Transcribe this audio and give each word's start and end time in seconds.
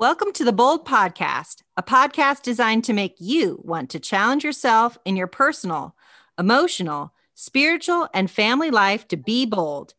Welcome 0.00 0.32
to 0.32 0.46
the 0.46 0.52
Bold 0.52 0.86
Podcast, 0.86 1.62
a 1.76 1.82
podcast 1.82 2.40
designed 2.40 2.84
to 2.84 2.94
make 2.94 3.16
you 3.18 3.60
want 3.62 3.90
to 3.90 4.00
challenge 4.00 4.44
yourself 4.44 4.96
in 5.04 5.14
your 5.14 5.26
personal, 5.26 5.94
emotional, 6.38 7.12
spiritual, 7.34 8.08
and 8.14 8.30
family 8.30 8.70
life 8.70 9.06
to 9.08 9.18
be 9.18 9.44
bold, 9.44 9.92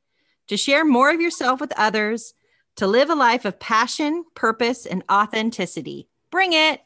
to 0.48 0.57
share 0.57 0.84
more 0.84 1.11
of 1.11 1.21
yourself 1.21 1.61
with 1.61 1.71
others, 1.77 2.34
to 2.77 2.88
live 2.88 3.11
a 3.11 3.14
life 3.14 3.45
of 3.45 3.59
passion, 3.59 4.25
purpose, 4.34 4.88
and 4.88 5.04
authenticity. 5.07 6.07
Bring 6.31 6.54
it. 6.54 6.81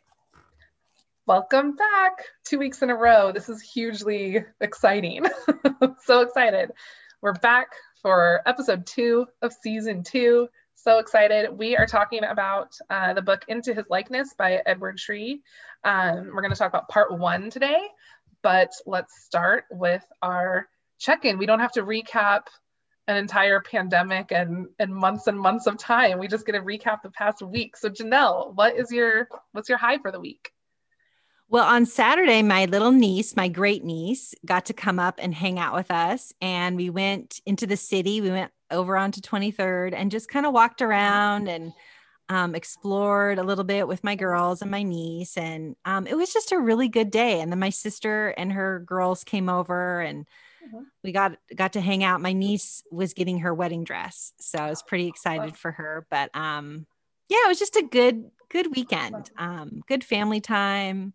Welcome 1.26 1.78
back. 1.78 2.22
Two 2.44 2.60
weeks 2.60 2.82
in 2.82 2.90
a 2.90 2.96
row. 2.98 3.32
This 3.32 3.48
is 3.48 3.62
hugely 3.62 4.44
exciting. 4.60 5.26
so 6.04 6.20
excited. 6.20 6.74
We're 7.22 7.32
back 7.32 7.68
for 8.02 8.42
episode 8.46 8.86
two 8.86 9.26
of 9.42 9.54
season 9.54 10.04
two 10.04 10.50
so 10.86 11.00
excited. 11.00 11.50
We 11.50 11.76
are 11.76 11.88
talking 11.88 12.24
about 12.24 12.78
uh, 12.92 13.16
the 13.16 13.22
book 13.24 13.44
Into 13.48 13.74
His 13.74 13.86
Likeness 13.90 14.36
by 14.38 14.62
Edward 14.68 15.00
Sri. 15.00 15.42
Um, 15.84 16.30
we're 16.32 16.44
going 16.44 16.54
to 16.54 16.58
talk 16.58 16.70
about 16.70 16.90
part 16.90 17.18
one 17.18 17.50
today, 17.50 17.80
but 18.44 18.70
let's 18.86 19.24
start 19.26 19.64
with 19.72 20.04
our 20.22 20.68
check 21.00 21.26
in. 21.26 21.40
We 21.40 21.48
don't 21.48 21.60
have 21.60 21.72
to 21.72 21.82
recap 21.82 22.42
an 23.08 23.18
entire 23.18 23.62
pandemic 23.62 24.32
and, 24.32 24.68
and 24.78 24.94
months 24.94 25.26
and 25.26 25.40
months 25.40 25.66
of 25.66 25.80
time. 25.80 26.20
We 26.20 26.28
just 26.28 26.46
get 26.46 26.52
to 26.52 26.62
recap 26.62 27.02
the 27.02 27.10
past 27.10 27.42
week. 27.42 27.76
So 27.78 27.90
Janell, 27.90 28.54
what 28.54 28.76
is 28.76 28.92
your 28.92 29.28
what's 29.54 29.70
your 29.70 29.80
high 29.80 29.98
for 29.98 30.12
the 30.12 30.20
week? 30.20 30.52
Well, 31.50 31.66
on 31.66 31.88
Saturday, 31.88 32.44
my 32.44 32.66
little 32.66 32.92
niece, 32.92 33.36
my 33.36 33.48
great 33.48 33.84
niece, 33.84 34.36
got 34.46 34.66
to 34.66 34.74
come 34.74 35.00
up 35.00 35.20
and 35.20 35.34
hang 35.34 35.58
out 35.58 35.74
with 35.74 35.90
us. 35.90 36.32
And 36.42 36.76
we 36.76 36.92
went 36.92 37.42
into 37.48 37.66
the 37.66 37.78
city. 37.78 38.22
We 38.22 38.30
went 38.30 38.52
over 38.72 38.98
onto 38.98 39.22
23rd 39.22 39.94
and 39.96 40.12
just 40.12 40.30
kind 40.30 40.46
of 40.46 40.54
walked 40.54 40.82
around 40.82 41.48
and 41.48 41.74
um, 42.30 42.56
explored 42.56 43.38
a 43.38 43.44
little 43.44 43.64
bit 43.64 43.88
with 43.88 44.04
my 44.04 44.16
girls 44.16 44.62
and 44.62 44.72
my 44.72 44.84
niece. 44.84 45.38
And 45.38 45.76
um, 45.86 46.08
it 46.08 46.16
was 46.16 46.34
just 46.34 46.52
a 46.52 46.60
really 46.60 46.88
good 46.88 47.12
day. 47.12 47.42
And 47.42 47.52
then 47.52 47.60
my 47.60 47.70
sister 47.70 48.30
and 48.30 48.52
her 48.54 48.80
girls 48.80 49.24
came 49.24 49.48
over 49.48 50.02
and 50.02 50.26
mm-hmm. 50.66 50.84
we 51.04 51.12
got 51.12 51.38
got 51.56 51.74
to 51.74 51.82
hang 51.82 52.04
out. 52.04 52.22
My 52.22 52.34
niece 52.34 52.84
was 52.92 53.14
getting 53.14 53.40
her 53.40 53.54
wedding 53.54 53.84
dress, 53.84 54.34
so 54.40 54.58
I 54.58 54.70
was 54.70 54.82
pretty 54.82 55.08
excited 55.08 55.56
for 55.56 55.72
her. 55.72 56.08
But 56.10 56.36
um, 56.36 56.88
yeah, 57.30 57.46
it 57.46 57.50
was 57.50 57.60
just 57.60 57.76
a 57.76 57.84
good 57.84 58.26
good 58.50 58.76
weekend. 58.76 59.30
Um, 59.38 59.82
good 59.88 60.04
family 60.04 60.42
time. 60.42 61.14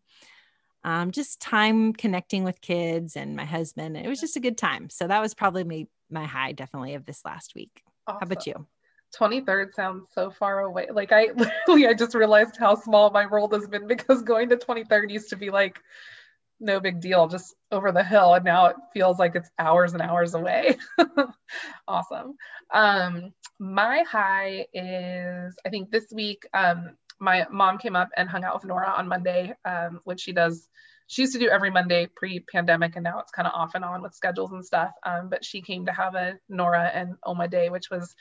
Um, 0.82 1.10
just 1.10 1.40
time 1.40 1.92
connecting 1.92 2.42
with 2.42 2.60
kids 2.62 3.14
and 3.16 3.36
my 3.36 3.44
husband. 3.44 3.96
It 3.96 4.08
was 4.08 4.20
just 4.20 4.36
a 4.36 4.40
good 4.40 4.56
time. 4.56 4.88
So 4.88 5.06
that 5.06 5.20
was 5.20 5.34
probably 5.34 5.62
me 5.62 5.88
my 6.10 6.26
high 6.26 6.52
definitely 6.52 6.94
of 6.94 7.04
this 7.04 7.24
last 7.24 7.54
week. 7.54 7.82
Awesome. 8.06 8.18
How 8.20 8.26
about 8.26 8.46
you? 8.46 8.66
23rd 9.18 9.74
sounds 9.74 10.06
so 10.14 10.30
far 10.30 10.60
away. 10.60 10.88
Like 10.92 11.12
I 11.12 11.28
literally 11.36 11.86
I 11.86 11.94
just 11.94 12.14
realized 12.14 12.56
how 12.56 12.74
small 12.74 13.10
my 13.10 13.26
world 13.26 13.52
has 13.52 13.66
been 13.66 13.86
because 13.88 14.22
going 14.22 14.48
to 14.50 14.56
23rd 14.56 15.10
used 15.10 15.30
to 15.30 15.36
be 15.36 15.50
like 15.50 15.80
no 16.60 16.78
big 16.78 17.00
deal, 17.00 17.26
just 17.26 17.54
over 17.72 17.90
the 17.90 18.04
hill. 18.04 18.34
And 18.34 18.44
now 18.44 18.66
it 18.66 18.76
feels 18.92 19.18
like 19.18 19.34
it's 19.34 19.50
hours 19.58 19.94
and 19.94 20.02
hours 20.02 20.34
away. 20.34 20.76
awesome. 21.88 22.34
Um, 22.72 23.32
my 23.58 24.04
high 24.08 24.66
is 24.74 25.56
I 25.64 25.70
think 25.70 25.90
this 25.90 26.12
week, 26.12 26.46
um, 26.52 26.96
my 27.18 27.46
mom 27.50 27.78
came 27.78 27.96
up 27.96 28.10
and 28.16 28.28
hung 28.28 28.44
out 28.44 28.54
with 28.54 28.64
Nora 28.64 28.94
on 28.96 29.08
Monday, 29.08 29.54
um, 29.64 30.00
which 30.04 30.20
she 30.20 30.32
does 30.32 30.68
she 31.10 31.22
used 31.22 31.32
to 31.32 31.40
do 31.40 31.48
every 31.48 31.72
Monday 31.72 32.06
pre-pandemic, 32.06 32.94
and 32.94 33.02
now 33.02 33.18
it's 33.18 33.32
kind 33.32 33.48
of 33.48 33.52
off 33.52 33.74
and 33.74 33.84
on 33.84 34.00
with 34.00 34.14
schedules 34.14 34.52
and 34.52 34.64
stuff. 34.64 34.92
Um, 35.04 35.28
but 35.28 35.44
she 35.44 35.60
came 35.60 35.86
to 35.86 35.92
have 35.92 36.14
a 36.14 36.38
Nora 36.48 36.88
and 36.94 37.16
Oma 37.26 37.48
day, 37.48 37.68
which 37.68 37.90
was 37.90 38.14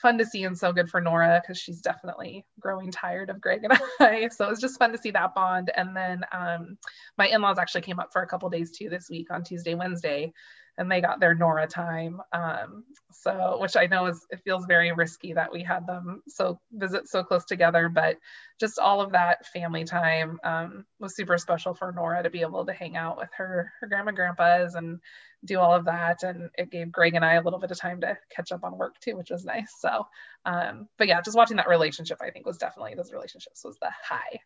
fun 0.00 0.18
to 0.18 0.24
see 0.24 0.44
and 0.44 0.56
so 0.56 0.72
good 0.72 0.88
for 0.88 1.00
Nora 1.00 1.42
because 1.42 1.58
she's 1.58 1.80
definitely 1.80 2.46
growing 2.60 2.92
tired 2.92 3.30
of 3.30 3.40
Greg 3.40 3.64
and 3.64 3.72
I. 4.00 4.28
So 4.28 4.46
it 4.46 4.50
was 4.50 4.60
just 4.60 4.78
fun 4.78 4.92
to 4.92 4.98
see 4.98 5.10
that 5.10 5.34
bond. 5.34 5.72
And 5.76 5.96
then 5.96 6.20
um, 6.30 6.78
my 7.18 7.26
in-laws 7.26 7.58
actually 7.58 7.80
came 7.80 7.98
up 7.98 8.12
for 8.12 8.22
a 8.22 8.28
couple 8.28 8.48
days 8.48 8.70
too 8.70 8.90
this 8.90 9.10
week 9.10 9.32
on 9.32 9.42
Tuesday, 9.42 9.74
Wednesday 9.74 10.32
and 10.78 10.90
they 10.90 11.00
got 11.00 11.20
their 11.20 11.34
Nora 11.34 11.66
time. 11.66 12.20
Um, 12.32 12.84
so, 13.10 13.58
which 13.60 13.76
I 13.76 13.86
know 13.86 14.06
is, 14.06 14.26
it 14.30 14.40
feels 14.44 14.66
very 14.66 14.92
risky 14.92 15.32
that 15.32 15.52
we 15.52 15.62
had 15.62 15.86
them 15.86 16.22
so 16.28 16.60
visit 16.72 17.08
so 17.08 17.22
close 17.22 17.44
together, 17.44 17.88
but 17.88 18.16
just 18.60 18.78
all 18.78 19.00
of 19.00 19.12
that 19.12 19.46
family 19.46 19.84
time 19.84 20.38
um, 20.44 20.84
was 21.00 21.16
super 21.16 21.38
special 21.38 21.74
for 21.74 21.92
Nora 21.92 22.22
to 22.22 22.30
be 22.30 22.42
able 22.42 22.66
to 22.66 22.72
hang 22.72 22.96
out 22.96 23.16
with 23.16 23.30
her, 23.36 23.72
her 23.80 23.86
grandma, 23.86 24.12
grandpas 24.12 24.74
and 24.74 25.00
do 25.44 25.58
all 25.58 25.74
of 25.74 25.84
that. 25.86 26.22
And 26.22 26.50
it 26.58 26.70
gave 26.70 26.92
Greg 26.92 27.14
and 27.14 27.24
I 27.24 27.34
a 27.34 27.42
little 27.42 27.58
bit 27.58 27.70
of 27.70 27.78
time 27.78 28.00
to 28.02 28.16
catch 28.34 28.52
up 28.52 28.64
on 28.64 28.76
work 28.76 28.98
too, 29.00 29.16
which 29.16 29.30
was 29.30 29.44
nice. 29.44 29.74
So, 29.78 30.06
um, 30.44 30.88
but 30.98 31.08
yeah, 31.08 31.20
just 31.22 31.36
watching 31.36 31.56
that 31.56 31.68
relationship, 31.68 32.18
I 32.20 32.30
think 32.30 32.46
was 32.46 32.58
definitely 32.58 32.94
those 32.94 33.12
relationships 33.12 33.64
was 33.64 33.78
the 33.80 33.90
high. 34.02 34.40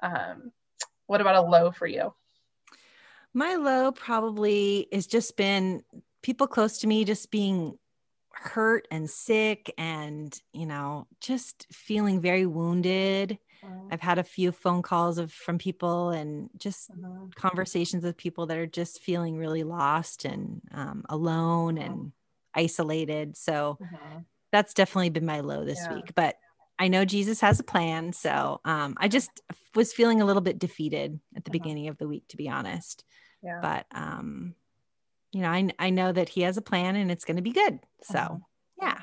Um, 0.00 0.52
what 1.06 1.20
about 1.20 1.44
a 1.44 1.48
low 1.48 1.70
for 1.70 1.86
you? 1.86 2.14
My 3.34 3.54
low 3.54 3.92
probably 3.92 4.88
has 4.92 5.06
just 5.06 5.36
been 5.36 5.82
people 6.22 6.46
close 6.46 6.78
to 6.78 6.86
me 6.86 7.04
just 7.04 7.30
being 7.30 7.78
hurt 8.32 8.86
and 8.90 9.08
sick 9.08 9.72
and, 9.78 10.38
you 10.52 10.66
know, 10.66 11.06
just 11.20 11.66
feeling 11.72 12.20
very 12.20 12.46
wounded. 12.46 13.38
I've 13.92 14.00
had 14.00 14.18
a 14.18 14.24
few 14.24 14.50
phone 14.50 14.82
calls 14.82 15.18
of 15.18 15.32
from 15.32 15.56
people 15.56 16.10
and 16.10 16.50
just 16.56 16.90
uh-huh. 16.90 17.26
conversations 17.36 18.02
with 18.02 18.16
people 18.16 18.46
that 18.46 18.56
are 18.56 18.66
just 18.66 19.00
feeling 19.00 19.36
really 19.36 19.62
lost 19.62 20.24
and 20.24 20.60
um, 20.72 21.04
alone 21.08 21.78
and 21.78 22.12
isolated. 22.54 23.36
So 23.36 23.78
uh-huh. 23.80 24.20
that's 24.50 24.74
definitely 24.74 25.10
been 25.10 25.26
my 25.26 25.40
low 25.40 25.64
this 25.64 25.78
yeah. 25.84 25.94
week. 25.94 26.12
But 26.16 26.36
I 26.82 26.88
know 26.88 27.04
Jesus 27.04 27.40
has 27.42 27.60
a 27.60 27.64
plan. 27.64 28.12
So 28.12 28.60
um, 28.64 28.96
I 28.96 29.06
just 29.06 29.30
was 29.72 29.92
feeling 29.92 30.20
a 30.20 30.24
little 30.24 30.42
bit 30.42 30.58
defeated 30.58 31.20
at 31.36 31.44
the 31.44 31.50
uh-huh. 31.50 31.52
beginning 31.52 31.86
of 31.86 31.96
the 31.96 32.08
week, 32.08 32.26
to 32.30 32.36
be 32.36 32.48
honest. 32.48 33.04
Yeah. 33.40 33.60
But 33.62 33.86
um, 33.94 34.56
you 35.30 35.42
know, 35.42 35.48
I 35.48 35.70
I 35.78 35.90
know 35.90 36.10
that 36.10 36.28
he 36.28 36.40
has 36.40 36.56
a 36.56 36.62
plan 36.62 36.96
and 36.96 37.08
it's 37.08 37.24
going 37.24 37.36
to 37.36 37.42
be 37.42 37.52
good. 37.52 37.78
So 38.02 38.18
uh-huh. 38.18 38.36
yeah. 38.80 38.98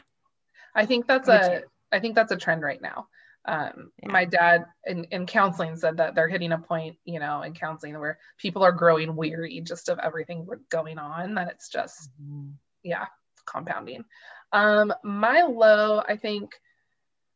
I 0.75 0.85
think 0.87 1.07
that's 1.07 1.29
a 1.29 1.61
I 1.89 2.01
think 2.01 2.15
that's 2.15 2.33
a 2.33 2.37
trend 2.37 2.63
right 2.63 2.81
now. 2.81 3.07
Um, 3.45 3.91
yeah. 4.03 4.11
my 4.11 4.25
dad 4.25 4.65
in, 4.85 5.05
in 5.05 5.25
counseling 5.25 5.77
said 5.77 5.97
that 5.97 6.15
they're 6.15 6.27
hitting 6.27 6.51
a 6.51 6.57
point, 6.57 6.97
you 7.05 7.19
know, 7.19 7.43
in 7.43 7.53
counseling 7.53 7.97
where 7.97 8.19
people 8.37 8.61
are 8.61 8.73
growing 8.73 9.15
weary 9.15 9.61
just 9.61 9.87
of 9.87 9.99
everything 9.99 10.45
going 10.69 10.99
on, 10.99 11.35
that 11.35 11.47
it's 11.47 11.69
just, 11.69 12.09
mm-hmm. 12.21 12.49
yeah, 12.83 13.05
compounding. 13.45 14.03
Um, 14.51 14.93
my 15.03 15.43
low, 15.43 16.03
I 16.05 16.17
think, 16.17 16.51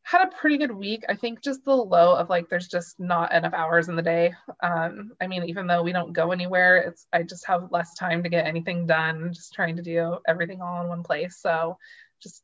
had 0.03 0.27
a 0.27 0.31
pretty 0.31 0.57
good 0.57 0.71
week. 0.71 1.05
I 1.07 1.15
think 1.15 1.41
just 1.41 1.63
the 1.63 1.75
low 1.75 2.15
of 2.15 2.29
like 2.29 2.49
there's 2.49 2.67
just 2.67 2.99
not 2.99 3.33
enough 3.33 3.53
hours 3.53 3.87
in 3.87 3.95
the 3.95 4.01
day. 4.01 4.33
Um, 4.61 5.13
I 5.21 5.27
mean, 5.27 5.43
even 5.43 5.65
though 5.65 5.81
we 5.81 5.93
don't 5.93 6.13
go 6.13 6.31
anywhere, 6.31 6.77
it's 6.77 7.07
I 7.13 7.23
just 7.23 7.47
have 7.47 7.71
less 7.71 7.93
time 7.95 8.23
to 8.23 8.29
get 8.29 8.45
anything 8.45 8.85
done. 8.85 9.31
Just 9.33 9.53
trying 9.53 9.77
to 9.77 9.81
do 9.81 10.17
everything 10.27 10.61
all 10.61 10.81
in 10.81 10.89
one 10.89 11.03
place. 11.03 11.37
So 11.39 11.77
just 12.21 12.43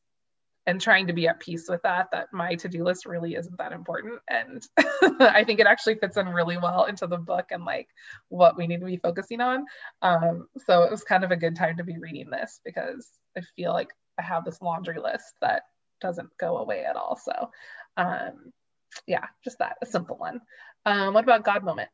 and 0.65 0.79
trying 0.79 1.07
to 1.07 1.13
be 1.13 1.27
at 1.27 1.39
peace 1.39 1.67
with 1.67 1.81
that. 1.81 2.09
That 2.11 2.27
my 2.31 2.55
to-do 2.55 2.83
list 2.83 3.05
really 3.05 3.35
isn't 3.35 3.57
that 3.57 3.73
important, 3.73 4.19
and 4.29 4.63
I 5.19 5.43
think 5.43 5.59
it 5.59 5.67
actually 5.67 5.95
fits 5.95 6.15
in 6.15 6.29
really 6.29 6.57
well 6.57 6.85
into 6.85 7.07
the 7.07 7.17
book 7.17 7.47
and 7.51 7.65
like 7.65 7.89
what 8.29 8.55
we 8.55 8.67
need 8.67 8.79
to 8.79 8.85
be 8.85 8.97
focusing 8.97 9.41
on. 9.41 9.65
Um, 10.01 10.47
so 10.65 10.83
it 10.83 10.91
was 10.91 11.03
kind 11.03 11.23
of 11.23 11.31
a 11.31 11.37
good 11.37 11.55
time 11.55 11.77
to 11.77 11.83
be 11.83 11.97
reading 11.97 12.29
this 12.29 12.61
because 12.63 13.07
I 13.37 13.41
feel 13.55 13.73
like 13.73 13.89
I 14.17 14.21
have 14.21 14.45
this 14.45 14.61
laundry 14.61 14.99
list 14.99 15.33
that 15.41 15.63
doesn't 16.01 16.29
go 16.37 16.57
away 16.57 16.83
at 16.85 16.95
all. 16.95 17.17
So, 17.17 17.51
um, 17.97 18.53
yeah, 19.07 19.25
just 19.43 19.59
that 19.59 19.77
a 19.81 19.85
simple 19.85 20.17
one. 20.17 20.41
Um, 20.85 21.13
what 21.13 21.23
about 21.23 21.43
God 21.43 21.63
moment? 21.63 21.89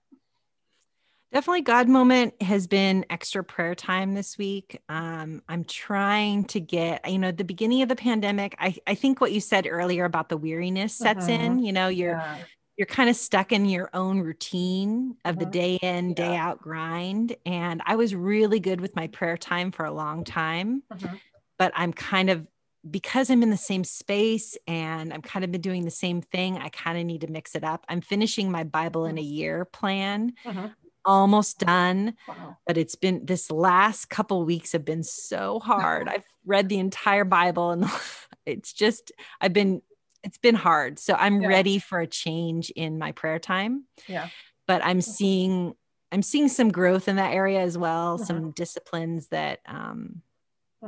Definitely, 1.31 1.61
God 1.63 1.89
moment 1.89 2.41
has 2.41 2.65
been 2.65 3.05
extra 3.09 3.44
prayer 3.44 3.75
time 3.75 4.13
this 4.13 4.38
week. 4.38 4.79
Um, 4.88 5.41
I'm 5.49 5.65
trying 5.65 6.45
to 6.45 6.61
get, 6.61 7.09
you 7.09 7.17
know, 7.17 7.31
the 7.31 7.44
beginning 7.44 7.81
of 7.81 7.89
the 7.89 7.95
pandemic. 7.95 8.56
I, 8.57 8.75
I 8.88 8.95
think 8.95 9.19
what 9.19 9.33
you 9.33 9.41
said 9.41 9.68
earlier 9.69 10.06
about 10.06 10.30
the 10.30 10.38
weariness 10.38 10.94
sets 10.94 11.25
uh-huh. 11.25 11.33
in. 11.33 11.59
You 11.59 11.74
know, 11.74 11.89
you're 11.89 12.12
yeah. 12.12 12.38
you're 12.77 12.85
kind 12.85 13.09
of 13.09 13.18
stuck 13.18 13.51
in 13.51 13.65
your 13.65 13.89
own 13.94 14.21
routine 14.21 15.18
of 15.25 15.38
the 15.38 15.45
day 15.45 15.75
in, 15.81 16.13
day 16.13 16.33
yeah. 16.33 16.47
out 16.47 16.62
grind. 16.62 17.35
And 17.45 17.81
I 17.85 17.97
was 17.97 18.15
really 18.15 18.62
good 18.62 18.80
with 18.80 18.95
my 18.95 19.07
prayer 19.07 19.35
time 19.35 19.71
for 19.71 19.83
a 19.83 19.91
long 19.91 20.24
time, 20.24 20.83
uh-huh. 20.89 21.15
but 21.57 21.74
I'm 21.75 21.91
kind 21.91 22.30
of 22.30 22.47
because 22.89 23.29
I'm 23.29 23.43
in 23.43 23.49
the 23.49 23.57
same 23.57 23.83
space 23.83 24.57
and 24.67 25.11
I've 25.11 25.23
kind 25.23 25.43
of 25.43 25.51
been 25.51 25.61
doing 25.61 25.85
the 25.85 25.91
same 25.91 26.21
thing, 26.21 26.57
I 26.57 26.69
kind 26.69 26.97
of 26.97 27.05
need 27.05 27.21
to 27.21 27.27
mix 27.27 27.55
it 27.55 27.63
up. 27.63 27.85
I'm 27.89 28.01
finishing 28.01 28.51
my 28.51 28.63
Bible 28.63 29.05
in 29.05 29.17
a 29.17 29.21
year 29.21 29.65
plan. 29.65 30.33
Uh-huh. 30.45 30.69
Almost 31.07 31.59
done, 31.59 32.15
wow. 32.27 32.57
but 32.65 32.77
it's 32.77 32.95
been 32.95 33.25
this 33.25 33.51
last 33.51 34.09
couple 34.09 34.43
weeks 34.43 34.71
have 34.71 34.85
been 34.85 35.03
so 35.03 35.59
hard. 35.59 36.09
I've 36.09 36.25
read 36.47 36.67
the 36.67 36.79
entire 36.79 37.25
Bible 37.25 37.71
and 37.71 37.85
it's 38.45 38.73
just, 38.73 39.11
I've 39.39 39.53
been, 39.53 39.83
it's 40.23 40.39
been 40.39 40.55
hard. 40.55 40.97
So 40.97 41.13
I'm 41.13 41.41
yeah. 41.41 41.47
ready 41.47 41.77
for 41.77 41.99
a 41.99 42.07
change 42.07 42.71
in 42.71 42.97
my 42.97 43.11
prayer 43.11 43.37
time. 43.37 43.85
Yeah. 44.07 44.29
But 44.65 44.83
I'm 44.83 44.99
seeing, 44.99 45.75
I'm 46.11 46.23
seeing 46.23 46.47
some 46.47 46.71
growth 46.71 47.07
in 47.07 47.17
that 47.17 47.33
area 47.33 47.61
as 47.61 47.77
well, 47.77 48.15
uh-huh. 48.15 48.25
some 48.25 48.51
disciplines 48.51 49.27
that, 49.27 49.59
um, 49.67 50.23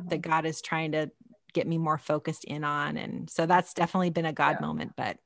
that 0.09 0.21
God 0.21 0.45
is 0.45 0.61
trying 0.61 0.94
to 0.94 1.11
get 1.53 1.67
me 1.67 1.77
more 1.77 1.97
focused 1.97 2.44
in 2.44 2.63
on. 2.63 2.97
And 2.97 3.29
so 3.29 3.45
that's 3.45 3.73
definitely 3.73 4.09
been 4.09 4.25
a 4.25 4.33
God 4.33 4.57
yeah. 4.59 4.65
moment, 4.65 4.94
but 4.95 5.17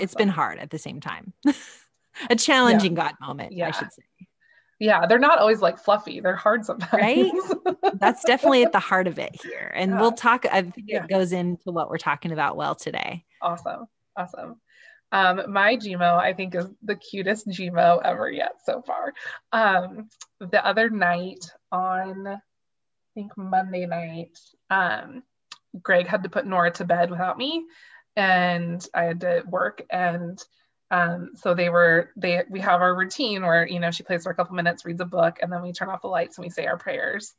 it's 0.00 0.14
been 0.14 0.28
hard 0.28 0.58
at 0.58 0.70
the 0.70 0.78
same 0.78 1.00
time. 1.00 1.32
a 2.30 2.36
challenging 2.36 2.94
God 2.94 3.14
moment, 3.20 3.52
I 3.52 3.56
Yeah. 3.56 3.70
should 3.72 3.92
say. 3.92 4.02
Yeah, 4.80 5.06
they're 5.06 5.18
not 5.20 5.38
always 5.38 5.60
like 5.60 5.78
fluffy. 5.78 6.20
They're 6.20 6.36
hard 6.36 6.64
sometimes. 6.64 6.92
Right? 6.92 7.32
That's 7.94 8.24
definitely 8.24 8.64
at 8.64 8.72
the 8.72 8.80
heart 8.80 9.06
of 9.06 9.18
it 9.18 9.34
here. 9.40 9.72
And 9.74 9.92
Yeah. 9.92 10.00
we'll 10.00 10.12
talk, 10.12 10.46
I 10.46 10.62
think 10.62 10.86
Yeah. 10.88 11.04
it 11.04 11.08
goes 11.08 11.32
into 11.32 11.70
what 11.70 11.88
we're 11.88 11.98
talking 11.98 12.32
about 12.32 12.56
well 12.56 12.74
today. 12.74 13.24
awesome. 13.40 13.86
Awesome. 14.16 14.60
Um, 15.12 15.52
my 15.52 15.76
Gmo, 15.76 16.18
I 16.18 16.32
think, 16.32 16.54
is 16.56 16.66
the 16.82 16.96
cutest 16.96 17.46
Gmo 17.46 18.02
ever 18.04 18.30
yet 18.30 18.54
so 18.64 18.82
far. 18.82 19.12
Um, 19.52 20.08
the 20.40 20.64
other 20.66 20.90
night 20.90 21.44
on, 21.70 22.26
I 22.26 22.38
think 23.14 23.36
Monday 23.36 23.86
night, 23.86 24.36
um, 24.70 25.22
Greg 25.82 26.06
had 26.06 26.22
to 26.22 26.28
put 26.28 26.46
Nora 26.46 26.70
to 26.72 26.84
bed 26.84 27.10
without 27.10 27.38
me, 27.38 27.64
and 28.16 28.86
I 28.94 29.04
had 29.04 29.20
to 29.20 29.42
work. 29.46 29.82
And 29.90 30.42
um, 30.90 31.30
so 31.36 31.54
they 31.54 31.68
were 31.68 32.10
they 32.16 32.42
we 32.48 32.60
have 32.60 32.80
our 32.80 32.94
routine 32.94 33.42
where 33.42 33.66
you 33.66 33.80
know 33.80 33.90
she 33.90 34.02
plays 34.02 34.24
for 34.24 34.30
a 34.30 34.34
couple 34.34 34.54
minutes, 34.54 34.84
reads 34.84 35.00
a 35.00 35.06
book, 35.06 35.38
and 35.40 35.52
then 35.52 35.62
we 35.62 35.72
turn 35.72 35.88
off 35.88 36.02
the 36.02 36.08
lights 36.08 36.38
and 36.38 36.44
we 36.44 36.50
say 36.50 36.66
our 36.66 36.76
prayers 36.76 37.32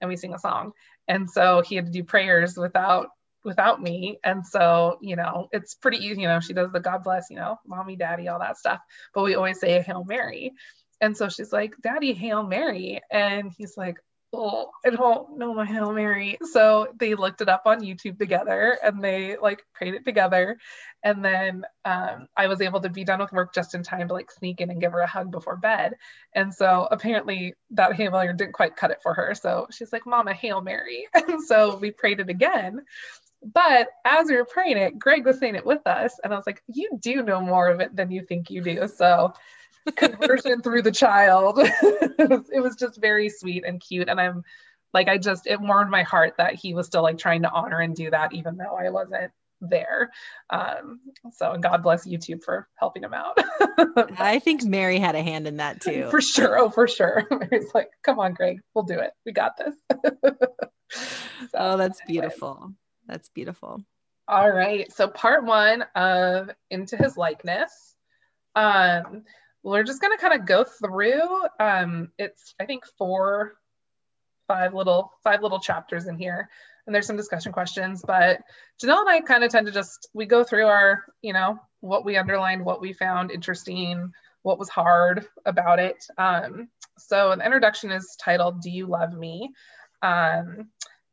and 0.00 0.08
we 0.08 0.16
sing 0.16 0.34
a 0.34 0.38
song. 0.38 0.72
And 1.08 1.30
so 1.30 1.62
he 1.62 1.76
had 1.76 1.86
to 1.86 1.92
do 1.92 2.04
prayers 2.04 2.56
without 2.56 3.08
without 3.44 3.82
me. 3.82 4.18
And 4.22 4.46
so, 4.46 4.98
you 5.00 5.16
know, 5.16 5.48
it's 5.52 5.74
pretty 5.74 5.98
easy. 5.98 6.22
You 6.22 6.28
know, 6.28 6.40
she 6.40 6.52
does 6.52 6.70
the 6.72 6.80
God 6.80 7.02
bless, 7.02 7.28
you 7.30 7.36
know, 7.36 7.58
mommy, 7.66 7.96
daddy, 7.96 8.28
all 8.28 8.38
that 8.38 8.56
stuff. 8.58 8.80
But 9.14 9.24
we 9.24 9.34
always 9.34 9.58
say 9.58 9.76
a 9.76 9.82
Hail 9.82 10.04
Mary. 10.04 10.52
And 11.00 11.16
so 11.16 11.28
she's 11.28 11.52
like, 11.52 11.74
Daddy, 11.82 12.12
Hail 12.12 12.44
Mary. 12.44 13.00
And 13.10 13.52
he's 13.56 13.76
like, 13.76 13.96
Oh, 14.34 14.70
I 14.84 14.88
don't 14.88 15.36
know 15.36 15.52
my 15.52 15.66
Hail 15.66 15.92
Mary. 15.92 16.38
So 16.52 16.88
they 16.98 17.14
looked 17.14 17.42
it 17.42 17.50
up 17.50 17.64
on 17.66 17.82
YouTube 17.82 18.18
together 18.18 18.78
and 18.82 19.04
they 19.04 19.36
like 19.36 19.62
prayed 19.74 19.92
it 19.92 20.06
together. 20.06 20.56
And 21.04 21.22
then 21.22 21.66
um, 21.84 22.28
I 22.34 22.46
was 22.46 22.62
able 22.62 22.80
to 22.80 22.88
be 22.88 23.04
done 23.04 23.20
with 23.20 23.32
work 23.32 23.52
just 23.52 23.74
in 23.74 23.82
time 23.82 24.08
to 24.08 24.14
like 24.14 24.30
sneak 24.30 24.62
in 24.62 24.70
and 24.70 24.80
give 24.80 24.92
her 24.92 25.00
a 25.00 25.06
hug 25.06 25.30
before 25.30 25.56
bed. 25.56 25.96
And 26.34 26.54
so 26.54 26.88
apparently 26.90 27.54
that 27.72 27.92
Hail 27.92 28.10
Mary 28.10 28.32
didn't 28.34 28.54
quite 28.54 28.74
cut 28.74 28.90
it 28.90 29.02
for 29.02 29.12
her. 29.12 29.34
So 29.34 29.66
she's 29.70 29.92
like, 29.92 30.06
Mama, 30.06 30.32
Hail 30.32 30.62
Mary. 30.62 31.08
And 31.14 31.42
so 31.42 31.76
we 31.76 31.90
prayed 31.90 32.20
it 32.20 32.30
again. 32.30 32.80
But 33.42 33.88
as 34.06 34.28
we 34.28 34.36
were 34.36 34.44
praying 34.46 34.78
it, 34.78 34.98
Greg 34.98 35.26
was 35.26 35.38
saying 35.40 35.56
it 35.56 35.66
with 35.66 35.86
us. 35.86 36.14
And 36.24 36.32
I 36.32 36.36
was 36.36 36.46
like, 36.46 36.62
You 36.68 36.90
do 36.98 37.22
know 37.22 37.40
more 37.40 37.68
of 37.68 37.80
it 37.80 37.94
than 37.94 38.10
you 38.10 38.22
think 38.22 38.50
you 38.50 38.62
do. 38.62 38.88
So 38.88 39.34
conversion 39.96 40.62
through 40.62 40.82
the 40.82 40.92
child. 40.92 41.58
it, 41.62 42.30
was, 42.30 42.50
it 42.52 42.60
was 42.60 42.76
just 42.76 43.00
very 43.00 43.28
sweet 43.28 43.64
and 43.66 43.80
cute. 43.80 44.08
And 44.08 44.20
I'm 44.20 44.42
like, 44.94 45.08
I 45.08 45.18
just, 45.18 45.46
it 45.46 45.60
warmed 45.60 45.90
my 45.90 46.02
heart 46.02 46.34
that 46.38 46.54
he 46.54 46.74
was 46.74 46.86
still 46.86 47.02
like 47.02 47.18
trying 47.18 47.42
to 47.42 47.50
honor 47.50 47.80
and 47.80 47.94
do 47.94 48.10
that, 48.10 48.32
even 48.34 48.56
though 48.56 48.76
I 48.76 48.90
wasn't 48.90 49.32
there. 49.60 50.10
Um, 50.50 51.00
so, 51.32 51.52
and 51.52 51.62
God 51.62 51.82
bless 51.82 52.06
YouTube 52.06 52.42
for 52.42 52.68
helping 52.76 53.04
him 53.04 53.14
out. 53.14 53.38
I 54.18 54.38
think 54.38 54.64
Mary 54.64 54.98
had 54.98 55.14
a 55.14 55.22
hand 55.22 55.46
in 55.46 55.58
that 55.58 55.80
too. 55.80 56.08
for 56.10 56.20
sure. 56.20 56.58
Oh, 56.58 56.70
for 56.70 56.86
sure. 56.88 57.26
Mary's 57.30 57.72
like, 57.74 57.90
come 58.02 58.18
on, 58.18 58.34
Greg, 58.34 58.60
we'll 58.74 58.84
do 58.84 58.98
it. 58.98 59.12
We 59.24 59.32
got 59.32 59.56
this. 59.56 59.74
So, 61.50 61.58
oh, 61.58 61.76
that's 61.76 62.00
anyway. 62.02 62.22
beautiful. 62.22 62.72
That's 63.06 63.28
beautiful. 63.30 63.82
All 64.28 64.50
right. 64.50 64.90
So 64.92 65.08
part 65.08 65.44
one 65.44 65.84
of 65.94 66.50
Into 66.70 66.96
His 66.96 67.16
Likeness. 67.16 67.96
Um, 68.54 69.24
we're 69.62 69.84
just 69.84 70.00
gonna 70.00 70.18
kind 70.18 70.34
of 70.38 70.46
go 70.46 70.64
through. 70.64 71.46
Um, 71.60 72.10
it's 72.18 72.54
I 72.60 72.66
think 72.66 72.84
four, 72.98 73.54
five 74.48 74.74
little 74.74 75.12
five 75.22 75.42
little 75.42 75.60
chapters 75.60 76.06
in 76.06 76.16
here, 76.16 76.48
and 76.86 76.94
there's 76.94 77.06
some 77.06 77.16
discussion 77.16 77.52
questions. 77.52 78.02
But 78.06 78.40
Janell 78.82 79.00
and 79.00 79.08
I 79.08 79.20
kind 79.20 79.44
of 79.44 79.50
tend 79.50 79.66
to 79.66 79.72
just 79.72 80.08
we 80.14 80.26
go 80.26 80.44
through 80.44 80.66
our 80.66 81.04
you 81.22 81.32
know 81.32 81.60
what 81.80 82.04
we 82.04 82.16
underlined, 82.16 82.64
what 82.64 82.80
we 82.80 82.92
found 82.92 83.30
interesting, 83.30 84.12
what 84.42 84.58
was 84.58 84.68
hard 84.68 85.26
about 85.44 85.78
it. 85.78 86.04
Um, 86.18 86.68
so 86.98 87.34
the 87.36 87.44
introduction 87.44 87.90
is 87.90 88.16
titled 88.20 88.62
"Do 88.62 88.70
You 88.70 88.86
Love 88.86 89.12
Me?" 89.12 89.50
Um, 90.02 90.68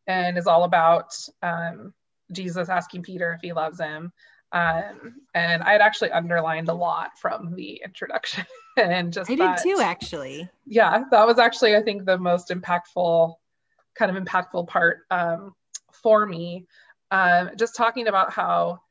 and 0.07 0.37
is 0.37 0.47
all 0.47 0.63
about 0.63 1.13
um, 1.43 1.93
Jesus 2.31 2.69
asking 2.69 3.03
Peter 3.03 3.33
if 3.33 3.41
he 3.41 3.53
loves 3.53 3.79
him. 3.79 4.11
Um, 4.51 5.21
and 5.35 5.61
I 5.61 5.73
had 5.73 5.81
actually 5.81 6.11
underlined 6.11 6.69
a 6.69 6.73
lot 6.73 7.11
from 7.19 7.53
the 7.55 7.81
introduction 7.85 8.45
and 8.77 9.13
just 9.13 9.29
I 9.29 9.35
did 9.35 9.57
too, 9.57 9.77
actually. 9.81 10.49
yeah, 10.65 11.03
that 11.11 11.27
was 11.27 11.37
actually, 11.37 11.75
I 11.75 11.81
think, 11.83 12.05
the 12.05 12.17
most 12.17 12.49
impactful, 12.49 13.35
kind 13.95 14.15
of 14.15 14.21
impactful 14.21 14.67
part 14.67 15.01
um, 15.11 15.53
for 15.91 16.25
me. 16.25 16.65
Um, 17.11 17.51
just 17.57 17.75
talking 17.75 18.07
about 18.07 18.31
how 18.31 18.81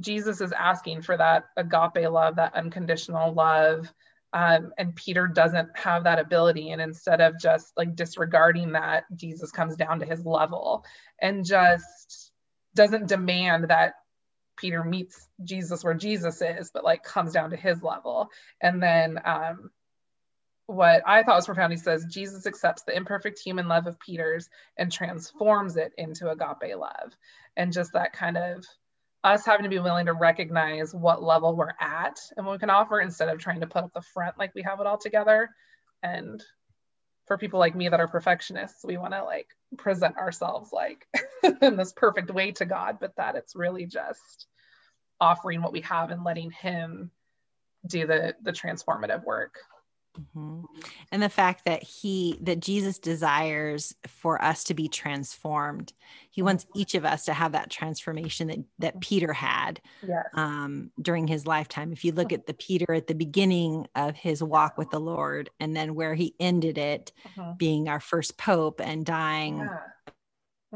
Jesus 0.00 0.40
is 0.40 0.52
asking 0.52 1.02
for 1.02 1.16
that 1.16 1.44
agape 1.56 2.10
love, 2.10 2.36
that 2.36 2.54
unconditional 2.54 3.32
love. 3.34 3.92
Um, 4.32 4.72
and 4.78 4.96
Peter 4.96 5.28
doesn't 5.28 5.76
have 5.76 6.04
that 6.04 6.18
ability. 6.18 6.70
And 6.70 6.80
instead 6.80 7.20
of 7.20 7.38
just 7.38 7.72
like 7.76 7.94
disregarding 7.94 8.72
that, 8.72 9.04
Jesus 9.14 9.52
comes 9.52 9.76
down 9.76 10.00
to 10.00 10.06
his 10.06 10.26
level 10.26 10.84
and 11.20 11.44
just 11.44 12.32
doesn't 12.74 13.06
demand 13.06 13.68
that 13.68 13.94
Peter 14.56 14.84
meets 14.84 15.28
Jesus 15.42 15.84
where 15.84 15.94
Jesus 15.94 16.40
is, 16.42 16.70
but 16.72 16.84
like 16.84 17.02
comes 17.02 17.32
down 17.32 17.50
to 17.50 17.56
his 17.56 17.82
level. 17.82 18.30
And 18.60 18.82
then 18.82 19.20
um, 19.24 19.70
what 20.66 21.02
I 21.06 21.22
thought 21.22 21.36
was 21.36 21.46
profound, 21.46 21.72
he 21.72 21.78
says, 21.78 22.06
Jesus 22.10 22.46
accepts 22.46 22.82
the 22.82 22.96
imperfect 22.96 23.38
human 23.38 23.68
love 23.68 23.86
of 23.86 24.00
Peter's 24.00 24.48
and 24.76 24.90
transforms 24.90 25.76
it 25.76 25.92
into 25.98 26.30
agape 26.30 26.76
love. 26.76 27.12
And 27.56 27.72
just 27.72 27.92
that 27.92 28.12
kind 28.12 28.36
of 28.36 28.64
us 29.22 29.46
having 29.46 29.64
to 29.64 29.70
be 29.70 29.78
willing 29.78 30.06
to 30.06 30.12
recognize 30.12 30.94
what 30.94 31.22
level 31.22 31.56
we're 31.56 31.72
at 31.80 32.18
and 32.36 32.44
what 32.44 32.52
we 32.52 32.58
can 32.58 32.70
offer 32.70 33.00
instead 33.00 33.28
of 33.28 33.38
trying 33.38 33.60
to 33.60 33.66
put 33.66 33.84
up 33.84 33.92
the 33.94 34.02
front 34.02 34.38
like 34.38 34.54
we 34.54 34.62
have 34.62 34.80
it 34.80 34.86
all 34.86 34.98
together. 34.98 35.48
And 36.02 36.42
for 37.26 37.38
people 37.38 37.58
like 37.58 37.74
me 37.74 37.88
that 37.88 38.00
are 38.00 38.08
perfectionists, 38.08 38.84
we 38.84 38.96
want 38.96 39.14
to 39.14 39.24
like 39.24 39.48
present 39.78 40.16
ourselves 40.16 40.72
like 40.72 41.06
in 41.62 41.76
this 41.76 41.92
perfect 41.92 42.30
way 42.30 42.52
to 42.52 42.64
God, 42.64 42.98
but 43.00 43.16
that 43.16 43.36
it's 43.36 43.56
really 43.56 43.86
just 43.86 44.46
offering 45.20 45.62
what 45.62 45.72
we 45.72 45.80
have 45.82 46.10
and 46.10 46.24
letting 46.24 46.50
Him 46.50 47.10
do 47.86 48.06
the 48.06 48.34
the 48.42 48.52
transformative 48.52 49.24
work. 49.24 49.58
Mhm. 50.18 50.64
And 51.10 51.22
the 51.22 51.28
fact 51.28 51.64
that 51.64 51.82
he, 51.82 52.38
that 52.42 52.60
Jesus 52.60 52.98
desires 52.98 53.94
for 54.06 54.40
us 54.42 54.64
to 54.64 54.74
be 54.74 54.88
transformed. 54.88 55.92
He 56.30 56.42
wants 56.42 56.66
each 56.74 56.94
of 56.94 57.04
us 57.04 57.24
to 57.24 57.32
have 57.34 57.52
that 57.52 57.70
transformation 57.70 58.48
that, 58.48 58.58
that 58.78 59.00
Peter 59.00 59.32
had 59.32 59.80
Yes. 60.06 60.26
um, 60.34 60.90
during 61.00 61.26
his 61.26 61.46
lifetime. 61.46 61.92
If 61.92 62.04
you 62.04 62.12
look 62.12 62.32
at 62.32 62.46
the 62.46 62.54
Peter 62.54 62.92
at 62.94 63.06
the 63.06 63.14
beginning 63.14 63.86
of 63.94 64.14
his 64.14 64.42
walk 64.42 64.78
with 64.78 64.90
the 64.90 65.00
Lord 65.00 65.50
and 65.60 65.74
then 65.76 65.94
where 65.94 66.14
he 66.14 66.34
ended 66.38 66.78
it, 66.78 67.12
Mhm. 67.36 67.58
being 67.58 67.88
our 67.88 68.00
first 68.00 68.36
pope 68.38 68.80
and 68.80 69.04
dying 69.04 69.58
Yeah. 69.58 69.78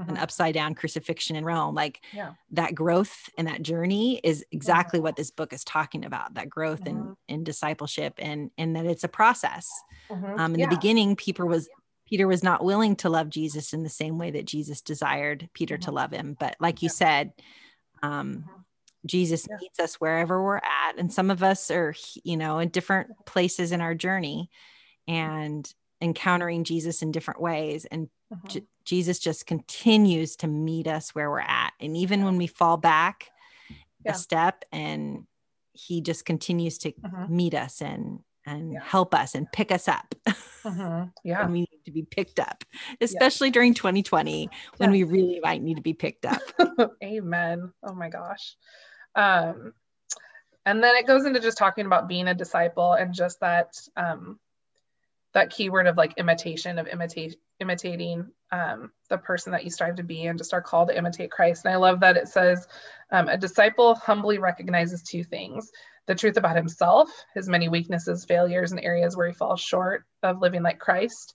An 0.07 0.17
Mhm. 0.17 0.23
upside 0.23 0.55
down 0.55 0.75
crucifixion 0.75 1.37
in 1.37 1.45
Rome. 1.45 1.75
Like 1.75 2.00
Yeah. 2.12 2.35
that 2.52 2.75
growth 2.75 3.28
and 3.37 3.47
that 3.49 3.62
journey 3.62 4.19
is 4.25 4.45
exactly 4.52 5.00
what 5.00 5.17
this 5.17 5.31
book 5.31 5.52
is 5.52 5.64
talking 5.64 6.05
about. 6.05 6.35
That 6.35 6.49
growth 6.49 6.87
in, 6.87 6.97
Mhm. 6.97 7.17
in 7.28 7.45
discipleship 7.45 8.14
and 8.19 8.50
and 8.57 8.76
that 8.76 8.87
it's 8.87 9.05
a 9.05 9.09
process. 9.09 9.69
Mhm. 10.11 10.38
Um, 10.38 10.55
in 10.55 10.61
Yeah. 10.61 10.67
the 10.69 10.76
beginning, 10.76 11.17
Peter 11.17 11.45
was 11.45 11.69
Peter 12.07 12.26
was 12.26 12.43
not 12.43 12.64
willing 12.64 12.97
to 12.97 13.11
love 13.11 13.28
Jesus 13.28 13.75
in 13.75 13.83
the 13.83 13.90
same 13.90 14.17
way 14.17 14.31
that 14.31 14.47
Jesus 14.47 14.81
desired 14.81 15.50
Peter 15.52 15.76
to 15.76 15.90
Mhm. 15.90 15.95
love 15.95 16.11
him. 16.12 16.37
But 16.40 16.57
like 16.59 16.81
you 16.83 16.88
said, 16.88 17.33
um, 18.02 18.45
Mhm. 18.49 18.64
Jesus 19.05 19.47
Yeah. 19.49 19.57
meets 19.61 19.78
us 19.78 19.97
wherever 19.97 20.43
we're 20.43 20.57
at, 20.57 20.97
and 20.97 21.12
some 21.12 21.31
of 21.31 21.43
us 21.43 21.71
are, 21.71 21.95
you 22.25 22.37
know, 22.38 22.61
in 22.61 22.71
different 22.71 23.11
places 23.26 23.73
in 23.73 23.81
our 23.83 23.95
journey, 23.95 24.49
and 25.07 25.71
encountering 26.00 26.64
Jesus 26.64 27.02
in 27.02 27.12
different 27.12 27.40
ways. 27.43 27.85
And. 27.87 28.09
Jesus 28.88 29.18
just 29.18 29.45
continues 29.47 30.35
to 30.37 30.47
meet 30.49 30.87
us 30.87 31.14
where 31.14 31.30
we're 31.30 31.40
at. 31.40 31.75
And 31.78 31.95
even 31.95 32.25
when 32.25 32.38
we 32.38 32.47
fall 32.47 32.78
back 32.78 33.30
Yeah. 34.02 34.12
a 34.12 34.14
step 34.14 34.64
and 34.73 35.26
he 35.75 36.00
just 36.00 36.25
continues 36.25 36.78
to 36.78 36.92
Mhm. 36.92 37.28
meet 37.28 37.52
us 37.54 37.83
and 37.83 38.21
and 38.47 38.73
Yeah. 38.73 38.83
help 38.83 39.12
us 39.14 39.35
and 39.35 39.47
pick 39.52 39.71
us 39.71 39.88
up 39.88 40.14
Mhm. 40.64 41.12
Yeah. 41.23 41.47
we 41.49 41.61
need 41.61 41.85
to 41.85 41.90
be 41.90 42.04
picked 42.04 42.40
up, 42.40 42.64
especially 43.02 43.50
during 43.50 43.75
2020 43.75 44.49
when 44.78 44.90
we 44.90 45.02
really 45.02 45.38
might 45.42 45.61
need 45.62 45.75
to 45.76 45.83
be 45.83 45.92
picked 45.92 46.25
up. 46.25 46.40
Amen. 47.04 47.71
Oh 47.83 47.92
my 47.95 48.09
gosh. 48.09 48.57
Um, 49.14 49.75
and 50.64 50.83
then 50.83 50.97
it 50.97 51.07
goes 51.07 51.26
into 51.26 51.40
just 51.40 51.59
talking 51.59 51.85
about 51.85 52.09
being 52.09 52.28
a 52.28 52.35
disciple 52.35 52.95
and 52.95 53.12
just 53.12 53.38
that 53.40 53.75
um, 53.99 54.40
that 55.35 55.50
keyword 55.50 55.87
of 55.87 55.97
like 55.97 56.14
imitation 56.16 56.78
of 56.78 56.87
imitate 56.87 57.37
imitating 57.61 58.26
um, 58.52 58.92
the 59.11 59.18
person 59.18 59.52
that 59.52 59.64
you 59.64 59.70
strive 59.70 59.97
to 59.97 60.02
be 60.02 60.26
and 60.26 60.38
just 60.38 60.54
our 60.54 60.62
call 60.62 60.87
to 60.87 60.97
imitate 60.97 61.30
Christ. 61.30 61.64
And 61.64 61.75
I 61.75 61.76
love 61.76 62.00
that 62.00 62.16
it 62.16 62.28
says 62.28 62.66
um, 63.11 63.28
a 63.28 63.37
disciple 63.37 63.94
humbly 63.97 64.38
recognizes 64.38 65.02
two 65.02 65.25
things 65.25 65.70
the 66.06 66.14
truth 66.14 66.38
about 66.38 66.56
himself, 66.56 67.11
his 67.35 67.49
many 67.50 67.68
weaknesses, 67.68 68.25
failures, 68.25 68.73
and 68.73 68.82
areas 68.82 69.14
where 69.14 69.26
he 69.26 69.35
falls 69.35 69.61
short 69.61 70.04
of 70.23 70.40
living 70.40 70.62
like 70.62 70.78
Christ, 70.78 71.35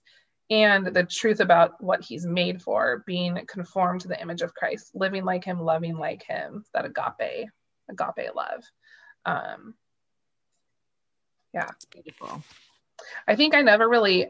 and 0.50 0.86
the 0.86 1.04
truth 1.04 1.38
about 1.38 1.80
what 1.82 2.02
he's 2.02 2.26
made 2.26 2.60
for, 2.60 3.04
being 3.06 3.38
conformed 3.46 4.00
to 4.00 4.08
the 4.08 4.20
image 4.20 4.42
of 4.42 4.52
Christ, 4.52 4.90
living 4.92 5.24
like 5.24 5.44
him, 5.44 5.60
loving 5.60 5.96
like 5.96 6.24
him, 6.24 6.64
that 6.74 6.84
agape 6.84 7.48
agape 7.88 8.34
love. 8.34 8.64
Um, 9.24 9.74
yeah, 11.54 11.68
it's 11.70 11.84
beautiful. 11.84 12.42
I 13.26 13.36
think 13.36 13.54
I 13.54 13.62
never 13.62 13.88
really 13.88 14.28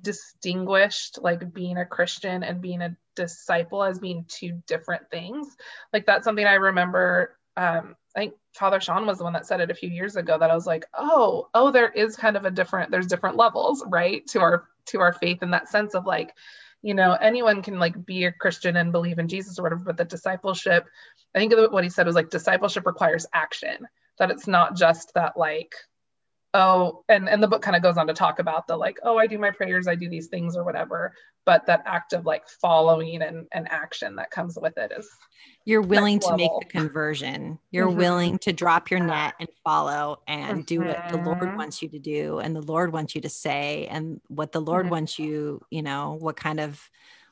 distinguished 0.00 1.18
like 1.20 1.52
being 1.52 1.78
a 1.78 1.86
Christian 1.86 2.42
and 2.42 2.60
being 2.60 2.82
a 2.82 2.96
disciple 3.16 3.82
as 3.82 3.98
being 3.98 4.24
two 4.28 4.62
different 4.66 5.10
things. 5.10 5.56
Like 5.92 6.06
that's 6.06 6.24
something 6.24 6.46
I 6.46 6.54
remember. 6.54 7.36
Um, 7.56 7.96
I 8.16 8.20
think 8.20 8.34
Father 8.54 8.80
Sean 8.80 9.06
was 9.06 9.18
the 9.18 9.24
one 9.24 9.32
that 9.32 9.46
said 9.46 9.60
it 9.60 9.70
a 9.70 9.74
few 9.74 9.90
years 9.90 10.16
ago 10.16 10.38
that 10.38 10.50
I 10.50 10.54
was 10.54 10.66
like, 10.66 10.86
oh, 10.94 11.48
oh, 11.54 11.70
there 11.70 11.88
is 11.88 12.16
kind 12.16 12.36
of 12.36 12.44
a 12.44 12.50
different, 12.50 12.90
there's 12.90 13.06
different 13.06 13.36
levels, 13.36 13.84
right, 13.88 14.26
to 14.28 14.40
our 14.40 14.68
to 14.86 15.00
our 15.00 15.12
faith 15.12 15.42
in 15.42 15.50
that 15.50 15.68
sense 15.68 15.94
of 15.94 16.06
like, 16.06 16.34
you 16.80 16.94
know, 16.94 17.12
anyone 17.12 17.62
can 17.62 17.78
like 17.78 18.06
be 18.06 18.24
a 18.24 18.32
Christian 18.32 18.76
and 18.76 18.92
believe 18.92 19.18
in 19.18 19.28
Jesus 19.28 19.58
or 19.58 19.64
whatever, 19.64 19.84
but 19.84 19.96
the 19.96 20.04
discipleship, 20.04 20.86
I 21.34 21.38
think 21.38 21.52
what 21.72 21.84
he 21.84 21.90
said 21.90 22.06
was 22.06 22.14
like 22.14 22.30
discipleship 22.30 22.86
requires 22.86 23.26
action. 23.32 23.86
That 24.18 24.30
it's 24.30 24.48
not 24.48 24.76
just 24.76 25.14
that 25.14 25.36
like 25.36 25.74
oh 26.54 27.04
and 27.08 27.28
and 27.28 27.42
the 27.42 27.48
book 27.48 27.60
kind 27.60 27.76
of 27.76 27.82
goes 27.82 27.98
on 27.98 28.06
to 28.06 28.14
talk 28.14 28.38
about 28.38 28.66
the 28.66 28.76
like 28.76 28.98
oh 29.02 29.18
i 29.18 29.26
do 29.26 29.38
my 29.38 29.50
prayers 29.50 29.86
i 29.86 29.94
do 29.94 30.08
these 30.08 30.28
things 30.28 30.56
or 30.56 30.64
whatever 30.64 31.12
but 31.44 31.66
that 31.66 31.82
act 31.86 32.12
of 32.12 32.24
like 32.26 32.48
following 32.60 33.22
and, 33.22 33.46
and 33.52 33.70
action 33.70 34.16
that 34.16 34.30
comes 34.30 34.58
with 34.60 34.76
it 34.78 34.92
is 34.96 35.08
you're 35.66 35.82
willing 35.82 36.18
to 36.18 36.36
make 36.36 36.50
the 36.60 36.66
conversion 36.66 37.58
you're 37.70 37.88
mm-hmm. 37.88 37.98
willing 37.98 38.38
to 38.38 38.52
drop 38.52 38.90
your 38.90 39.00
net 39.00 39.34
and 39.38 39.48
follow 39.62 40.20
and 40.26 40.58
mm-hmm. 40.58 40.60
do 40.62 40.80
what 40.80 41.08
the 41.10 41.18
lord 41.18 41.40
mm-hmm. 41.40 41.56
wants 41.58 41.82
you 41.82 41.88
to 41.88 41.98
do 41.98 42.38
and 42.38 42.56
the 42.56 42.62
lord 42.62 42.92
wants 42.92 43.14
you 43.14 43.20
to 43.20 43.28
say 43.28 43.86
and 43.90 44.18
what 44.28 44.52
the 44.52 44.60
lord 44.60 44.84
mm-hmm. 44.84 44.92
wants 44.92 45.18
you 45.18 45.60
you 45.70 45.82
know 45.82 46.16
what 46.18 46.36
kind 46.36 46.60
of 46.60 46.80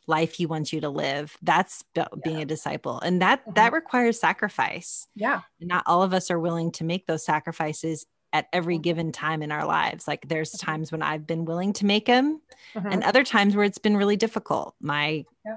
life 0.08 0.34
he 0.34 0.46
wants 0.46 0.72
you 0.72 0.80
to 0.80 0.88
live 0.88 1.36
that's 1.42 1.82
being 2.22 2.36
yeah. 2.36 2.42
a 2.42 2.44
disciple 2.44 3.00
and 3.00 3.22
that 3.22 3.42
that 3.54 3.66
mm-hmm. 3.66 3.74
requires 3.76 4.20
sacrifice 4.20 5.08
yeah 5.16 5.40
and 5.58 5.68
not 5.68 5.82
all 5.86 6.02
of 6.02 6.12
us 6.12 6.30
are 6.30 6.38
willing 6.38 6.70
to 6.70 6.84
make 6.84 7.06
those 7.06 7.24
sacrifices 7.24 8.06
at 8.36 8.48
every 8.52 8.76
given 8.76 9.12
time 9.12 9.42
in 9.42 9.50
our 9.50 9.64
lives. 9.64 10.06
Like 10.06 10.28
there's 10.28 10.52
mm-hmm. 10.52 10.66
times 10.66 10.92
when 10.92 11.02
I've 11.02 11.26
been 11.26 11.46
willing 11.46 11.72
to 11.74 11.86
make 11.86 12.04
them 12.04 12.40
mm-hmm. 12.74 12.86
and 12.86 13.02
other 13.02 13.24
times 13.24 13.56
where 13.56 13.64
it's 13.64 13.78
been 13.78 13.96
really 13.96 14.16
difficult. 14.16 14.74
My 14.80 15.24
yeah. 15.44 15.56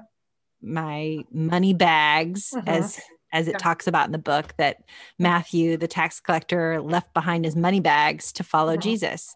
my 0.62 1.18
money 1.30 1.74
bags 1.74 2.52
mm-hmm. 2.54 2.66
as 2.68 2.98
as 3.32 3.46
it 3.48 3.52
yeah. 3.52 3.58
talks 3.58 3.86
about 3.86 4.06
in 4.06 4.12
the 4.12 4.18
book 4.18 4.54
that 4.56 4.78
Matthew 5.18 5.76
the 5.76 5.86
tax 5.86 6.20
collector 6.20 6.80
left 6.80 7.12
behind 7.12 7.44
his 7.44 7.54
money 7.54 7.80
bags 7.80 8.32
to 8.32 8.42
follow 8.42 8.72
mm-hmm. 8.72 8.80
Jesus. 8.88 9.34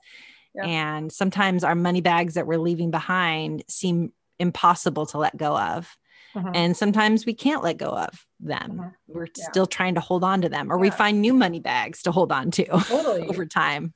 Yeah. 0.54 0.66
And 0.66 1.12
sometimes 1.12 1.64
our 1.64 1.74
money 1.74 2.00
bags 2.00 2.34
that 2.34 2.46
we're 2.46 2.58
leaving 2.58 2.90
behind 2.90 3.64
seem 3.68 4.12
impossible 4.38 5.04
to 5.06 5.18
let 5.18 5.36
go 5.36 5.58
of. 5.58 5.96
Mm-hmm. 6.34 6.50
And 6.54 6.76
sometimes 6.76 7.26
we 7.26 7.34
can't 7.34 7.62
let 7.62 7.76
go 7.76 7.88
of 7.88 8.26
them. 8.44 8.70
Mm-hmm. 8.70 8.88
We're 9.08 9.28
yeah. 9.36 9.44
still 9.50 9.66
trying 9.66 9.94
to 9.94 10.00
hold 10.00 10.24
on 10.24 10.42
to 10.42 10.48
them, 10.48 10.70
or 10.70 10.76
yeah. 10.76 10.82
we 10.82 10.90
find 10.90 11.20
new 11.20 11.34
money 11.34 11.60
bags 11.60 12.02
to 12.02 12.12
hold 12.12 12.32
on 12.32 12.50
to 12.52 12.64
totally. 12.86 13.26
over 13.28 13.46
time. 13.46 13.92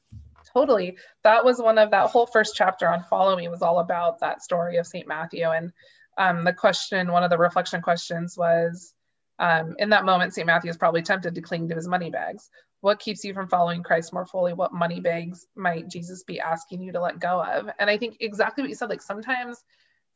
Totally. 0.52 0.96
That 1.24 1.44
was 1.44 1.60
one 1.60 1.78
of 1.78 1.90
that 1.90 2.10
whole 2.10 2.26
first 2.26 2.54
chapter 2.56 2.88
on 2.88 3.02
Follow 3.04 3.36
Me 3.36 3.48
was 3.48 3.62
all 3.62 3.80
about 3.80 4.20
that 4.20 4.42
story 4.42 4.76
of 4.78 4.86
St. 4.86 5.06
Matthew. 5.06 5.48
And 5.48 5.72
um, 6.16 6.44
the 6.44 6.52
question, 6.52 7.12
one 7.12 7.22
of 7.22 7.30
the 7.30 7.38
reflection 7.38 7.82
questions 7.82 8.36
was 8.36 8.94
um, 9.38 9.76
in 9.78 9.90
that 9.90 10.04
moment, 10.04 10.34
St. 10.34 10.46
Matthew 10.46 10.70
is 10.70 10.76
probably 10.76 11.02
tempted 11.02 11.34
to 11.34 11.40
cling 11.40 11.68
to 11.68 11.74
his 11.74 11.86
money 11.86 12.10
bags. 12.10 12.50
What 12.80 12.98
keeps 12.98 13.24
you 13.24 13.34
from 13.34 13.48
following 13.48 13.82
Christ 13.82 14.12
more 14.12 14.26
fully? 14.26 14.52
What 14.52 14.72
money 14.72 15.00
bags 15.00 15.46
might 15.56 15.88
Jesus 15.88 16.24
be 16.24 16.40
asking 16.40 16.82
you 16.82 16.92
to 16.92 17.00
let 17.00 17.18
go 17.18 17.42
of? 17.42 17.68
And 17.78 17.90
I 17.90 17.98
think 17.98 18.16
exactly 18.20 18.62
what 18.62 18.68
you 18.68 18.76
said, 18.76 18.88
like 18.88 19.02
sometimes 19.02 19.62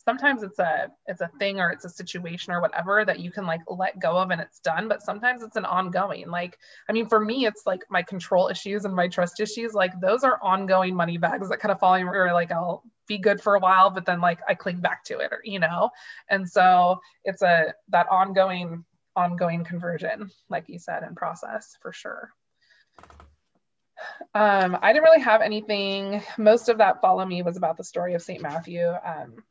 sometimes 0.04 0.42
it's 0.42 0.58
a 0.58 0.88
it's 1.06 1.20
a 1.20 1.30
thing 1.38 1.60
or 1.60 1.70
it's 1.70 1.84
a 1.84 1.88
situation 1.88 2.52
or 2.52 2.60
whatever 2.60 3.04
that 3.04 3.20
you 3.20 3.30
can 3.30 3.46
like 3.46 3.60
let 3.68 3.98
go 4.00 4.16
of 4.16 4.30
and 4.30 4.40
it's 4.40 4.60
done 4.60 4.88
but 4.88 5.02
sometimes 5.02 5.42
it's 5.42 5.56
an 5.56 5.64
ongoing 5.64 6.28
like 6.28 6.58
i 6.88 6.92
mean 6.92 7.08
for 7.08 7.20
me 7.20 7.46
it's 7.46 7.62
like 7.66 7.82
my 7.90 8.02
control 8.02 8.48
issues 8.48 8.84
and 8.84 8.94
my 8.94 9.08
trust 9.08 9.40
issues 9.40 9.72
like 9.74 9.98
those 10.00 10.24
are 10.24 10.38
ongoing 10.42 10.94
money 10.94 11.18
bags 11.18 11.48
that 11.48 11.60
kind 11.60 11.72
of 11.72 11.78
fall 11.78 11.94
in 11.94 12.06
or 12.06 12.32
like 12.32 12.50
i'll 12.52 12.82
be 13.06 13.18
good 13.18 13.40
for 13.40 13.54
a 13.54 13.60
while 13.60 13.90
but 13.90 14.04
then 14.04 14.20
like 14.20 14.38
i 14.48 14.54
cling 14.54 14.80
back 14.80 15.04
to 15.04 15.18
it 15.18 15.32
or 15.32 15.40
you 15.44 15.58
know 15.58 15.90
and 16.28 16.48
so 16.48 17.00
it's 17.24 17.42
a 17.42 17.72
that 17.88 18.06
ongoing 18.08 18.84
ongoing 19.14 19.62
conversion 19.64 20.30
like 20.48 20.68
you 20.68 20.78
said 20.78 21.02
and 21.02 21.16
process 21.16 21.76
for 21.80 21.92
sure 21.92 22.30
um, 24.34 24.78
I 24.82 24.92
didn't 24.92 25.04
really 25.04 25.20
have 25.20 25.42
anything. 25.42 26.22
Most 26.36 26.68
of 26.68 26.78
that 26.78 27.00
follow 27.00 27.24
me 27.24 27.42
was 27.42 27.56
about 27.56 27.76
the 27.76 27.84
story 27.84 28.14
of 28.14 28.22
St. 28.22 28.42
Matthew. 28.42 28.84
Um, 28.84 29.44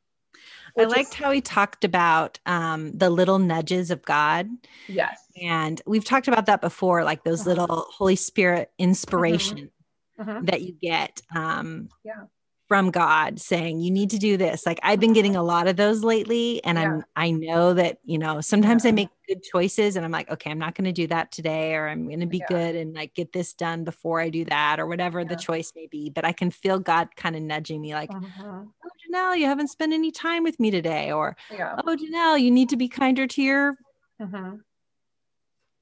I 0.78 0.84
liked 0.86 1.10
is, 1.10 1.16
how 1.16 1.32
he 1.32 1.42
talked 1.42 1.84
about 1.84 2.40
um, 2.46 2.92
the 2.94 3.10
little 3.10 3.40
nudges 3.40 3.92
of 3.92 4.04
God. 4.04 4.48
Yes. 4.88 5.20
And 5.42 5.82
we've 5.86 6.06
talked 6.06 6.28
about 6.28 6.46
that 6.48 6.62
before, 6.62 7.04
like 7.04 7.24
those 7.24 7.42
uh-huh. 7.42 7.50
little 7.50 7.86
Holy 7.90 8.16
Spirit 8.16 8.72
inspiration 8.78 9.72
mm-hmm. 10.20 10.30
Mm-hmm. 10.30 10.46
that 10.46 10.62
you 10.62 10.74
get. 10.74 11.22
Um, 11.36 11.90
yeah 12.04 12.24
from 12.72 12.90
God 12.90 13.38
saying 13.38 13.82
you 13.82 13.92
need 13.92 14.12
to 14.12 14.18
do 14.18 14.38
this. 14.38 14.66
Like 14.66 14.80
I've 14.82 15.02
been 15.02 15.12
getting 15.12 15.36
a 15.36 15.44
lot 15.44 15.68
of 15.68 15.76
those 15.76 16.06
lately 16.06 16.64
and 16.64 16.78
yeah. 16.78 16.86
I'm 16.86 17.04
I 17.18 17.32
know 17.32 17.74
that, 17.74 17.98
you 18.06 18.18
know, 18.18 18.40
sometimes 18.40 18.86
yeah. 18.86 18.90
I 18.90 18.92
make 18.94 19.10
good 19.28 19.44
choices 19.44 19.98
and 19.98 20.06
I'm 20.06 20.12
like, 20.12 20.32
okay, 20.32 20.50
I'm 20.50 20.58
not 20.58 20.76
going 20.76 20.86
to 20.86 20.94
do 20.94 21.06
that 21.08 21.34
today 21.34 21.76
or 21.76 21.90
I'm 21.90 22.08
going 22.08 22.22
to 22.22 22.28
be 22.28 22.42
good 22.48 22.78
and 22.78 22.94
like 22.94 23.14
get 23.14 23.34
this 23.34 23.52
done 23.52 23.84
before 23.84 24.22
I 24.22 24.30
do 24.30 24.46
that 24.46 24.80
or 24.80 24.88
whatever 24.88 25.26
the 25.26 25.36
choice 25.36 25.74
may 25.76 25.88
be, 25.88 26.10
but 26.10 26.24
I 26.24 26.32
can 26.32 26.50
feel 26.50 26.80
God 26.80 27.10
kind 27.18 27.36
of 27.36 27.42
nudging 27.42 27.82
me 27.82 27.94
like. 27.94 28.10
"Oh, 28.14 28.72
Janell, 29.12 29.38
you 29.38 29.46
haven't 29.46 29.70
spent 29.70 29.94
any 29.94 30.12
time 30.12 30.44
with 30.44 30.60
me 30.60 30.72
today." 30.72 31.12
Or, 31.12 31.36
"Oh, 31.52 31.98
Janell, 31.98 32.42
you 32.42 32.52
need 32.52 32.70
to 32.70 32.78
be 32.78 32.88
kinder 32.88 33.28
to 33.28 33.42
your 33.42 33.78
uh-huh. 34.22 34.52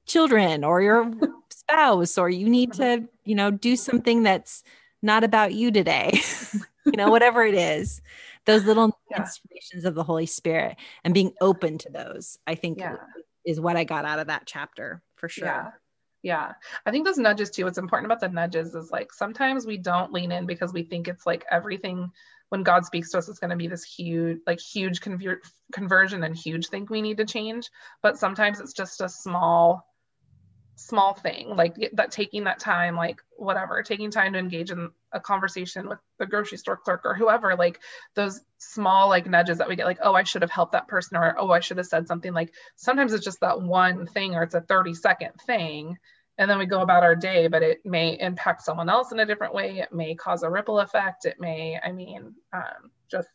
children 0.06 0.64
or 0.64 0.82
your 0.82 1.12
spouse 1.50 2.18
or 2.18 2.28
you 2.28 2.48
need 2.48 2.72
uh-huh. 2.72 2.96
to, 2.96 3.08
you 3.24 3.34
know, 3.34 3.50
do 3.50 3.76
something 3.76 4.22
that's 4.22 4.62
not 5.02 5.24
about 5.24 5.54
you 5.54 5.70
today. 5.70 6.20
you 6.86 6.92
know, 6.92 7.10
whatever 7.10 7.44
it 7.44 7.54
is, 7.54 8.00
those 8.46 8.64
little 8.64 8.98
yeah. 9.10 9.20
inspirations 9.20 9.84
of 9.84 9.94
the 9.94 10.02
Holy 10.02 10.26
Spirit 10.26 10.76
and 11.04 11.14
being 11.14 11.32
open 11.40 11.78
to 11.78 11.90
those, 11.90 12.38
I 12.46 12.54
think 12.54 12.80
yeah. 12.80 12.96
is 13.44 13.60
what 13.60 13.76
I 13.76 13.84
got 13.84 14.04
out 14.04 14.18
of 14.18 14.28
that 14.28 14.46
chapter 14.46 15.02
for 15.16 15.28
sure. 15.28 15.46
Yeah. 15.46 15.70
Yeah. 16.22 16.52
I 16.84 16.90
think 16.90 17.06
those 17.06 17.16
nudges 17.18 17.50
too, 17.50 17.64
what's 17.64 17.78
important 17.78 18.06
about 18.06 18.20
the 18.20 18.28
nudges 18.28 18.74
is 18.74 18.90
like 18.90 19.12
sometimes 19.12 19.66
we 19.66 19.78
don't 19.78 20.12
lean 20.12 20.32
in 20.32 20.44
because 20.46 20.72
we 20.72 20.82
think 20.82 21.08
it's 21.08 21.24
like 21.24 21.46
everything 21.50 22.10
when 22.50 22.62
God 22.62 22.84
speaks 22.84 23.10
to 23.10 23.18
us, 23.18 23.28
it's 23.28 23.38
going 23.38 23.50
to 23.50 23.56
be 23.56 23.68
this 23.68 23.84
huge, 23.84 24.40
like 24.46 24.60
huge 24.60 25.00
conver- 25.00 25.38
conversion 25.72 26.22
and 26.22 26.36
huge 26.36 26.68
thing 26.68 26.86
we 26.90 27.00
need 27.00 27.16
to 27.16 27.24
change. 27.24 27.70
But 28.02 28.18
sometimes 28.18 28.60
it's 28.60 28.74
just 28.74 29.00
a 29.00 29.08
small 29.08 29.86
small 30.76 31.12
thing 31.12 31.54
like 31.56 31.76
that 31.92 32.10
taking 32.10 32.44
that 32.44 32.58
time 32.58 32.96
like 32.96 33.20
whatever 33.36 33.82
taking 33.82 34.10
time 34.10 34.32
to 34.32 34.38
engage 34.38 34.70
in 34.70 34.88
a 35.12 35.20
conversation 35.20 35.86
with 35.86 35.98
the 36.18 36.24
grocery 36.24 36.56
store 36.56 36.78
clerk 36.78 37.02
or 37.04 37.14
whoever 37.14 37.54
like 37.54 37.78
those 38.14 38.40
small 38.56 39.10
like 39.10 39.26
nudges 39.26 39.58
that 39.58 39.68
we 39.68 39.76
get 39.76 39.84
like 39.84 39.98
oh 40.02 40.14
i 40.14 40.22
should 40.22 40.40
have 40.40 40.50
helped 40.50 40.72
that 40.72 40.88
person 40.88 41.18
or 41.18 41.34
oh 41.38 41.50
i 41.50 41.60
should 41.60 41.76
have 41.76 41.86
said 41.86 42.08
something 42.08 42.32
like 42.32 42.54
sometimes 42.76 43.12
it's 43.12 43.24
just 43.24 43.40
that 43.40 43.60
one 43.60 44.06
thing 44.06 44.34
or 44.34 44.42
it's 44.42 44.54
a 44.54 44.60
30 44.62 44.94
second 44.94 45.32
thing 45.46 45.98
and 46.40 46.50
then 46.50 46.58
we 46.58 46.66
go 46.66 46.80
about 46.80 47.04
our 47.04 47.14
day 47.14 47.46
but 47.46 47.62
it 47.62 47.84
may 47.84 48.18
impact 48.18 48.62
someone 48.62 48.88
else 48.88 49.12
in 49.12 49.20
a 49.20 49.26
different 49.26 49.54
way. 49.54 49.78
It 49.78 49.92
may 49.92 50.14
cause 50.16 50.42
a 50.42 50.50
ripple 50.50 50.80
effect. 50.80 51.24
It 51.24 51.38
may 51.38 51.78
i 51.84 51.92
mean 51.92 52.34
um, 52.52 52.90
just 53.08 53.28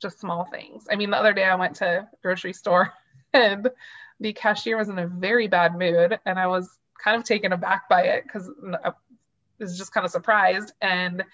just 0.00 0.20
small 0.20 0.46
things. 0.46 0.86
I 0.90 0.96
mean 0.96 1.10
the 1.10 1.18
other 1.18 1.34
day 1.34 1.44
i 1.44 1.54
went 1.54 1.76
to 1.76 2.08
grocery 2.22 2.54
store 2.54 2.92
and 3.34 3.68
the 4.20 4.32
cashier 4.32 4.76
was 4.76 4.88
in 4.88 4.98
a 4.98 5.06
very 5.06 5.48
bad 5.48 5.78
mood 5.78 6.18
and 6.24 6.38
I 6.38 6.46
was 6.46 6.78
kind 7.02 7.16
of 7.16 7.24
taken 7.24 7.52
aback 7.52 7.88
by 7.88 8.02
it 8.02 8.24
because 8.24 8.50
I 8.84 8.92
was 9.58 9.76
just 9.76 9.92
kind 9.92 10.04
of 10.04 10.10
surprised. 10.10 10.72
And 10.80 11.24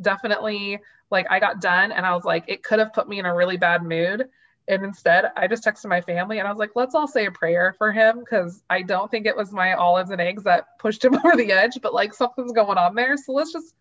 definitely 0.00 0.80
like 1.10 1.26
I 1.30 1.40
got 1.40 1.60
done 1.60 1.92
and 1.92 2.06
I 2.06 2.14
was 2.14 2.24
like, 2.24 2.44
it 2.46 2.62
could 2.62 2.78
have 2.78 2.92
put 2.92 3.08
me 3.08 3.18
in 3.18 3.26
a 3.26 3.34
really 3.34 3.56
bad 3.56 3.82
mood. 3.82 4.28
And 4.68 4.84
instead, 4.84 5.32
I 5.34 5.46
just 5.46 5.64
texted 5.64 5.86
my 5.86 6.02
family 6.02 6.38
and 6.38 6.46
I 6.46 6.50
was 6.50 6.58
like, 6.58 6.72
let's 6.74 6.94
all 6.94 7.08
say 7.08 7.24
a 7.24 7.30
prayer 7.30 7.74
for 7.78 7.90
him 7.90 8.20
because 8.20 8.62
I 8.68 8.82
don't 8.82 9.10
think 9.10 9.24
it 9.24 9.36
was 9.36 9.50
my 9.50 9.72
olives 9.72 10.10
and 10.10 10.20
eggs 10.20 10.44
that 10.44 10.78
pushed 10.78 11.04
him 11.04 11.14
over 11.24 11.36
the 11.36 11.50
edge, 11.50 11.78
but 11.80 11.94
like 11.94 12.12
something's 12.12 12.52
going 12.52 12.76
on 12.76 12.94
there. 12.94 13.16
So 13.16 13.32
let's 13.32 13.52
just 13.52 13.74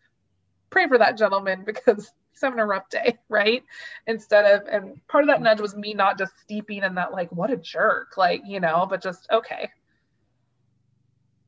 pray 0.70 0.88
for 0.88 0.98
that 0.98 1.18
gentleman 1.18 1.64
because 1.66 2.10
he's 2.32 2.42
having 2.42 2.60
a 2.60 2.66
rough 2.66 2.90
day, 2.90 3.18
right? 3.28 3.64
Instead 4.08 4.46
of, 4.46 4.68
and 4.68 5.06
part 5.10 5.26
of 5.26 5.28
that 5.28 5.42
nudge 5.42 5.60
was 5.60 5.76
me 5.76 5.94
not 5.94 6.18
just 6.18 6.32
steeping 6.40 6.84
in 6.84 6.96
that, 6.96 7.12
like, 7.12 7.32
what 7.34 7.52
a 7.52 7.58
jerk, 7.58 8.16
like, 8.16 8.44
you 8.46 8.62
know, 8.62 8.88
but 8.90 9.02
just, 9.02 9.28
okay, 9.30 9.70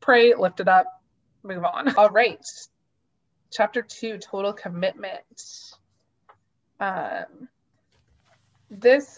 pray, 0.02 0.34
lift 0.36 0.60
it 0.60 0.68
up, 0.68 1.02
move 1.44 1.64
on. 1.64 1.96
All 1.98 2.10
right. 2.10 2.46
Chapter 3.52 3.82
two, 3.82 4.18
total 4.18 4.52
commitment. 4.52 5.44
Um, 6.80 7.48
this 8.70 9.18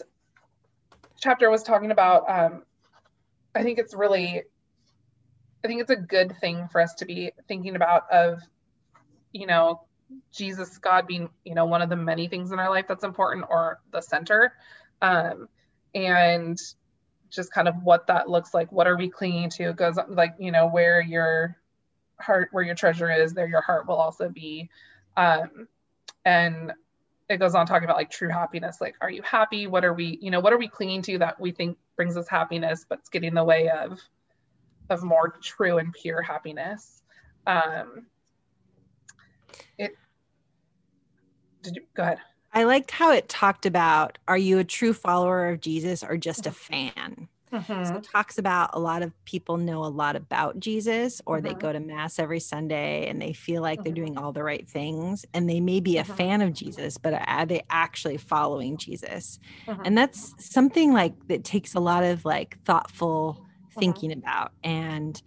chapter 1.22 1.48
was 1.48 1.62
talking 1.62 1.92
about, 1.92 2.28
um, 2.28 2.64
I 3.54 3.62
think 3.62 3.78
it's 3.78 3.94
really, 3.94 4.42
I 5.64 5.68
think 5.68 5.80
it's 5.80 5.90
a 5.90 5.96
good 5.96 6.36
thing 6.40 6.68
for 6.72 6.80
us 6.80 6.94
to 6.94 7.06
be 7.06 7.30
thinking 7.46 7.76
about 7.76 8.10
of, 8.10 8.40
you 9.32 9.46
know, 9.46 9.82
Jesus, 10.32 10.76
God 10.78 11.06
being, 11.06 11.30
you 11.44 11.54
know, 11.54 11.64
one 11.64 11.80
of 11.80 11.88
the 11.88 11.96
many 11.96 12.26
things 12.26 12.50
in 12.50 12.58
our 12.58 12.70
life 12.70 12.86
that's 12.88 13.04
important 13.04 13.46
or 13.48 13.80
the 13.92 14.00
center. 14.00 14.52
Um, 15.00 15.48
and 15.94 16.58
just 17.30 17.52
kind 17.52 17.68
of 17.68 17.76
what 17.82 18.08
that 18.08 18.28
looks 18.28 18.52
like. 18.52 18.72
What 18.72 18.86
are 18.88 18.96
we 18.96 19.08
clinging 19.08 19.50
to? 19.50 19.70
It 19.70 19.76
goes 19.76 19.96
like, 20.08 20.34
you 20.38 20.50
know, 20.50 20.66
where 20.66 21.00
your 21.00 21.56
heart, 22.18 22.48
where 22.50 22.64
your 22.64 22.74
treasure 22.74 23.10
is, 23.10 23.32
there 23.32 23.48
your 23.48 23.62
heart 23.62 23.86
will 23.86 23.96
also 23.96 24.28
be. 24.28 24.68
Um, 25.16 25.68
and 26.24 26.72
it 27.28 27.38
goes 27.38 27.54
on 27.54 27.66
talking 27.66 27.84
about 27.84 27.96
like 27.96 28.10
true 28.10 28.28
happiness. 28.28 28.80
Like, 28.80 28.94
are 29.00 29.10
you 29.10 29.22
happy? 29.22 29.66
What 29.66 29.84
are 29.84 29.94
we, 29.94 30.18
you 30.20 30.30
know, 30.30 30.40
what 30.40 30.52
are 30.52 30.58
we 30.58 30.68
clinging 30.68 31.02
to 31.02 31.18
that 31.18 31.40
we 31.40 31.52
think 31.52 31.78
brings 31.96 32.16
us 32.16 32.28
happiness, 32.28 32.84
but 32.88 32.98
it's 33.00 33.08
getting 33.08 33.28
in 33.28 33.34
the 33.34 33.44
way 33.44 33.68
of 33.68 34.00
of 34.90 35.02
more 35.02 35.38
true 35.42 35.78
and 35.78 35.92
pure 35.92 36.22
happiness. 36.22 37.02
Um, 37.46 38.06
it. 39.78 39.98
Did 41.62 41.76
you 41.76 41.82
go 41.94 42.02
ahead? 42.02 42.18
I 42.52 42.64
liked 42.64 42.90
how 42.90 43.12
it 43.12 43.28
talked 43.28 43.66
about 43.66 44.18
are 44.28 44.36
you 44.38 44.58
a 44.58 44.64
true 44.64 44.92
follower 44.92 45.48
of 45.48 45.60
Jesus 45.60 46.02
or 46.02 46.16
just 46.16 46.46
a 46.46 46.50
Mm-hmm. 46.50 46.90
fan? 46.94 47.28
Mhm. 47.52 47.86
So 47.86 47.96
it 47.96 48.04
talks 48.12 48.38
about 48.38 48.70
a 48.72 48.78
lot 48.80 49.02
of 49.02 49.12
people 49.24 49.56
know 49.56 49.84
a 49.84 49.86
lot 49.86 50.16
about 50.16 50.58
Jesus 50.60 51.20
or 51.26 51.40
they 51.40 51.54
Mhm. 51.54 51.58
go 51.58 51.72
to 51.72 51.80
mass 51.80 52.18
every 52.18 52.40
Sunday 52.40 53.08
and 53.08 53.20
they 53.20 53.32
feel 53.32 53.62
like 53.62 53.82
they're 53.82 53.92
Mhm. 53.92 53.94
doing 53.94 54.16
all 54.16 54.32
the 54.32 54.42
right 54.44 54.68
things 54.68 55.24
and 55.34 55.48
they 55.48 55.60
may 55.60 55.80
be 55.80 55.98
a 55.98 56.04
Mhm. 56.06 56.16
fan 56.16 56.40
of 56.42 56.52
Jesus, 56.54 56.96
but 56.98 57.14
are 57.26 57.46
they 57.46 57.62
actually 57.70 58.16
following 58.18 58.76
Jesus? 58.76 59.38
Mhm. 59.66 59.82
And 59.84 59.96
that's 59.98 60.34
something 60.38 60.92
like 60.92 61.14
that 61.28 61.44
takes 61.44 61.74
a 61.74 61.80
lot 61.80 62.04
of 62.04 62.24
like 62.24 62.58
thoughtful 62.64 63.40
Mhm. 63.76 63.80
thinking 63.80 64.12
about. 64.12 64.52
And 64.62 65.20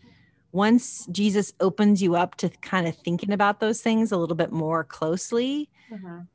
once 0.52 1.08
Jesus 1.12 1.54
opens 1.60 2.02
you 2.02 2.16
up 2.16 2.36
to 2.38 2.50
kind 2.62 2.88
of 2.88 2.96
thinking 2.98 3.32
about 3.32 3.60
those 3.60 3.82
things 3.82 4.12
a 4.12 4.18
little 4.18 4.36
bit 4.36 4.52
more 4.52 4.84
closely, 4.84 5.70
Mhm. 5.90 6.28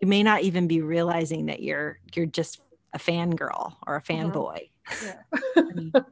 you 0.00 0.08
may 0.08 0.22
not 0.22 0.42
even 0.42 0.66
be 0.66 0.80
realizing 0.80 1.46
that 1.46 1.62
you're 1.62 1.98
you're 2.14 2.26
just 2.26 2.60
a 2.94 2.98
fangirl 2.98 3.74
or 3.86 3.96
a 3.96 4.02
Mhm. 4.02 4.32
fanboy. 4.32 4.70
Yeah. 5.04 5.22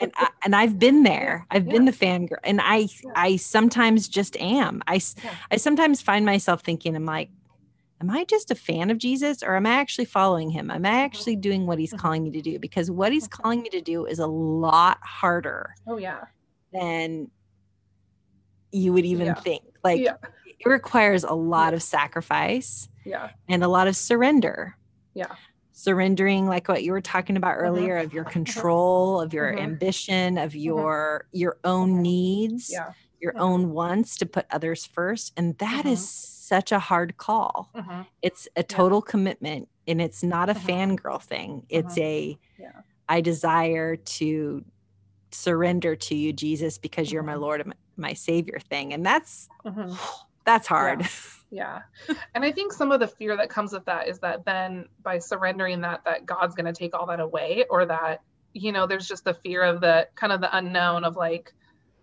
and 0.00 0.12
I, 0.16 0.28
and 0.44 0.56
I've 0.56 0.78
been 0.78 1.02
there. 1.04 1.46
I've 1.50 1.66
been 1.66 1.84
Yeah. 1.86 1.92
the 1.92 1.96
fangirl, 1.96 2.38
and 2.44 2.60
I 2.60 2.88
Yeah. 3.04 3.12
I 3.14 3.36
sometimes 3.36 4.08
just 4.08 4.36
am. 4.36 4.82
I. 4.86 5.00
I 5.50 5.56
sometimes 5.56 6.02
find 6.02 6.26
myself 6.26 6.62
thinking, 6.62 6.96
I'm 6.96 7.06
like, 7.06 7.30
am 8.00 8.10
I 8.10 8.24
just 8.24 8.50
a 8.50 8.54
fan 8.54 8.90
of 8.90 8.98
Jesus, 8.98 9.42
or 9.42 9.54
am 9.54 9.66
I 9.66 9.74
actually 9.74 10.06
following 10.06 10.50
him? 10.50 10.70
Am 10.70 10.84
I 10.84 10.88
mm-hmm. 10.88 10.96
actually 10.96 11.36
doing 11.36 11.66
what 11.66 11.78
he's 11.78 11.92
calling 11.92 12.24
me 12.24 12.30
to 12.32 12.42
do? 12.42 12.52
Mm-hmm. 12.52 12.60
Because 12.60 12.90
what 12.90 13.12
he's 13.12 13.28
mm-hmm. 13.28 13.42
calling 13.42 13.62
me 13.62 13.68
to 13.70 13.80
do 13.80 14.06
is 14.06 14.18
a 14.18 14.26
lot 14.26 14.98
harder 15.02 15.74
Oh 15.86 15.98
yeah. 15.98 16.24
than 16.72 17.30
you 18.72 18.92
would 18.92 19.04
even 19.04 19.34
think. 19.36 19.62
Like 19.84 20.00
it 20.00 20.68
requires 20.68 21.24
a 21.24 21.34
lot 21.34 21.74
of 21.74 21.82
sacrifice 21.82 22.88
Yeah. 23.04 23.30
and 23.48 23.62
a 23.62 23.68
lot 23.68 23.86
of 23.86 23.96
surrender. 23.96 24.76
Yeah. 25.14 25.34
Surrendering, 25.72 26.46
like 26.46 26.68
what 26.68 26.82
you 26.82 26.92
were 26.92 27.00
talking 27.00 27.36
about 27.36 27.56
Mhm. 27.56 27.62
earlier, 27.62 27.96
of 27.98 28.12
your 28.12 28.24
mm-hmm. 28.24 28.32
control, 28.32 29.20
of 29.20 29.32
your 29.32 29.52
Mhm. 29.52 29.60
ambition, 29.60 30.38
of 30.38 30.50
mm-hmm. 30.50 30.58
your 30.60 31.26
your 31.32 31.56
own 31.64 31.94
Mhm. 31.96 32.00
needs, 32.00 32.70
Yeah. 32.70 32.92
your 33.20 33.32
mm-hmm. 33.32 33.42
own 33.42 33.70
wants 33.72 34.16
to 34.18 34.26
put 34.26 34.46
others 34.50 34.84
first. 34.84 35.32
And 35.36 35.56
that 35.58 35.86
is 35.86 36.06
such 36.08 36.72
a 36.72 36.78
hard 36.78 37.16
call. 37.16 37.70
It's 38.20 38.46
a 38.56 38.62
total 38.62 39.00
commitment 39.00 39.68
and 39.88 40.00
it's 40.02 40.22
not 40.22 40.50
a 40.50 40.54
fangirl 40.54 41.22
thing. 41.22 41.64
It's 41.68 41.96
a 41.98 42.38
Yeah. 42.58 42.82
I 43.08 43.20
desire 43.20 43.96
to 43.96 44.64
surrender 45.30 45.96
to 45.96 46.14
you, 46.14 46.32
Jesus, 46.32 46.76
because 46.78 47.10
you're 47.10 47.22
my. 47.22 47.34
Lord 47.34 47.60
and 47.62 47.74
my, 47.96 48.12
Savior 48.12 48.58
thing. 48.60 48.92
And 48.92 49.04
that's 49.04 49.48
that's 50.44 50.66
hard. 50.66 51.08
Yeah. 51.52 51.82
And 52.34 52.42
I 52.44 52.50
think 52.50 52.72
some 52.72 52.92
of 52.92 52.98
the 52.98 53.06
fear 53.06 53.36
that 53.36 53.50
comes 53.50 53.74
with 53.74 53.84
that 53.84 54.08
is 54.08 54.18
that 54.20 54.46
then 54.46 54.86
by 55.02 55.18
surrendering 55.18 55.82
that, 55.82 56.02
that 56.06 56.24
God's 56.24 56.54
going 56.54 56.64
to 56.64 56.72
take 56.72 56.94
all 56.94 57.06
that 57.06 57.20
away, 57.20 57.66
or 57.68 57.84
that, 57.84 58.22
you 58.54 58.72
know, 58.72 58.86
there's 58.86 59.06
just 59.06 59.24
the 59.24 59.34
fear 59.34 59.62
of 59.62 59.82
the 59.82 60.08
kind 60.14 60.32
of 60.32 60.40
the 60.40 60.56
unknown 60.56 61.04
of 61.04 61.14
like, 61.14 61.52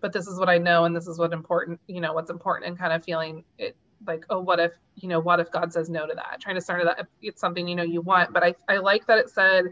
but 0.00 0.12
this 0.12 0.28
is 0.28 0.38
what 0.38 0.48
I 0.48 0.58
know 0.58 0.84
and 0.84 0.94
this 0.94 1.08
is 1.08 1.18
what 1.18 1.32
important, 1.32 1.80
you 1.88 2.00
know, 2.00 2.12
what's 2.12 2.30
important 2.30 2.68
and 2.68 2.78
kind 2.78 2.92
of 2.92 3.04
feeling 3.04 3.44
it 3.58 3.76
like, 4.06 4.24
oh, 4.30 4.38
what 4.38 4.60
if, 4.60 4.70
you 4.94 5.08
know, 5.08 5.18
what 5.18 5.40
if 5.40 5.50
God 5.50 5.72
says 5.72 5.90
no 5.90 6.06
to 6.06 6.14
that? 6.14 6.40
Trying 6.40 6.54
to 6.54 6.60
surrender 6.60 6.86
that 6.86 7.08
it's 7.20 7.40
something, 7.40 7.66
you 7.66 7.74
know, 7.74 7.82
you 7.82 8.00
want. 8.02 8.32
But 8.32 8.44
I, 8.44 8.54
I 8.68 8.76
like 8.78 9.08
that 9.08 9.18
it 9.18 9.30
said 9.30 9.64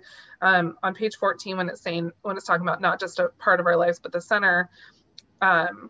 um, 0.42 0.76
on 0.82 0.92
page 0.92 1.16
14 1.16 1.56
when 1.56 1.68
it's 1.68 1.80
saying, 1.80 2.10
when 2.22 2.36
it's 2.36 2.46
talking 2.46 2.66
about 2.66 2.80
not 2.80 2.98
just 2.98 3.20
a 3.20 3.28
part 3.38 3.60
of 3.60 3.66
our 3.66 3.76
lives, 3.76 4.00
but 4.00 4.10
the 4.10 4.20
center, 4.20 4.68
um, 5.40 5.88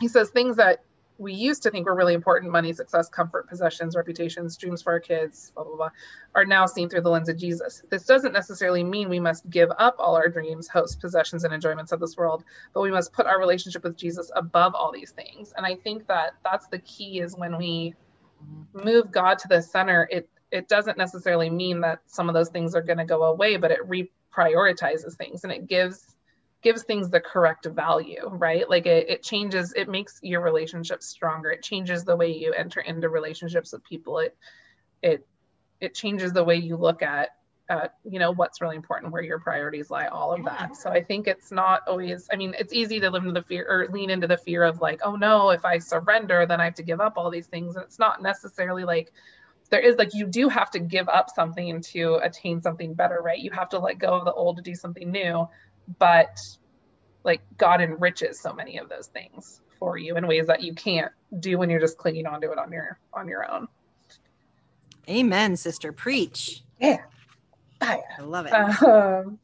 he 0.00 0.08
says 0.08 0.30
things 0.30 0.56
that 0.56 0.84
we 1.20 1.34
used 1.34 1.62
to 1.62 1.70
think 1.70 1.86
were 1.86 1.94
really 1.94 2.14
important 2.14 2.50
money, 2.50 2.72
success, 2.72 3.10
comfort, 3.10 3.46
possessions, 3.46 3.94
reputations, 3.94 4.56
dreams 4.56 4.80
for 4.80 4.92
our 4.92 5.00
kids, 5.00 5.52
blah, 5.54 5.64
blah, 5.64 5.76
blah, 5.76 5.90
are 6.34 6.46
now 6.46 6.64
seen 6.64 6.88
through 6.88 7.02
the 7.02 7.10
lens 7.10 7.28
of 7.28 7.36
Jesus. 7.36 7.82
This 7.90 8.06
doesn't 8.06 8.32
necessarily 8.32 8.82
mean 8.82 9.10
we 9.10 9.20
must 9.20 9.48
give 9.50 9.68
up 9.78 9.96
all 9.98 10.16
our 10.16 10.28
dreams, 10.28 10.66
hopes, 10.66 10.96
possessions, 10.96 11.44
and 11.44 11.52
enjoyments 11.52 11.92
of 11.92 12.00
this 12.00 12.16
world, 12.16 12.42
but 12.72 12.80
we 12.80 12.90
must 12.90 13.12
put 13.12 13.26
our 13.26 13.38
relationship 13.38 13.84
with 13.84 13.98
Jesus 13.98 14.30
above 14.34 14.74
all 14.74 14.90
these 14.90 15.10
things. 15.10 15.52
And 15.58 15.66
I 15.66 15.74
think 15.74 16.06
that 16.06 16.36
that's 16.42 16.68
the 16.68 16.78
key 16.78 17.20
is 17.20 17.36
when 17.36 17.58
we 17.58 17.94
move 18.72 19.12
God 19.12 19.38
to 19.40 19.48
the 19.48 19.60
center, 19.60 20.08
it 20.10 20.26
it 20.50 20.68
doesn't 20.68 20.98
necessarily 20.98 21.48
mean 21.48 21.80
that 21.82 22.00
some 22.06 22.28
of 22.28 22.34
those 22.34 22.48
things 22.48 22.74
are 22.74 22.82
going 22.82 22.98
to 22.98 23.04
go 23.04 23.22
away, 23.24 23.56
but 23.56 23.70
it 23.70 23.80
reprioritizes 23.88 25.16
things 25.16 25.44
and 25.44 25.52
it 25.52 25.68
gives 25.68 26.09
gives 26.62 26.82
things 26.82 27.10
the 27.10 27.20
correct 27.20 27.66
value, 27.66 28.28
right? 28.30 28.68
Like 28.68 28.86
it, 28.86 29.08
it 29.08 29.22
changes, 29.22 29.72
it 29.74 29.88
makes 29.88 30.18
your 30.22 30.40
relationship 30.42 31.02
stronger. 31.02 31.50
It 31.50 31.62
changes 31.62 32.04
the 32.04 32.16
way 32.16 32.32
you 32.32 32.52
enter 32.52 32.80
into 32.80 33.08
relationships 33.08 33.72
with 33.72 33.84
people. 33.84 34.18
It 34.18 34.36
it 35.02 35.26
it 35.80 35.94
changes 35.94 36.32
the 36.32 36.44
way 36.44 36.56
you 36.56 36.76
look 36.76 37.02
at 37.02 37.30
at 37.70 37.94
you 38.04 38.18
know 38.18 38.32
what's 38.32 38.60
really 38.60 38.76
important, 38.76 39.12
where 39.12 39.22
your 39.22 39.38
priorities 39.38 39.90
lie, 39.90 40.08
all 40.08 40.32
of 40.32 40.44
that. 40.44 40.76
So 40.76 40.90
I 40.90 41.02
think 41.02 41.26
it's 41.28 41.50
not 41.50 41.82
always. 41.86 42.28
I 42.32 42.36
mean, 42.36 42.54
it's 42.58 42.72
easy 42.72 43.00
to 43.00 43.10
live 43.10 43.22
into 43.22 43.40
the 43.40 43.46
fear 43.46 43.66
or 43.68 43.88
lean 43.90 44.10
into 44.10 44.26
the 44.26 44.36
fear 44.36 44.64
of 44.64 44.80
like, 44.80 45.00
oh 45.02 45.16
no, 45.16 45.50
if 45.50 45.64
I 45.64 45.78
surrender, 45.78 46.44
then 46.46 46.60
I 46.60 46.64
have 46.64 46.74
to 46.74 46.82
give 46.82 47.00
up 47.00 47.14
all 47.16 47.30
these 47.30 47.46
things. 47.46 47.76
And 47.76 47.84
it's 47.84 47.98
not 47.98 48.22
necessarily 48.22 48.84
like 48.84 49.12
there 49.70 49.80
is 49.80 49.96
like 49.96 50.14
you 50.14 50.26
do 50.26 50.48
have 50.48 50.70
to 50.72 50.80
give 50.80 51.08
up 51.08 51.30
something 51.30 51.80
to 51.80 52.16
attain 52.16 52.60
something 52.60 52.92
better, 52.92 53.20
right? 53.22 53.38
You 53.38 53.52
have 53.52 53.68
to 53.70 53.78
let 53.78 53.98
go 53.98 54.14
of 54.14 54.24
the 54.24 54.32
old 54.32 54.56
to 54.56 54.62
do 54.62 54.74
something 54.74 55.10
new 55.10 55.48
but 55.98 56.38
like 57.24 57.42
God 57.56 57.80
enriches 57.80 58.40
so 58.40 58.52
many 58.52 58.78
of 58.78 58.88
those 58.88 59.06
things 59.08 59.60
for 59.78 59.96
you 59.96 60.16
in 60.16 60.26
ways 60.26 60.46
that 60.46 60.62
you 60.62 60.74
can't 60.74 61.12
do 61.38 61.58
when 61.58 61.70
you're 61.70 61.80
just 61.80 61.98
clinging 61.98 62.26
onto 62.26 62.50
it 62.50 62.58
on 62.58 62.72
your 62.72 62.98
on 63.12 63.28
your 63.28 63.50
own. 63.50 63.68
Amen, 65.08 65.56
sister. 65.56 65.92
Preach. 65.92 66.62
Yeah. 66.80 67.02
I 67.80 68.02
love 68.20 68.46
it. 68.46 68.52
Um, 68.52 69.38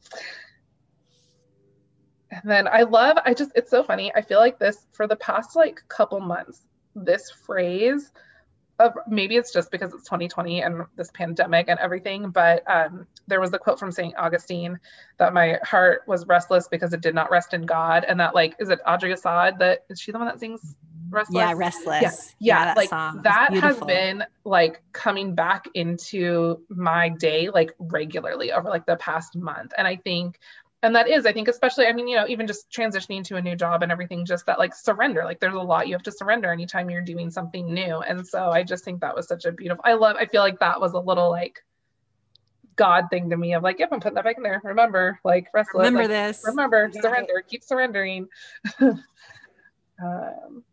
and 2.31 2.41
then 2.43 2.67
I 2.67 2.83
love, 2.83 3.17
I 3.25 3.33
just, 3.33 3.51
it's 3.55 3.71
so 3.71 3.83
funny. 3.83 4.13
I 4.13 4.21
feel 4.21 4.39
like 4.39 4.59
this 4.59 4.85
for 4.91 5.07
the 5.07 5.15
past 5.15 5.55
like 5.55 5.81
couple 5.87 6.19
months, 6.19 6.61
this 6.95 7.31
phrase 7.31 8.11
of 8.79 8.93
maybe 9.07 9.35
it's 9.35 9.51
just 9.51 9.71
because 9.71 9.93
it's 9.93 10.03
2020 10.03 10.61
and 10.61 10.83
this 10.95 11.09
pandemic 11.11 11.67
and 11.67 11.79
everything, 11.79 12.29
but 12.29 12.63
um, 12.69 13.07
there 13.27 13.39
was 13.39 13.51
a 13.53 13.59
quote 13.59 13.79
from 13.79 13.91
St. 13.91 14.15
Augustine 14.17 14.79
that 15.17 15.33
my 15.33 15.57
heart 15.63 16.03
was 16.07 16.27
restless 16.27 16.67
because 16.67 16.93
it 16.93 17.01
did 17.01 17.15
not 17.15 17.31
rest 17.31 17.53
in 17.53 17.65
God. 17.65 18.05
And 18.07 18.19
that, 18.19 18.35
like, 18.35 18.55
is 18.59 18.69
it 18.69 18.79
Audrey 18.85 19.11
Assad 19.11 19.59
that 19.59 19.85
is 19.89 19.99
she 19.99 20.11
the 20.11 20.19
one 20.19 20.27
that 20.27 20.39
sings 20.39 20.75
Restless? 21.09 21.35
yeah, 21.35 21.53
restless. 21.55 22.35
yeah, 22.39 22.65
that 22.65 22.77
like 22.77 22.89
song 22.89 23.21
that 23.23 23.53
has 23.53 23.79
been 23.79 24.25
like 24.43 24.81
coming 24.91 25.35
back 25.35 25.65
into 25.73 26.59
my 26.69 27.09
day 27.09 27.49
like 27.49 27.71
regularly 27.79 28.51
over 28.51 28.67
like 28.69 28.85
the 28.85 28.97
past 28.97 29.35
month 29.35 29.73
and 29.77 29.87
i 29.87 29.95
think 29.95 30.39
and 30.83 30.95
that 30.95 31.09
is 31.09 31.25
i 31.25 31.33
think 31.33 31.47
especially 31.47 31.85
i 31.87 31.91
mean 31.93 32.07
you 32.07 32.15
know 32.15 32.27
even 32.27 32.47
just 32.47 32.69
transitioning 32.71 33.23
to 33.23 33.35
a 33.35 33.41
new 33.41 33.55
job 33.55 33.83
and 33.83 33.91
everything 33.91 34.25
just 34.25 34.45
that 34.45 34.59
like 34.59 34.73
surrender 34.75 35.23
like 35.23 35.39
there's 35.39 35.53
a 35.55 35.59
lot 35.59 35.87
you 35.87 35.93
have 35.93 36.03
to 36.03 36.11
surrender 36.11 36.51
anytime 36.51 36.89
you're 36.89 37.01
doing 37.01 37.29
something 37.29 37.73
new 37.73 37.99
and 38.01 38.25
so 38.27 38.49
i 38.51 38.63
just 38.63 38.83
think 38.85 39.01
that 39.01 39.15
was 39.15 39.27
such 39.27 39.45
a 39.45 39.51
beautiful 39.51 39.83
i 39.85 39.93
love 39.93 40.15
i 40.19 40.25
feel 40.25 40.41
like 40.41 40.59
that 40.59 40.79
was 40.79 40.93
a 40.93 40.99
little 40.99 41.29
like 41.29 41.63
god 42.75 43.05
thing 43.09 43.29
to 43.31 43.37
me 43.37 43.53
of 43.53 43.63
like 43.63 43.79
yep 43.79 43.89
i'm 43.91 43.99
putting 43.99 44.15
that 44.15 44.23
back 44.23 44.37
in 44.37 44.43
there 44.43 44.61
remember 44.63 45.19
like 45.23 45.47
restless 45.53 45.85
Remember 45.85 46.01
like, 46.01 46.09
this. 46.09 46.43
remember 46.45 46.85
it. 46.85 47.01
surrender 47.01 47.43
keep 47.47 47.63
surrendering 47.63 48.27
um 48.81 50.63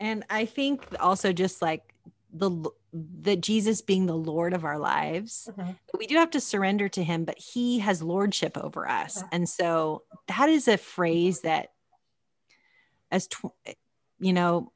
And 0.00 0.24
I 0.28 0.46
think 0.46 0.84
also 0.98 1.32
just 1.32 1.62
like 1.62 1.91
the 2.32 2.70
that 2.92 3.40
Jesus 3.40 3.80
being 3.82 4.06
the 4.06 4.16
Lord 4.16 4.52
of 4.54 4.64
our 4.64 4.78
lives, 4.78 5.48
Mhm. 5.56 5.76
we 5.98 6.06
do 6.06 6.16
have 6.16 6.30
to 6.30 6.40
surrender 6.40 6.88
to 6.90 7.02
him, 7.04 7.24
but 7.24 7.38
he 7.38 7.78
has 7.80 8.02
lordship 8.02 8.56
over 8.58 8.88
us. 8.88 9.22
Mhm. 9.22 9.28
And 9.32 9.48
so 9.48 10.02
that 10.28 10.48
is 10.48 10.68
a 10.68 10.76
phrase 10.76 11.40
that 11.40 11.72
as 13.10 13.28
tw- 13.28 13.52
you 14.18 14.32
know, 14.32 14.72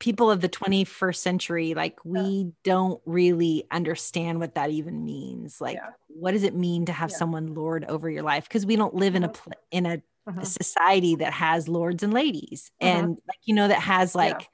people 0.00 0.30
of 0.30 0.40
the 0.40 0.48
21st 0.48 1.22
century, 1.22 1.74
like 1.74 1.98
we 2.04 2.52
don't 2.62 3.00
really 3.06 3.64
understand 3.70 4.38
what 4.40 4.54
that 4.56 4.70
even 4.70 5.04
means. 5.04 5.60
Like, 5.60 5.76
Yeah. 5.76 5.90
what 6.08 6.32
does 6.32 6.42
it 6.42 6.54
mean 6.54 6.84
to 6.86 6.92
have 6.92 7.10
Yeah. 7.10 7.16
someone 7.16 7.54
lord 7.54 7.84
over 7.84 8.10
your 8.10 8.22
life? 8.22 8.44
Because 8.48 8.66
we 8.66 8.76
don't 8.76 8.94
live 8.94 9.14
in 9.14 9.24
a 9.24 9.28
Mhm. 9.28 9.34
pl- 9.34 9.52
in 9.70 9.86
a 9.86 10.02
a 10.26 10.30
Mhm. 10.32 10.46
society 10.46 11.16
that 11.16 11.34
has 11.34 11.68
lords 11.68 12.02
and 12.02 12.14
ladies 12.14 12.70
Mhm. 12.80 12.86
and 12.86 13.08
like 13.28 13.38
you 13.44 13.54
know 13.54 13.68
that 13.68 13.80
has 13.82 14.14
Yeah. 14.14 14.22
like 14.22 14.48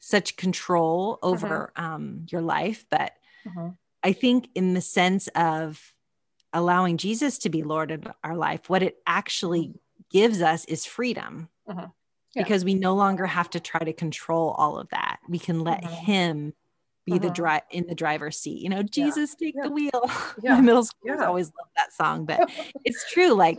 such 0.00 0.36
control 0.36 1.18
over 1.22 1.72
um 1.76 2.26
your 2.30 2.40
life 2.42 2.84
but 2.90 3.12
Mhm. 3.46 3.76
i 4.02 4.12
think 4.12 4.48
in 4.54 4.74
the 4.74 4.80
sense 4.80 5.28
of 5.28 5.94
allowing 6.52 6.96
Jesus 6.96 7.38
to 7.38 7.48
be 7.48 7.62
Lord 7.62 7.90
of 7.90 8.06
our 8.24 8.36
life, 8.36 8.68
what 8.68 8.82
it 8.82 8.98
actually 9.06 9.74
gives 10.10 10.42
us 10.42 10.64
is 10.64 10.84
freedom. 10.84 11.48
Uh-huh. 11.68 11.88
Yeah. 12.34 12.42
Because 12.44 12.64
we 12.64 12.74
no 12.74 12.94
longer 12.94 13.26
have 13.26 13.50
to 13.50 13.60
try 13.60 13.80
to 13.80 13.92
control 13.92 14.50
all 14.50 14.78
of 14.78 14.88
that. 14.90 15.18
We 15.28 15.38
can 15.38 15.60
let 15.64 15.84
uh-huh. 15.84 15.94
him 15.96 16.52
be 17.04 17.18
the 17.18 17.30
drive 17.30 17.62
in 17.70 17.86
the 17.86 17.94
driver's 17.94 18.38
seat. 18.38 18.62
You 18.62 18.68
know, 18.68 18.82
Jesus 18.82 19.34
yeah. 19.38 19.46
take 19.46 19.54
yeah. 19.56 19.62
the 19.64 19.70
wheel. 19.70 20.10
My 20.42 20.60
middle 20.60 20.84
school 20.84 21.20
always 21.20 21.46
love 21.46 21.68
that 21.76 21.92
song, 21.92 22.26
but 22.26 22.48
it's 22.84 23.10
true. 23.10 23.32
Like, 23.32 23.58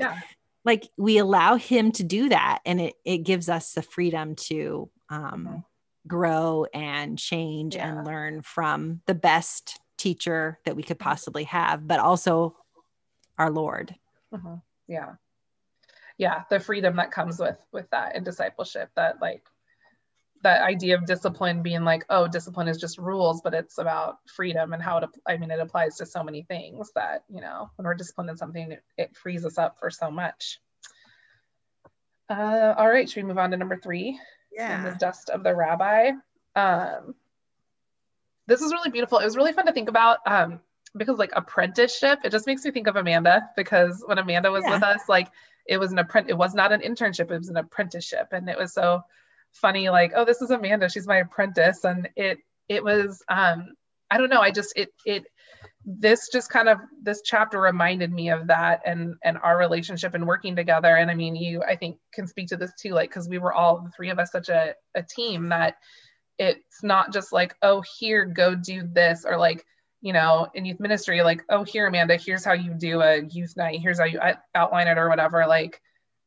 like 0.63 0.87
we 0.97 1.17
allow 1.17 1.55
him 1.55 1.91
to 1.93 2.03
do 2.03 2.29
that, 2.29 2.59
and 2.65 2.79
it 2.79 2.93
it 3.03 3.19
gives 3.19 3.49
us 3.49 3.73
the 3.73 3.81
freedom 3.81 4.35
to 4.35 4.89
um. 5.09 5.65
Grow 6.07 6.65
and 6.73 7.17
change 7.17 7.75
and 7.75 8.05
learn 8.05 8.41
from 8.41 9.01
the 9.05 9.13
best 9.13 9.79
teacher 9.97 10.59
that 10.65 10.75
we 10.75 10.83
could 10.83 10.97
uh-huh. 10.99 11.09
possibly 11.11 11.43
have, 11.45 11.87
but 11.87 11.99
also 11.99 12.55
our 13.37 13.51
Lord. 13.51 13.95
Uh-huh. 14.33 14.57
Yeah. 14.87 15.13
Yeah. 16.17 16.43
The 16.49 16.59
freedom 16.59 16.95
that 16.97 17.11
comes 17.11 17.39
with, 17.39 17.57
with 17.71 17.89
that 17.91 18.15
in 18.15 18.23
discipleship 18.23 18.89
that 18.95 19.21
like 19.21 19.43
that 20.43 20.63
idea 20.63 20.95
of 20.95 21.05
discipline 21.05 21.61
being 21.61 21.83
like, 21.83 22.03
oh, 22.09 22.27
discipline 22.27 22.67
is 22.67 22.79
just 22.79 22.97
rules, 22.97 23.41
but 23.41 23.53
it's 23.53 23.77
about 23.77 24.17
freedom 24.27 24.73
and 24.73 24.81
how 24.81 24.97
it, 24.97 25.09
I 25.27 25.37
mean, 25.37 25.51
it 25.51 25.59
applies 25.59 25.97
to 25.97 26.05
so 26.05 26.23
many 26.23 26.43
things 26.43 26.91
that, 26.95 27.23
you 27.29 27.41
know, 27.41 27.69
when 27.75 27.85
we're 27.85 27.93
disciplined 27.93 28.29
in 28.31 28.37
something, 28.37 28.71
it, 28.71 28.83
it 28.97 29.15
frees 29.15 29.45
us 29.45 29.57
up 29.57 29.77
for 29.79 29.89
so 29.89 30.09
much. 30.09 30.59
Uh, 32.29 32.73
all 32.77 32.89
right, 32.89 33.09
should 33.09 33.23
we 33.23 33.27
move 33.27 33.37
on 33.37 33.51
to 33.51 33.57
number 33.57 33.77
three? 33.77 34.19
Yeah. 34.51 34.77
In 34.77 34.83
the 34.91 34.97
dust 34.97 35.29
of 35.29 35.43
the 35.43 35.55
rabbi. 35.55 36.11
Um, 36.55 37.15
this 38.47 38.61
is 38.61 38.73
really 38.73 38.89
beautiful. 38.89 39.19
It 39.19 39.25
was 39.25 39.37
really 39.37 39.53
fun 39.53 39.65
to 39.65 39.73
think 39.73 39.89
about. 39.89 40.19
Um, 40.25 40.59
because 40.95 41.17
like 41.17 41.31
apprenticeship, 41.33 42.19
it 42.23 42.31
just 42.31 42.47
makes 42.47 42.65
me 42.65 42.71
think 42.71 42.87
of 42.87 42.95
Amanda 42.95 43.49
because 43.55 44.03
when 44.05 44.17
Amanda 44.17 44.51
was 44.51 44.63
yeah. 44.65 44.73
with 44.73 44.83
us, 44.83 45.01
like 45.07 45.29
it 45.65 45.77
was 45.77 45.91
an 45.91 45.99
apprentice, 45.99 46.31
it 46.31 46.37
was 46.37 46.53
not 46.53 46.71
an 46.71 46.81
internship, 46.81 47.31
it 47.31 47.37
was 47.37 47.49
an 47.49 47.57
apprenticeship. 47.57 48.29
And 48.31 48.49
it 48.49 48.57
was 48.57 48.73
so 48.73 49.03
funny, 49.53 49.89
like, 49.89 50.13
oh, 50.15 50.25
this 50.25 50.41
is 50.41 50.51
Amanda, 50.51 50.89
she's 50.89 51.07
my 51.07 51.17
apprentice. 51.17 51.83
And 51.83 52.09
it 52.15 52.39
it 52.67 52.83
was 52.83 53.23
um, 53.29 53.73
I 54.11 54.17
don't 54.17 54.29
know, 54.29 54.41
I 54.41 54.51
just 54.51 54.73
it 54.75 54.89
it 55.05 55.23
this 55.85 56.29
just 56.31 56.49
kind 56.49 56.69
of 56.69 56.77
this 57.01 57.21
chapter 57.23 57.59
reminded 57.59 58.11
me 58.11 58.29
of 58.29 58.47
that 58.47 58.81
and 58.85 59.15
and 59.23 59.37
our 59.41 59.57
relationship 59.57 60.13
and 60.13 60.27
working 60.27 60.55
together. 60.55 60.95
And 60.95 61.09
I 61.09 61.15
mean, 61.15 61.35
you 61.35 61.63
I 61.63 61.75
think 61.75 61.97
can 62.13 62.27
speak 62.27 62.49
to 62.49 62.57
this 62.57 62.73
too, 62.79 62.91
like 62.91 63.09
because 63.09 63.27
we 63.27 63.39
were 63.39 63.53
all 63.53 63.81
the 63.81 63.91
three 63.91 64.09
of 64.09 64.19
us 64.19 64.31
such 64.31 64.49
a, 64.49 64.75
a 64.93 65.01
team 65.01 65.49
that 65.49 65.77
it's 66.37 66.83
not 66.83 67.13
just 67.13 67.31
like, 67.31 67.55
oh, 67.61 67.83
here, 67.99 68.25
go 68.25 68.53
do 68.55 68.83
this, 68.85 69.25
or 69.25 69.37
like 69.37 69.65
you 70.01 70.13
know, 70.13 70.47
in 70.55 70.65
youth 70.65 70.79
ministry, 70.79 71.21
like, 71.21 71.43
oh, 71.49 71.63
here, 71.63 71.85
Amanda, 71.85 72.17
here's 72.17 72.43
how 72.43 72.53
you 72.53 72.73
do 72.73 73.01
a 73.01 73.21
youth 73.21 73.55
night. 73.55 73.79
Here's 73.81 73.99
how 73.99 74.05
you 74.05 74.19
outline 74.55 74.87
it 74.87 74.97
or 74.97 75.07
whatever. 75.07 75.45
Like, 75.45 75.79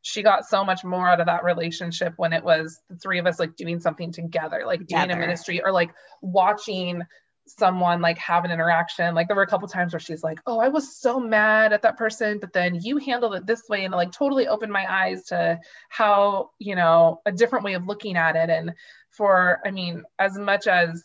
she 0.02 0.22
got 0.22 0.46
so 0.46 0.64
much 0.64 0.84
more 0.84 1.08
out 1.08 1.18
of 1.18 1.26
that 1.26 1.42
relationship 1.42 2.12
when 2.16 2.32
it 2.32 2.44
was 2.44 2.78
the 2.88 2.96
three 2.96 3.18
of 3.18 3.26
us 3.26 3.40
like 3.40 3.56
doing 3.56 3.80
something 3.80 4.12
together, 4.12 4.62
like 4.64 4.86
doing 4.86 5.10
a 5.10 5.16
ministry 5.16 5.62
or 5.64 5.72
like 5.72 5.92
watching 6.22 7.02
someone 7.46 8.00
like 8.00 8.18
have 8.18 8.44
an 8.44 8.50
interaction. 8.50 9.14
Like 9.14 9.28
there 9.28 9.36
were 9.36 9.42
a 9.42 9.46
couple 9.46 9.68
times 9.68 9.92
where 9.92 10.00
she's 10.00 10.22
like, 10.22 10.38
"Oh, 10.46 10.60
I 10.60 10.68
was 10.68 10.96
so 10.96 11.20
mad 11.20 11.72
at 11.72 11.82
that 11.82 11.98
person, 11.98 12.38
but 12.38 12.52
then 12.52 12.76
you 12.82 12.98
handled 12.98 13.34
it 13.34 13.46
this 13.46 13.62
way," 13.68 13.84
and 13.84 13.94
it, 13.94 13.96
like 13.96 14.12
totally 14.12 14.48
opened 14.48 14.72
my 14.72 14.86
eyes 14.90 15.24
to 15.26 15.60
how 15.88 16.50
you 16.58 16.74
know 16.74 17.20
a 17.26 17.32
different 17.32 17.64
way 17.64 17.74
of 17.74 17.86
looking 17.86 18.16
at 18.16 18.36
it. 18.36 18.50
And 18.50 18.74
for, 19.10 19.60
I 19.64 19.70
mean, 19.70 20.04
as 20.18 20.36
much 20.38 20.66
as 20.66 21.04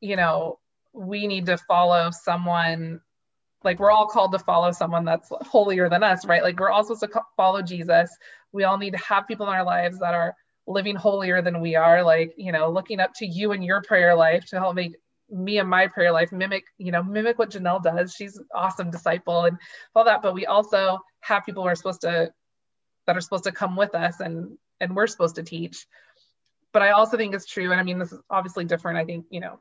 you 0.00 0.16
know 0.16 0.58
we 0.92 1.26
need 1.26 1.46
to 1.46 1.56
follow 1.56 2.10
someone 2.10 3.00
like 3.64 3.78
we're 3.78 3.90
all 3.90 4.06
called 4.06 4.32
to 4.32 4.38
follow 4.38 4.70
someone 4.70 5.04
that's 5.04 5.30
holier 5.42 5.88
than 5.88 6.02
us 6.02 6.24
right 6.24 6.42
like 6.42 6.58
we're 6.60 6.70
all 6.70 6.84
supposed 6.84 7.00
to 7.00 7.22
follow 7.36 7.62
jesus 7.62 8.16
we 8.52 8.62
all 8.64 8.78
need 8.78 8.92
to 8.92 8.98
have 8.98 9.26
people 9.26 9.46
in 9.48 9.52
our 9.52 9.64
lives 9.64 9.98
that 9.98 10.14
are 10.14 10.36
living 10.66 10.94
holier 10.94 11.42
than 11.42 11.60
we 11.60 11.74
are 11.74 12.02
like 12.04 12.32
you 12.36 12.52
know 12.52 12.70
looking 12.70 13.00
up 13.00 13.10
to 13.14 13.26
you 13.26 13.52
and 13.52 13.64
your 13.64 13.82
prayer 13.82 14.14
life 14.14 14.44
to 14.44 14.58
help 14.58 14.74
make 14.76 14.94
me 15.34 15.58
and 15.58 15.68
my 15.68 15.86
prayer 15.86 16.12
life 16.12 16.30
mimic 16.32 16.64
you 16.78 16.92
know 16.92 17.02
mimic 17.02 17.38
what 17.38 17.50
janell 17.50 17.82
does 17.82 18.14
she's 18.14 18.36
an 18.36 18.46
awesome 18.54 18.90
disciple 18.90 19.44
and 19.44 19.58
all 19.94 20.04
that 20.04 20.22
but 20.22 20.34
we 20.34 20.46
also 20.46 20.98
have 21.20 21.44
people 21.44 21.62
who 21.62 21.68
are 21.68 21.74
supposed 21.74 22.02
to 22.02 22.30
that 23.06 23.16
are 23.16 23.20
supposed 23.20 23.44
to 23.44 23.52
come 23.52 23.76
with 23.76 23.94
us 23.94 24.20
and 24.20 24.56
and 24.80 24.94
we're 24.94 25.06
supposed 25.06 25.34
to 25.34 25.42
teach 25.42 25.86
but 26.72 26.82
i 26.82 26.90
also 26.90 27.16
think 27.16 27.34
it's 27.34 27.46
true 27.46 27.72
and 27.72 27.80
i 27.80 27.84
mean 27.84 27.98
this 27.98 28.12
is 28.12 28.20
obviously 28.30 28.64
different 28.64 28.96
i 28.96 29.04
think 29.04 29.26
you 29.30 29.40
know 29.40 29.58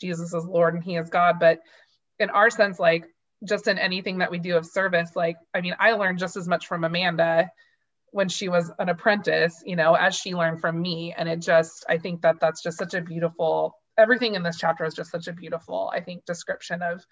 Jesus 0.00 0.32
is 0.32 0.44
Lord 0.44 0.74
and 0.74 0.82
He 0.82 0.96
is 0.96 1.10
God. 1.10 1.38
But 1.38 1.60
in 2.18 2.30
our 2.30 2.50
sense, 2.50 2.80
like 2.80 3.04
just 3.44 3.68
in 3.68 3.78
anything 3.78 4.18
that 4.18 4.30
we 4.30 4.38
do 4.38 4.56
of 4.56 4.66
service, 4.66 5.14
like, 5.14 5.36
I 5.54 5.60
mean, 5.60 5.76
I 5.78 5.92
learned 5.92 6.18
just 6.18 6.36
as 6.36 6.48
much 6.48 6.66
from 6.66 6.84
Amanda 6.84 7.50
when 8.12 8.28
she 8.28 8.48
was 8.48 8.72
an 8.78 8.88
apprentice, 8.88 9.62
you 9.64 9.76
know, 9.76 9.94
as 9.94 10.16
she 10.16 10.34
learned 10.34 10.60
from 10.60 10.80
me. 10.80 11.14
And 11.16 11.28
it 11.28 11.40
just, 11.40 11.84
I 11.88 11.98
think 11.98 12.22
that 12.22 12.40
that's 12.40 12.62
just 12.62 12.78
such 12.78 12.94
a 12.94 13.00
beautiful, 13.00 13.76
everything 13.98 14.34
in 14.34 14.42
this 14.42 14.58
chapter 14.58 14.84
is 14.84 14.94
just 14.94 15.10
such 15.10 15.28
a 15.28 15.32
beautiful, 15.32 15.90
I 15.94 16.00
think, 16.00 16.24
description 16.24 16.82
of, 16.82 17.04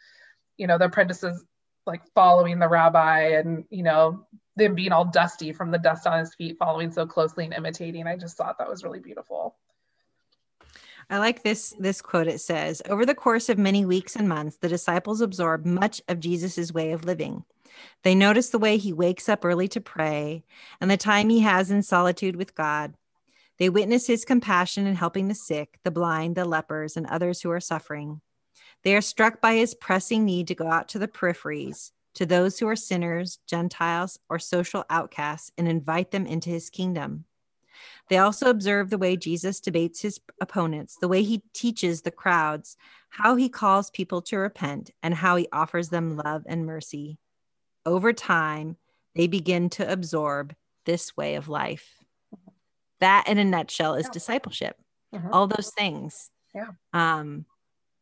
you 0.56 0.66
know, 0.66 0.78
the 0.78 0.86
apprentices 0.86 1.44
like 1.86 2.02
following 2.14 2.58
the 2.58 2.68
rabbi 2.68 3.38
and, 3.38 3.64
you 3.70 3.82
know, 3.82 4.26
them 4.56 4.74
being 4.74 4.92
all 4.92 5.04
dusty 5.04 5.52
from 5.52 5.70
the 5.70 5.78
dust 5.78 6.06
on 6.06 6.18
his 6.18 6.34
feet, 6.34 6.56
following 6.58 6.90
so 6.90 7.06
closely 7.06 7.44
and 7.44 7.54
imitating. 7.54 8.06
I 8.06 8.16
just 8.16 8.36
thought 8.36 8.58
that 8.58 8.68
was 8.68 8.84
really 8.84 9.00
beautiful. 9.00 9.56
I 11.10 11.18
like 11.18 11.42
this 11.42 11.74
this 11.78 12.02
quote 12.02 12.26
it 12.26 12.40
says, 12.40 12.82
"Over 12.88 13.06
the 13.06 13.14
course 13.14 13.48
of 13.48 13.56
many 13.56 13.86
weeks 13.86 14.14
and 14.14 14.28
months, 14.28 14.58
the 14.58 14.68
disciples 14.68 15.22
absorb 15.22 15.64
much 15.64 16.02
of 16.06 16.20
Jesus' 16.20 16.72
way 16.72 16.92
of 16.92 17.04
living. 17.04 17.44
They 18.02 18.14
notice 18.14 18.50
the 18.50 18.58
way 18.58 18.76
he 18.76 18.92
wakes 18.92 19.28
up 19.28 19.44
early 19.44 19.68
to 19.68 19.80
pray 19.80 20.44
and 20.80 20.90
the 20.90 20.96
time 20.96 21.30
he 21.30 21.40
has 21.40 21.70
in 21.70 21.82
solitude 21.82 22.36
with 22.36 22.54
God. 22.54 22.94
They 23.58 23.68
witness 23.68 24.06
his 24.06 24.24
compassion 24.24 24.86
in 24.86 24.94
helping 24.94 25.28
the 25.28 25.34
sick, 25.34 25.78
the 25.82 25.90
blind, 25.90 26.36
the 26.36 26.44
lepers, 26.44 26.96
and 26.96 27.06
others 27.06 27.40
who 27.40 27.50
are 27.50 27.60
suffering. 27.60 28.20
They 28.84 28.94
are 28.94 29.00
struck 29.00 29.40
by 29.40 29.56
his 29.56 29.74
pressing 29.74 30.24
need 30.24 30.46
to 30.48 30.54
go 30.54 30.68
out 30.70 30.88
to 30.90 30.98
the 30.98 31.08
peripheries, 31.08 31.90
to 32.14 32.24
those 32.24 32.58
who 32.58 32.68
are 32.68 32.76
sinners, 32.76 33.40
Gentiles, 33.46 34.18
or 34.28 34.38
social 34.38 34.84
outcasts, 34.88 35.50
and 35.58 35.68
invite 35.68 36.12
them 36.12 36.26
into 36.26 36.50
his 36.50 36.70
kingdom. 36.70 37.24
They 38.08 38.18
also 38.18 38.48
observe 38.48 38.90
the 38.90 38.98
way 38.98 39.16
Jesus 39.16 39.60
debates 39.60 40.00
his 40.00 40.20
opponents, 40.40 40.96
the 40.96 41.08
way 41.08 41.22
he 41.22 41.42
teaches 41.52 42.02
the 42.02 42.10
crowds, 42.10 42.76
how 43.10 43.36
he 43.36 43.48
calls 43.48 43.90
people 43.90 44.22
to 44.22 44.38
repent, 44.38 44.90
and 45.02 45.14
how 45.14 45.36
he 45.36 45.48
offers 45.52 45.88
them 45.88 46.16
love 46.16 46.44
and 46.46 46.64
mercy. 46.64 47.18
Over 47.84 48.12
time, 48.12 48.76
they 49.14 49.26
begin 49.26 49.68
to 49.70 49.90
absorb 49.90 50.54
this 50.84 51.16
way 51.16 51.34
of 51.34 51.48
life. 51.48 51.97
That, 53.00 53.28
in 53.28 53.38
a 53.38 53.44
nutshell, 53.44 53.94
is 53.94 54.06
yeah. 54.06 54.12
discipleship. 54.12 54.76
Mm-hmm. 55.14 55.32
All 55.32 55.46
those 55.46 55.70
things. 55.76 56.30
Yeah. 56.54 56.70
Um, 56.92 57.46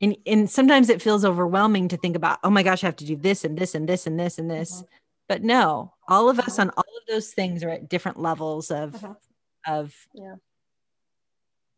and, 0.00 0.16
and 0.26 0.50
sometimes 0.50 0.88
it 0.88 1.02
feels 1.02 1.24
overwhelming 1.24 1.88
to 1.88 1.96
think 1.96 2.16
about, 2.16 2.38
oh 2.44 2.50
my 2.50 2.62
gosh, 2.62 2.84
I 2.84 2.88
have 2.88 2.96
to 2.96 3.04
do 3.04 3.16
this 3.16 3.44
and 3.44 3.58
this 3.58 3.74
and 3.74 3.88
this 3.88 4.06
and 4.06 4.18
this 4.18 4.38
and 4.38 4.50
this. 4.50 4.76
Mm-hmm. 4.76 4.84
But 5.28 5.42
no, 5.42 5.92
all 6.08 6.28
of 6.28 6.38
us 6.38 6.52
mm-hmm. 6.52 6.62
on 6.62 6.70
all 6.70 6.84
of 6.84 7.06
those 7.08 7.30
things 7.30 7.64
are 7.64 7.70
at 7.70 7.88
different 7.88 8.20
levels 8.20 8.70
of 8.70 8.92
mm-hmm 8.92 9.12
of 9.66 9.94
yeah. 10.14 10.36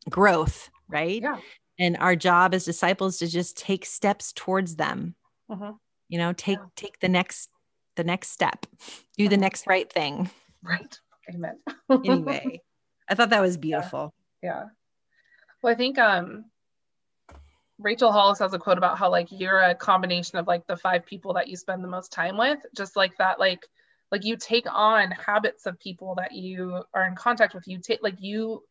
growth, 0.08 0.70
right? 0.88 1.22
Yeah. 1.22 1.38
And 1.78 1.96
our 1.98 2.16
job 2.16 2.54
as 2.54 2.64
disciples 2.64 3.18
to 3.18 3.28
just 3.28 3.56
take 3.56 3.86
steps 3.86 4.32
towards 4.32 4.76
them. 4.76 5.14
Uh-huh. 5.50 5.72
You 6.08 6.18
know, 6.18 6.32
take 6.32 6.58
yeah. 6.58 6.66
take 6.76 7.00
the 7.00 7.08
next 7.08 7.50
the 7.96 8.04
next 8.04 8.30
step. 8.30 8.66
Do 9.16 9.24
uh-huh. 9.24 9.30
the 9.30 9.36
next 9.36 9.66
right 9.66 9.90
thing. 9.90 10.30
Right. 10.62 10.98
Amen. 11.32 11.58
anyway, 11.90 12.60
I 13.08 13.14
thought 13.14 13.30
that 13.30 13.42
was 13.42 13.56
beautiful. 13.56 14.12
Yeah. 14.42 14.48
yeah. 14.48 14.64
Well, 15.62 15.72
I 15.72 15.76
think 15.76 15.98
um 15.98 16.44
Rachel 17.78 18.10
Hollis 18.10 18.40
has 18.40 18.54
a 18.54 18.58
quote 18.58 18.78
about 18.78 18.98
how 18.98 19.10
like 19.10 19.28
you're 19.30 19.60
a 19.60 19.74
combination 19.74 20.38
of 20.38 20.46
like 20.46 20.66
the 20.66 20.76
five 20.76 21.06
people 21.06 21.34
that 21.34 21.48
you 21.48 21.56
spend 21.56 21.82
the 21.82 21.88
most 21.88 22.12
time 22.12 22.36
with, 22.36 22.58
just 22.76 22.96
like 22.96 23.16
that, 23.18 23.38
like 23.38 23.64
like 24.10 24.24
you 24.24 24.36
take 24.36 24.66
on 24.70 25.10
habits 25.10 25.66
of 25.66 25.78
people 25.78 26.14
that 26.16 26.32
you 26.32 26.82
are 26.94 27.06
in 27.06 27.14
contact 27.14 27.54
with 27.54 27.66
you 27.66 27.78
take 27.78 28.02
like 28.02 28.20
you 28.20 28.62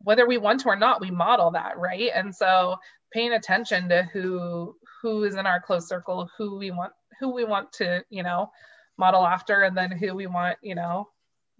whether 0.00 0.26
we 0.26 0.38
want 0.38 0.60
to 0.60 0.68
or 0.68 0.76
not 0.76 1.00
we 1.00 1.10
model 1.10 1.50
that 1.50 1.78
right 1.78 2.10
and 2.14 2.34
so 2.34 2.76
paying 3.12 3.32
attention 3.32 3.88
to 3.88 4.02
who 4.12 4.74
who 5.02 5.24
is 5.24 5.34
in 5.34 5.46
our 5.46 5.60
close 5.60 5.88
circle 5.88 6.28
who 6.36 6.56
we 6.56 6.70
want 6.70 6.92
who 7.18 7.30
we 7.30 7.44
want 7.44 7.72
to 7.72 8.04
you 8.10 8.22
know 8.22 8.50
model 8.96 9.26
after 9.26 9.62
and 9.62 9.76
then 9.76 9.90
who 9.90 10.14
we 10.14 10.26
want 10.26 10.56
you 10.62 10.74
know 10.74 11.08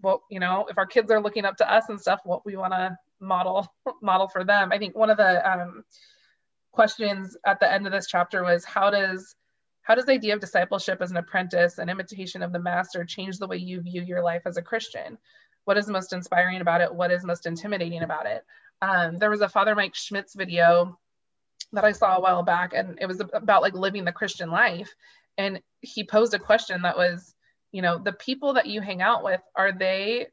what 0.01 0.21
you 0.29 0.39
know 0.39 0.65
if 0.69 0.77
our 0.77 0.85
kids 0.85 1.11
are 1.11 1.21
looking 1.21 1.45
up 1.45 1.57
to 1.57 1.71
us 1.71 1.89
and 1.89 1.99
stuff 1.99 2.19
what 2.23 2.45
we 2.45 2.55
want 2.55 2.73
to 2.73 2.97
model 3.19 3.67
model 4.01 4.27
for 4.27 4.43
them 4.43 4.71
i 4.71 4.77
think 4.77 4.95
one 4.95 5.09
of 5.09 5.17
the 5.17 5.51
um, 5.51 5.83
questions 6.71 7.35
at 7.45 7.59
the 7.59 7.71
end 7.71 7.85
of 7.85 7.91
this 7.91 8.07
chapter 8.07 8.43
was 8.43 8.63
how 8.63 8.89
does 8.89 9.35
how 9.89 9.95
does 9.95 10.05
the 10.05 10.11
idea 10.11 10.35
of 10.35 10.39
discipleship 10.39 11.01
as 11.01 11.09
an 11.09 11.17
apprentice 11.17 11.79
and 11.79 11.89
imitation 11.89 12.43
of 12.43 12.51
the 12.51 12.59
master 12.59 13.03
change 13.03 13.39
the 13.39 13.47
way 13.47 13.57
you 13.57 13.81
view 13.81 14.03
your 14.03 14.21
life 14.21 14.43
as 14.45 14.55
a 14.55 14.61
Christian? 14.61 15.17
What 15.65 15.79
is 15.79 15.87
most 15.87 16.13
inspiring 16.13 16.61
about 16.61 16.81
it? 16.81 16.93
What 16.93 17.11
is 17.11 17.23
most 17.23 17.47
intimidating 17.47 18.03
about 18.03 18.27
it? 18.27 18.45
Um, 18.83 19.17
there 19.17 19.31
was 19.31 19.41
a 19.41 19.49
Father 19.49 19.73
Mike 19.73 19.95
Schmitz 19.95 20.35
video 20.35 20.99
that 21.73 21.85
I 21.85 21.91
saw 21.93 22.15
a 22.15 22.21
while 22.21 22.43
back, 22.43 22.73
and 22.75 22.99
it 23.01 23.07
was 23.07 23.19
about 23.33 23.63
like 23.63 23.73
living 23.73 24.05
the 24.05 24.11
Christian 24.11 24.51
life. 24.51 24.93
and 25.39 25.59
he 25.81 26.03
posed 26.03 26.35
a 26.35 26.39
question 26.39 26.83
that 26.83 26.97
was 26.97 27.33
you 27.71 27.81
know 27.81 27.97
the 27.97 28.13
people 28.13 28.53
that 28.53 28.67
you 28.67 28.81
hang 28.81 29.01
out 29.01 29.23
with 29.23 29.41
are 29.55 29.71
they 29.71 30.27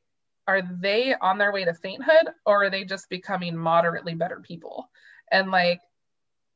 are 0.46 0.62
they 0.62 1.14
on 1.14 1.38
their 1.38 1.52
way 1.52 1.64
to 1.64 1.74
sainthood 1.74 2.28
or 2.44 2.64
are 2.64 2.70
they 2.70 2.84
just 2.84 3.08
becoming 3.10 3.56
moderately 3.56 4.14
better 4.14 4.40
people? 4.40 4.88
And 5.30 5.50
like 5.50 5.80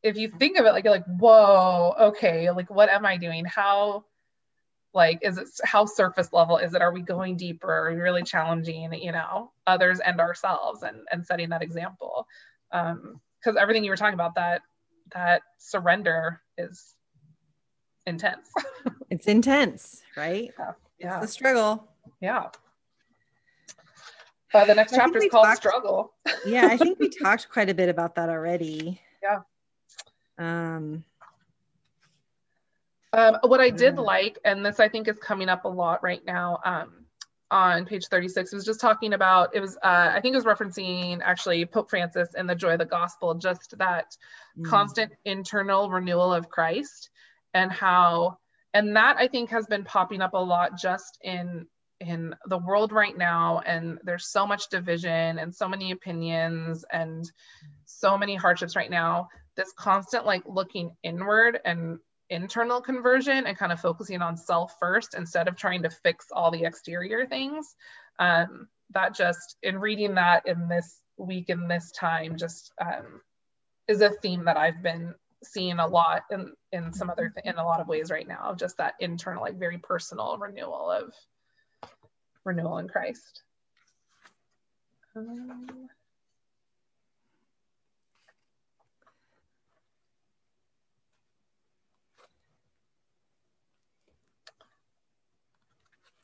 if 0.03 0.17
you 0.17 0.31
think 0.39 0.59
of 0.59 0.65
it 0.65 0.73
like 0.73 0.85
you're 0.85 0.95
like 0.95 1.05
whoa 1.05 1.95
okay 2.01 2.51
like 2.51 2.71
what 2.71 2.89
am 2.89 3.05
i 3.05 3.17
doing? 3.17 3.45
How 3.45 4.05
like 4.95 5.21
is 5.23 5.39
it 5.39 5.49
how 5.65 5.85
surface 5.87 6.33
level 6.33 6.59
is 6.59 6.75
it? 6.75 6.83
Are 6.83 6.93
we 6.93 7.03
going 7.03 7.37
deeper? 7.37 7.71
Are 7.71 7.93
we 7.93 8.01
really 8.01 8.23
challenging 8.23 8.93
you 8.95 9.13
know 9.13 9.53
others 9.67 10.01
and 10.01 10.21
ourselves? 10.21 10.83
And 10.83 11.01
and 11.13 11.27
setting 11.27 11.51
that 11.51 11.63
example. 11.63 12.27
Um 12.73 13.21
because 13.41 13.57
everything 13.57 13.85
you 13.85 13.91
were 13.91 13.97
talking 13.97 14.15
about 14.15 14.35
that 14.37 14.63
that 15.13 15.43
surrender 15.59 16.41
is 16.59 16.95
intense. 18.11 18.53
It's 19.11 19.27
intense 19.27 20.03
right? 20.17 20.51
Yeah, 20.59 20.73
yeah. 20.99 21.21
the 21.21 21.27
struggle. 21.27 21.89
Yeah. 22.21 22.49
Uh, 24.53 24.65
the 24.65 24.75
next 24.75 24.95
chapter 24.95 25.19
is 25.19 25.31
called 25.31 25.47
talked, 25.47 25.59
struggle. 25.59 26.13
Yeah 26.47 26.67
i 26.67 26.77
think 26.77 26.99
we 26.99 27.09
talked 27.23 27.49
quite 27.51 27.71
a 27.71 27.75
bit 27.75 27.89
about 27.89 28.15
that 28.17 28.29
already. 28.29 29.01
Yeah. 29.23 29.41
Um 30.39 31.05
um, 33.13 33.39
what 33.43 33.61
I 33.61 33.71
did 33.71 33.97
like, 33.97 34.39
and 34.45 34.65
this 34.65 34.79
I 34.79 34.89
think 34.89 35.09
is 35.09 35.19
coming 35.19 35.49
up 35.49 35.65
a 35.65 35.69
lot 35.69 36.01
right 36.01 36.25
now 36.25 36.61
um, 36.65 37.07
on 37.51 37.85
page 37.85 38.07
36, 38.07 38.53
was 38.53 38.65
just 38.65 38.81
talking 38.81 39.15
about, 39.15 39.53
it 39.53 39.59
was, 39.59 39.77
uh, 39.79 40.13
I 40.15 40.21
think 40.21 40.35
it 40.35 40.37
was 40.37 40.45
referencing 40.45 41.19
actually 41.21 41.67
Pope 41.67 41.91
Francis 41.91 42.35
and 42.37 42.49
the 42.49 42.55
joy 42.55 42.75
of 42.75 42.79
the 42.79 42.85
gospel, 42.85 43.35
just 43.35 43.77
that 43.79 44.17
mm. 44.57 44.65
constant 44.65 45.11
internal 45.25 45.91
renewal 45.91 46.33
of 46.33 46.49
Christ 46.49 47.11
and 47.55 47.71
how, 47.71 48.39
and 48.75 48.97
that 48.97 49.17
I 49.19 49.29
think 49.29 49.51
has 49.51 49.67
been 49.67 49.85
popping 49.85 50.21
up 50.23 50.35
a 50.35 50.39
lot 50.39 50.79
just 50.79 51.19
in 51.23 51.67
in 52.01 52.35
the 52.47 52.57
world 52.57 52.93
right 52.93 53.19
now 53.19 53.61
and 53.67 53.99
there's 54.05 54.29
so 54.29 54.47
much 54.47 54.71
division 54.71 55.39
and 55.39 55.55
so 55.55 55.69
many 55.69 55.91
opinions 55.91 56.83
and 56.95 57.31
so 57.85 58.17
many 58.17 58.35
hardships 58.35 58.75
right 58.75 58.91
now 58.91 59.29
this 59.55 59.75
constant 59.77 60.25
like 60.25 60.43
looking 60.47 60.97
inward 61.03 61.61
and 61.67 61.99
internal 62.31 62.81
conversion 62.81 63.47
and 63.47 63.59
kind 63.59 63.73
of 63.73 63.81
focusing 63.81 64.23
on 64.23 64.37
self 64.37 64.77
first 64.79 65.15
instead 65.15 65.49
of 65.49 65.57
trying 65.57 65.83
to 65.83 65.91
fix 65.91 66.27
all 66.33 66.51
the 66.51 66.65
exterior 66.65 67.27
things. 67.27 67.75
Um, 68.19 68.69
that 68.93 69.15
just 69.15 69.57
in 69.63 69.79
reading 69.79 70.15
that 70.15 70.47
in 70.47 70.69
this 70.69 71.01
week 71.17 71.49
in 71.49 71.69
this 71.69 71.91
time 71.93 72.37
just 72.37 72.73
um, 72.81 73.21
is 73.87 74.01
a 74.01 74.11
theme 74.11 74.45
that 74.47 74.57
I've 74.57 74.83
been 74.83 75.15
seeing 75.43 75.79
a 75.79 75.87
lot 75.87 76.25
in 76.31 76.53
in 76.73 76.93
some 76.93 77.11
other 77.11 77.31
th- 77.31 77.47
in 77.47 77.59
a 77.59 77.65
lot 77.65 77.81
of 77.81 77.89
ways 77.89 78.11
right 78.11 78.29
now 78.29 78.41
of 78.43 78.59
just 78.59 78.77
that 78.77 78.95
internal 79.01 79.43
like 79.43 79.59
very 79.59 79.79
personal 79.79 80.37
renewal 80.39 80.91
of 80.91 81.13
renewal 82.45 82.79
in 82.79 82.89
Christ. 82.89 83.43
Um, 85.17 85.89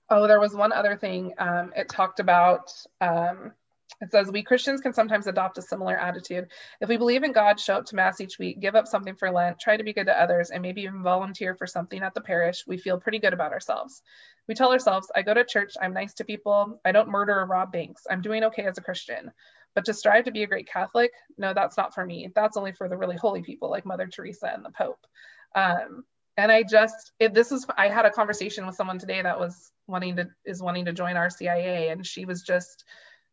Oh, 0.08 0.28
there 0.28 0.38
was 0.40 0.54
one 0.54 0.72
other 0.72 0.96
thing. 0.96 1.34
Um, 1.38 1.72
it 1.74 1.88
talked 1.88 2.20
about, 2.20 2.72
um, 3.00 3.52
it 4.00 4.10
says, 4.10 4.30
we 4.30 4.42
Christians 4.42 4.80
can 4.80 4.92
sometimes 4.92 5.26
adopt 5.26 5.58
a 5.58 5.62
similar 5.62 5.96
attitude. 5.96 6.48
If 6.80 6.88
we 6.88 6.98
believe 6.98 7.22
in 7.22 7.32
God, 7.32 7.58
show 7.58 7.76
up 7.76 7.86
to 7.86 7.96
Mass 7.96 8.20
each 8.20 8.38
week, 8.38 8.60
give 8.60 8.74
up 8.74 8.86
something 8.86 9.14
for 9.14 9.30
Lent, 9.30 9.58
try 9.58 9.76
to 9.76 9.84
be 9.84 9.94
good 9.94 10.06
to 10.06 10.20
others, 10.20 10.50
and 10.50 10.60
maybe 10.60 10.82
even 10.82 11.02
volunteer 11.02 11.54
for 11.54 11.66
something 11.66 12.02
at 12.02 12.14
the 12.14 12.20
parish, 12.20 12.64
we 12.66 12.76
feel 12.76 13.00
pretty 13.00 13.18
good 13.18 13.32
about 13.32 13.52
ourselves. 13.52 14.02
We 14.48 14.54
tell 14.54 14.72
ourselves, 14.72 15.10
I 15.16 15.22
go 15.22 15.34
to 15.34 15.44
church, 15.44 15.74
I'm 15.80 15.94
nice 15.94 16.14
to 16.14 16.24
people, 16.24 16.80
I 16.84 16.92
don't 16.92 17.08
murder 17.08 17.40
or 17.40 17.46
rob 17.46 17.72
banks, 17.72 18.06
I'm 18.10 18.20
doing 18.20 18.44
okay 18.44 18.64
as 18.64 18.78
a 18.78 18.82
Christian. 18.82 19.32
But 19.74 19.86
to 19.86 19.94
strive 19.94 20.24
to 20.24 20.32
be 20.32 20.42
a 20.42 20.46
great 20.46 20.68
Catholic, 20.68 21.10
no, 21.36 21.52
that's 21.52 21.76
not 21.76 21.94
for 21.94 22.04
me. 22.04 22.30
That's 22.34 22.56
only 22.56 22.72
for 22.72 22.88
the 22.88 22.96
really 22.96 23.16
holy 23.16 23.42
people 23.42 23.70
like 23.70 23.84
Mother 23.84 24.06
Teresa 24.06 24.50
and 24.52 24.64
the 24.64 24.70
Pope. 24.70 25.06
Um, 25.54 26.04
and 26.38 26.52
I 26.52 26.62
just, 26.62 27.12
it, 27.18 27.34
this 27.34 27.52
is, 27.52 27.66
I 27.76 27.88
had 27.88 28.06
a 28.06 28.10
conversation 28.10 28.66
with 28.66 28.74
someone 28.74 28.98
today 28.98 29.20
that 29.20 29.38
was 29.38 29.70
wanting 29.86 30.16
to 30.16 30.28
is 30.44 30.62
wanting 30.62 30.86
to 30.86 30.92
join 30.92 31.16
RCIA 31.16 31.92
and 31.92 32.06
she 32.06 32.24
was 32.24 32.42
just 32.42 32.84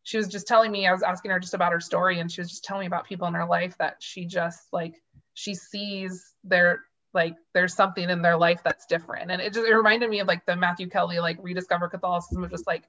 she 0.04 0.18
was 0.18 0.28
just 0.28 0.46
telling 0.46 0.70
me 0.70 0.86
I 0.86 0.92
was 0.92 1.02
asking 1.02 1.32
her 1.32 1.40
just 1.40 1.54
about 1.54 1.72
her 1.72 1.80
story 1.80 2.20
and 2.20 2.30
she 2.30 2.40
was 2.40 2.50
just 2.50 2.64
telling 2.64 2.80
me 2.80 2.86
about 2.86 3.06
people 3.06 3.26
in 3.26 3.34
her 3.34 3.46
life 3.46 3.76
that 3.78 3.96
she 4.00 4.26
just 4.26 4.72
like 4.72 4.94
she 5.32 5.54
sees 5.54 6.32
their 6.44 6.80
like 7.14 7.36
there's 7.54 7.74
something 7.74 8.10
in 8.10 8.22
their 8.22 8.36
life 8.36 8.60
that's 8.64 8.86
different. 8.86 9.30
And 9.30 9.40
it 9.40 9.52
just 9.52 9.66
it 9.66 9.74
reminded 9.74 10.10
me 10.10 10.20
of 10.20 10.28
like 10.28 10.44
the 10.46 10.56
Matthew 10.56 10.88
Kelly 10.88 11.20
like 11.20 11.38
rediscover 11.40 11.88
Catholicism 11.88 12.44
of 12.44 12.50
just 12.50 12.66
like 12.66 12.84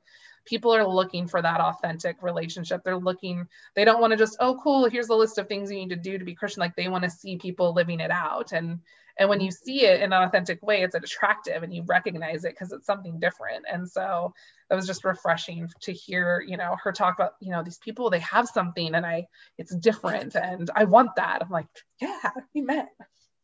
people 0.46 0.76
are 0.76 0.86
looking 0.86 1.28
for 1.28 1.42
that 1.42 1.62
authentic 1.62 2.22
relationship. 2.22 2.84
They're 2.84 2.98
looking 2.98 3.48
they 3.76 3.86
don't 3.86 4.02
want 4.02 4.12
to 4.12 4.18
just 4.18 4.38
oh 4.40 4.60
cool 4.62 4.90
here's 4.90 5.10
a 5.10 5.16
list 5.16 5.38
of 5.38 5.48
things 5.48 5.72
you 5.72 5.78
need 5.78 5.90
to 5.90 5.96
do 5.96 6.18
to 6.18 6.26
be 6.26 6.36
Christian. 6.36 6.62
Like 6.62 6.76
they 6.76 6.90
want 6.90 7.04
to 7.06 7.10
see 7.10 7.38
people 7.38 7.74
living 7.74 8.00
it 8.00 8.12
out. 8.12 8.52
And 8.52 8.80
and 9.18 9.30
when 9.30 9.40
you 9.40 9.52
see 9.52 9.86
it 9.86 10.02
in 10.02 10.12
an 10.14 10.24
authentic 10.24 10.62
way 10.62 10.82
it's 10.84 10.96
attractive 10.96 11.64
and 11.64 11.74
you 11.74 11.84
recognize 11.84 12.44
it 12.44 12.54
because 12.54 12.72
it's 12.72 12.86
something 12.86 13.20
different. 13.20 13.66
And 13.72 13.90
so 13.90 14.34
it 14.70 14.76
was 14.76 14.88
just 14.88 15.06
refreshing 15.06 15.70
to 15.82 15.94
hear 15.94 16.44
you 16.46 16.58
know 16.58 16.76
her 16.84 16.92
talk 16.92 17.16
about 17.16 17.34
you 17.40 17.52
know 17.52 17.64
these 17.64 17.78
people 17.78 18.10
they 18.10 18.20
have 18.20 18.48
something 18.48 18.96
and 18.96 19.06
i 19.06 19.28
it's 19.58 19.76
different 19.76 20.36
and 20.36 20.70
i 20.76 20.84
want 20.84 21.16
that. 21.16 21.40
I'm 21.42 21.50
like 21.50 21.68
yeah 22.02 22.32
amen. 22.58 22.88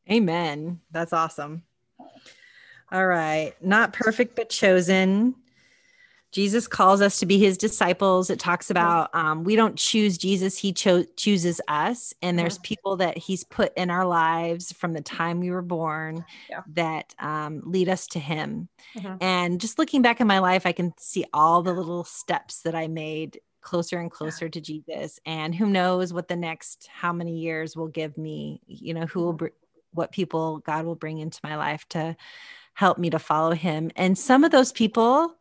Amen. 0.09 0.81
That's 0.91 1.13
awesome. 1.13 1.63
All 2.91 3.05
right. 3.05 3.53
Not 3.61 3.93
perfect 3.93 4.35
but 4.35 4.49
chosen 4.49 5.35
Jesus 6.31 6.67
calls 6.67 7.01
us 7.01 7.19
to 7.19 7.25
be 7.25 7.37
his 7.37 7.57
disciples. 7.57 8.29
It 8.29 8.39
talks 8.39 8.69
about 8.69 9.13
um, 9.13 9.43
we 9.43 9.55
don't 9.55 9.77
choose 9.77 10.17
Jesus, 10.17 10.57
he 10.57 10.71
cho- 10.71 11.05
chooses 11.17 11.59
us. 11.67 12.13
And 12.21 12.39
there's 12.39 12.57
people 12.59 12.97
that 12.97 13.17
he's 13.17 13.43
put 13.43 13.73
in 13.75 13.89
our 13.89 14.05
lives 14.05 14.71
from 14.71 14.93
the 14.93 15.01
time 15.01 15.39
we 15.39 15.51
were 15.51 15.61
born 15.61 16.23
yeah. 16.49 16.61
that 16.73 17.13
um, 17.19 17.61
lead 17.65 17.89
us 17.89 18.07
to 18.07 18.19
him. 18.19 18.69
Mm-hmm. 18.95 19.15
And 19.19 19.59
just 19.59 19.77
looking 19.77 20.01
back 20.01 20.21
in 20.21 20.27
my 20.27 20.39
life, 20.39 20.65
I 20.65 20.71
can 20.71 20.93
see 20.97 21.25
all 21.33 21.61
the 21.63 21.73
little 21.73 22.05
steps 22.05 22.61
that 22.61 22.75
I 22.75 22.87
made 22.87 23.41
closer 23.61 23.99
and 23.99 24.09
closer 24.09 24.49
to 24.49 24.61
Jesus. 24.61 25.19
And 25.25 25.53
who 25.53 25.67
knows 25.67 26.13
what 26.13 26.27
the 26.27 26.35
next 26.35 26.89
how 26.91 27.13
many 27.13 27.39
years 27.39 27.75
will 27.75 27.89
give 27.89 28.17
me, 28.17 28.61
you 28.67 28.93
know, 28.93 29.05
who 29.05 29.19
will, 29.19 29.33
mm-hmm. 29.33 29.45
br- 29.45 29.57
what 29.93 30.11
people 30.11 30.59
God 30.59 30.85
will 30.85 30.95
bring 30.95 31.17
into 31.17 31.41
my 31.43 31.57
life 31.57 31.85
to 31.89 32.15
help 32.73 32.97
me 32.97 33.09
to 33.09 33.19
follow 33.19 33.51
him. 33.51 33.91
And 33.95 34.17
some 34.17 34.43
of 34.43 34.51
those 34.51 34.71
people, 34.71 35.35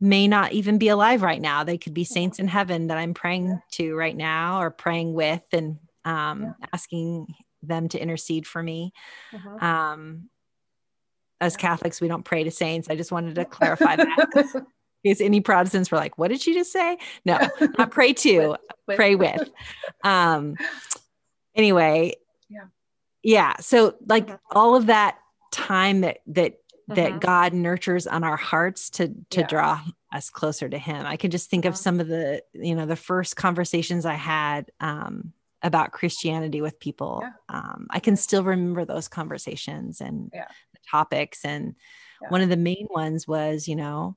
may 0.00 0.26
not 0.26 0.52
even 0.52 0.78
be 0.78 0.88
alive 0.88 1.22
right 1.22 1.40
now. 1.40 1.64
They 1.64 1.78
could 1.78 1.94
be 1.94 2.04
saints 2.04 2.38
in 2.38 2.48
heaven 2.48 2.86
that 2.86 2.98
I'm 2.98 3.14
praying 3.14 3.60
to 3.72 3.94
right 3.94 4.16
now 4.16 4.60
or 4.60 4.70
praying 4.70 5.12
with 5.12 5.42
and 5.52 5.78
um, 6.04 6.42
yeah. 6.42 6.52
asking 6.72 7.26
them 7.62 7.88
to 7.88 8.00
intercede 8.00 8.46
for 8.46 8.62
me. 8.62 8.92
Uh-huh. 9.34 9.66
Um, 9.66 10.30
as 11.40 11.56
Catholics, 11.56 12.00
we 12.00 12.08
don't 12.08 12.24
pray 12.24 12.44
to 12.44 12.50
saints. 12.50 12.88
I 12.88 12.96
just 12.96 13.12
wanted 13.12 13.34
to 13.36 13.44
clarify 13.46 13.96
that. 13.96 14.64
Is 15.02 15.20
any 15.20 15.40
Protestants 15.40 15.90
were 15.90 15.96
like, 15.96 16.18
what 16.18 16.28
did 16.28 16.42
she 16.42 16.52
just 16.52 16.72
say? 16.72 16.98
No, 17.24 17.38
not 17.78 17.90
pray 17.90 18.12
to, 18.12 18.56
pray 18.86 19.14
with. 19.14 19.50
Um, 20.04 20.56
anyway, 21.54 22.14
yeah. 22.50 22.64
Yeah. 23.22 23.56
So 23.60 23.94
like 24.06 24.28
all 24.50 24.76
of 24.76 24.86
that 24.86 25.18
time 25.52 26.02
that 26.02 26.18
that 26.28 26.59
that 26.94 27.10
mm-hmm. 27.10 27.18
God 27.18 27.52
nurtures 27.52 28.06
on 28.06 28.24
our 28.24 28.36
hearts 28.36 28.90
to 28.90 29.08
to 29.30 29.40
yeah. 29.40 29.46
draw 29.46 29.80
us 30.12 30.30
closer 30.30 30.68
to 30.68 30.78
him. 30.78 31.06
I 31.06 31.16
can 31.16 31.30
just 31.30 31.50
think 31.50 31.64
of 31.64 31.76
some 31.76 32.00
of 32.00 32.08
the, 32.08 32.42
you 32.52 32.74
know, 32.74 32.86
the 32.86 32.96
first 32.96 33.36
conversations 33.36 34.04
I 34.04 34.14
had 34.14 34.70
um, 34.80 35.32
about 35.62 35.92
Christianity 35.92 36.60
with 36.60 36.80
people. 36.80 37.22
Yeah. 37.22 37.30
Um, 37.48 37.86
I 37.90 38.00
can 38.00 38.16
still 38.16 38.42
remember 38.42 38.84
those 38.84 39.08
conversations 39.08 40.00
and 40.00 40.30
yeah. 40.34 40.48
the 40.72 40.80
topics. 40.90 41.44
And 41.44 41.76
one 42.28 42.40
of 42.40 42.48
the 42.48 42.56
main 42.56 42.86
ones 42.90 43.28
was, 43.28 43.68
you 43.68 43.76
know, 43.76 44.16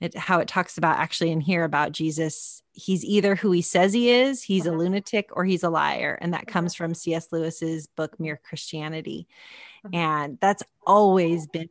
it, 0.00 0.16
how 0.16 0.40
it 0.40 0.48
talks 0.48 0.78
about 0.78 0.98
actually 0.98 1.30
in 1.30 1.40
here 1.40 1.64
about 1.64 1.92
Jesus. 1.92 2.62
He's 2.72 3.04
either 3.04 3.34
who 3.34 3.52
he 3.52 3.62
says 3.62 3.92
he 3.92 4.10
is, 4.10 4.42
he's 4.42 4.66
uh-huh. 4.66 4.76
a 4.76 4.78
lunatic, 4.78 5.30
or 5.32 5.44
he's 5.44 5.62
a 5.62 5.70
liar. 5.70 6.18
And 6.20 6.32
that 6.32 6.42
uh-huh. 6.42 6.52
comes 6.52 6.74
from 6.74 6.94
C.S. 6.94 7.32
Lewis's 7.32 7.86
book, 7.86 8.18
Mere 8.20 8.40
Christianity. 8.42 9.26
Uh-huh. 9.84 9.96
And 9.96 10.38
that's 10.40 10.62
always 10.86 11.46
been 11.46 11.68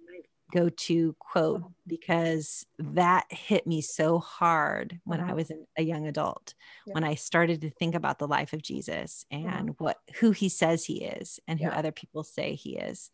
go 0.53 0.69
to 0.69 1.15
quote 1.17 1.63
because 1.87 2.65
that 2.77 3.25
hit 3.29 3.65
me 3.65 3.81
so 3.81 4.19
hard 4.19 4.99
when 5.03 5.19
I 5.19 5.25
uh-huh. 5.25 5.35
was 5.35 5.51
a 5.77 5.81
young 5.83 6.05
adult 6.05 6.53
yeah. 6.85 6.93
when 6.93 7.03
I 7.03 7.15
started 7.15 7.61
to 7.61 7.71
think 7.71 7.95
about 7.95 8.19
the 8.19 8.27
life 8.27 8.53
of 8.53 8.61
Jesus 8.61 9.25
uh-huh. 9.31 9.47
and 9.47 9.75
what 9.79 9.97
who 10.19 10.31
he 10.31 10.49
says 10.49 10.85
he 10.85 11.03
is 11.03 11.39
and 11.47 11.59
who 11.59 11.65
yeah. 11.65 11.77
other 11.77 11.91
people 11.91 12.23
say 12.23 12.53
he 12.53 12.77
is 12.77 13.09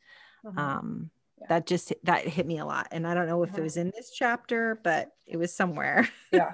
uh-huh. 0.45 0.61
um 0.61 1.09
that 1.47 1.65
just 1.65 1.93
that 2.03 2.27
hit 2.27 2.45
me 2.45 2.59
a 2.59 2.65
lot 2.65 2.89
and 2.91 3.07
I 3.07 3.13
don't 3.13 3.27
know 3.27 3.41
if 3.43 3.57
it 3.57 3.61
was 3.61 3.77
in 3.77 3.91
this 3.95 4.11
chapter 4.11 4.79
but 4.83 5.13
it 5.25 5.37
was 5.37 5.53
somewhere 5.53 6.09
yeah 6.33 6.53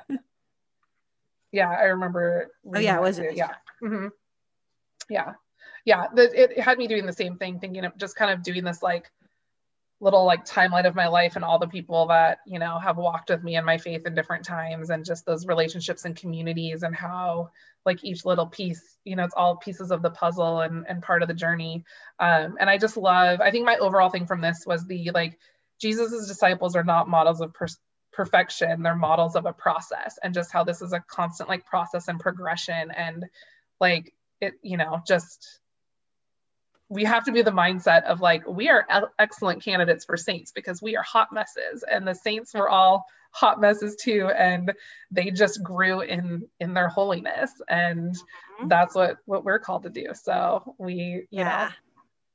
yeah 1.52 1.72
I 1.72 1.86
remember 1.86 2.52
oh 2.76 2.80
yeah 2.80 2.98
it 2.98 3.02
was 3.02 3.20
yeah 3.20 3.56
mm-hmm. 3.82 4.08
yeah 5.10 5.34
yeah 5.84 6.06
the, 6.14 6.44
it 6.44 6.60
had 6.60 6.78
me 6.78 6.88
doing 6.88 7.08
the 7.08 7.14
same 7.14 7.38
thing 7.38 7.60
thinking 7.60 7.84
of 7.86 7.98
just 7.98 8.16
kind 8.16 8.30
of 8.30 8.44
doing 8.44 8.64
this 8.64 8.84
like 8.84 9.12
little 10.02 10.26
like 10.26 10.46
timeline 10.46 10.86
of 10.86 10.96
my 10.96 11.08
life 11.08 11.36
and 11.36 11.46
all 11.46 11.58
the 11.58 11.68
people 11.68 12.08
that 12.08 12.40
you 12.46 12.60
know 12.60 12.78
have 12.78 12.98
walked 12.98 13.30
with 13.30 13.44
me 13.44 13.56
in 13.56 13.64
my 13.66 13.78
faith 13.78 14.06
in 14.06 14.14
different 14.14 14.44
times 14.44 14.90
and 14.90 15.06
just 15.06 15.26
those 15.26 15.48
relationships 15.48 16.06
and 16.06 16.16
communities 16.18 16.84
and 16.84 16.96
how 16.96 17.50
like 17.86 18.04
each 18.04 18.26
little 18.26 18.48
piece 18.48 18.98
you 19.06 19.16
know 19.16 19.24
it's 19.24 19.34
all 19.36 19.56
pieces 19.56 19.92
of 19.92 20.02
the 20.02 20.10
puzzle 20.10 20.62
and, 20.62 20.86
and 20.88 21.02
part 21.02 21.22
of 21.22 21.28
the 21.28 21.34
journey. 21.34 21.84
Um, 22.20 22.58
and 22.60 22.70
i 22.70 22.78
just 22.78 22.98
love 22.98 23.40
i 23.42 23.52
think 23.52 23.66
my 23.66 23.78
overall 23.78 24.10
thing 24.10 24.28
from 24.28 24.42
this 24.42 24.64
was 24.66 24.86
the 24.86 25.12
like 25.14 25.40
jesus's 25.82 26.28
disciples 26.28 26.76
are 26.76 26.84
not 26.84 27.10
models 27.10 27.42
of 27.42 27.54
per- 27.54 27.68
perfection. 28.16 28.82
They're 28.82 28.96
models 28.96 29.36
of 29.36 29.46
a 29.46 29.54
process 29.54 30.18
and 30.24 30.34
just 30.34 30.52
how 30.52 30.64
this 30.64 30.82
is 30.82 30.94
a 30.94 31.02
constant 31.02 31.50
like 31.50 31.66
process 31.66 32.08
and 32.08 32.20
progression 32.20 32.92
and 32.92 33.26
like 33.80 34.14
it 34.42 34.54
you 34.62 34.78
know 34.78 35.02
just 35.06 35.60
we 36.90 37.04
have 37.04 37.24
to 37.26 37.32
be 37.32 37.42
the 37.42 37.52
mindset 37.52 38.04
of 38.04 38.22
like 38.22 38.48
we 38.48 38.70
are 38.70 38.86
excellent 39.18 39.64
candidates 39.64 40.06
for 40.06 40.18
saints 40.18 40.52
because 40.52 40.82
we 40.82 40.96
are 40.96 41.04
hot 41.04 41.30
messes 41.34 41.84
and 41.90 42.08
the 42.08 42.14
saints 42.14 42.54
were 42.54 42.70
all 42.70 43.06
hot 43.32 43.60
messes 43.60 43.96
too 43.96 44.30
and 44.38 44.72
they 45.12 45.32
just 45.32 45.62
grew 45.64 46.02
in 46.02 46.48
in 46.60 46.74
their 46.74 46.88
holiness 46.88 47.52
and 47.68 48.12
mm-hmm. 48.12 48.68
that's 48.68 48.96
what 48.96 49.18
what 49.26 49.44
we're 49.44 49.60
called 49.60 49.84
to 49.84 49.90
do 49.90 50.08
so 50.14 50.76
we 50.78 51.26
yeah 51.32 51.72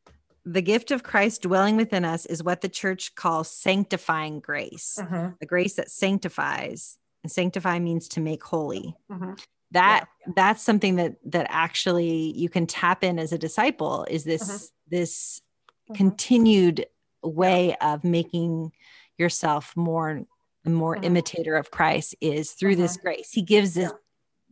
know. 0.06 0.12
the 0.52 0.62
gift 0.62 0.90
of 0.90 1.02
christ 1.02 1.42
dwelling 1.42 1.76
within 1.76 2.04
us 2.04 2.26
is 2.26 2.42
what 2.42 2.60
the 2.60 2.68
church 2.68 3.14
calls 3.14 3.50
sanctifying 3.50 4.40
grace 4.40 4.98
mm-hmm. 5.00 5.28
the 5.38 5.46
grace 5.46 5.74
that 5.74 5.90
sanctifies 5.90 6.98
and 7.22 7.30
sanctify 7.30 7.78
means 7.78 8.08
to 8.08 8.20
make 8.20 8.42
holy 8.42 8.94
mm-hmm 9.10 9.32
that 9.72 10.08
yeah. 10.26 10.32
that's 10.36 10.62
something 10.62 10.96
that 10.96 11.16
that 11.24 11.46
actually 11.48 12.32
you 12.36 12.48
can 12.48 12.66
tap 12.66 13.04
in 13.04 13.18
as 13.18 13.32
a 13.32 13.38
disciple 13.38 14.06
is 14.10 14.24
this 14.24 14.42
mm-hmm. 14.42 14.96
this 14.96 15.40
mm-hmm. 15.84 15.94
continued 15.94 16.86
way 17.22 17.68
yeah. 17.68 17.94
of 17.94 18.04
making 18.04 18.72
yourself 19.18 19.76
more 19.76 20.08
and 20.64 20.74
more 20.74 20.94
mm-hmm. 20.94 21.04
imitator 21.04 21.56
of 21.56 21.70
Christ 21.70 22.14
is 22.20 22.52
through 22.52 22.76
this 22.76 22.96
grace. 22.96 23.30
He 23.32 23.42
gives 23.42 23.76
it 23.76 23.92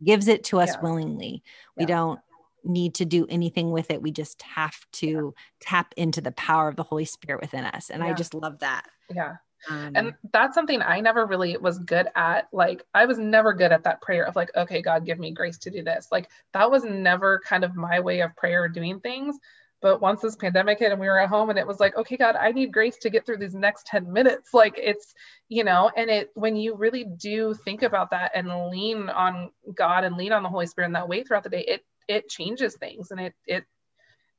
gives 0.03 0.27
it 0.27 0.43
to 0.45 0.59
us 0.59 0.75
willingly. 0.81 1.43
We 1.75 1.85
don't 1.85 2.19
need 2.63 2.95
to 2.95 3.05
do 3.05 3.25
anything 3.29 3.71
with 3.71 3.91
it. 3.91 4.01
We 4.01 4.11
just 4.11 4.41
have 4.41 4.75
to 4.93 5.33
tap 5.59 5.93
into 5.97 6.21
the 6.21 6.31
power 6.31 6.67
of 6.67 6.75
the 6.75 6.83
Holy 6.83 7.05
Spirit 7.05 7.41
within 7.41 7.65
us. 7.65 7.89
And 7.89 8.03
I 8.03 8.13
just 8.13 8.33
love 8.33 8.59
that. 8.59 8.85
Yeah. 9.13 9.35
Um, 9.69 9.91
and 9.95 10.13
that's 10.31 10.55
something 10.55 10.81
I 10.81 11.01
never 11.01 11.25
really 11.25 11.57
was 11.57 11.79
good 11.79 12.07
at. 12.15 12.47
Like, 12.53 12.83
I 12.93 13.05
was 13.05 13.17
never 13.17 13.53
good 13.53 13.71
at 13.71 13.83
that 13.83 14.01
prayer 14.01 14.25
of, 14.25 14.35
like, 14.35 14.55
okay, 14.55 14.81
God, 14.81 15.05
give 15.05 15.19
me 15.19 15.31
grace 15.31 15.57
to 15.59 15.71
do 15.71 15.83
this. 15.83 16.07
Like, 16.11 16.29
that 16.53 16.69
was 16.69 16.83
never 16.83 17.41
kind 17.45 17.63
of 17.63 17.75
my 17.75 17.99
way 17.99 18.21
of 18.21 18.35
prayer 18.35 18.67
doing 18.69 18.99
things. 18.99 19.37
But 19.81 20.01
once 20.01 20.21
this 20.21 20.35
pandemic 20.35 20.79
hit 20.79 20.91
and 20.91 20.99
we 20.99 21.07
were 21.07 21.19
at 21.19 21.29
home, 21.29 21.49
and 21.49 21.57
it 21.57 21.65
was 21.65 21.79
like, 21.79 21.95
okay, 21.95 22.17
God, 22.17 22.35
I 22.35 22.51
need 22.51 22.73
grace 22.73 22.97
to 22.97 23.09
get 23.09 23.25
through 23.25 23.37
these 23.37 23.55
next 23.55 23.85
10 23.87 24.11
minutes. 24.11 24.53
Like, 24.53 24.75
it's, 24.77 25.13
you 25.47 25.63
know, 25.63 25.89
and 25.95 26.09
it, 26.09 26.31
when 26.33 26.55
you 26.55 26.75
really 26.75 27.05
do 27.05 27.53
think 27.53 27.83
about 27.83 28.11
that 28.11 28.31
and 28.35 28.69
lean 28.69 29.09
on 29.09 29.51
God 29.73 30.03
and 30.03 30.17
lean 30.17 30.33
on 30.33 30.43
the 30.43 30.49
Holy 30.49 30.67
Spirit 30.67 30.87
in 30.87 30.93
that 30.93 31.07
way 31.07 31.23
throughout 31.23 31.43
the 31.43 31.49
day, 31.49 31.63
it, 31.65 31.85
it 32.09 32.29
changes 32.29 32.75
things 32.75 33.11
and 33.11 33.21
it, 33.21 33.33
it 33.45 33.63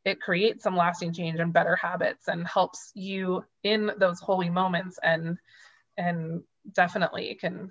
it 0.05 0.21
creates 0.21 0.63
some 0.63 0.77
lasting 0.77 1.13
change 1.13 1.39
and 1.39 1.53
better 1.53 1.77
habits 1.77 2.29
and 2.29 2.47
helps 2.47 2.91
you 2.95 3.45
in 3.63 3.91
those 3.99 4.21
holy 4.21 4.51
moments 4.51 4.99
and 5.03 5.39
and 5.97 6.43
definitely 6.73 7.37
can 7.41 7.71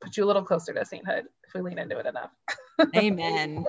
put 0.00 0.16
you 0.16 0.24
a 0.24 0.26
little 0.26 0.42
closer 0.42 0.72
to 0.72 0.84
sainthood 0.84 1.24
if 1.46 1.54
we 1.54 1.60
lean 1.60 1.78
into 1.78 1.98
it 1.98 2.06
enough. 2.06 2.30
Amen. 2.96 3.64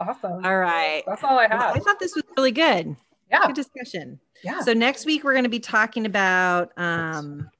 awesome. 0.00 0.44
All 0.44 0.56
right. 0.56 1.02
That's 1.06 1.24
all 1.24 1.38
I 1.38 1.48
have. 1.48 1.60
Well, 1.60 1.74
I 1.74 1.78
thought 1.80 1.98
this 1.98 2.14
was 2.14 2.24
really 2.36 2.52
good. 2.52 2.96
Yeah. 3.30 3.46
Good 3.46 3.56
discussion. 3.56 4.20
Yeah. 4.42 4.60
So 4.60 4.72
next 4.72 5.06
week 5.06 5.24
we're 5.24 5.32
going 5.32 5.44
to 5.44 5.50
be 5.50 5.60
talking 5.60 6.06
about 6.06 6.70
um 6.76 7.50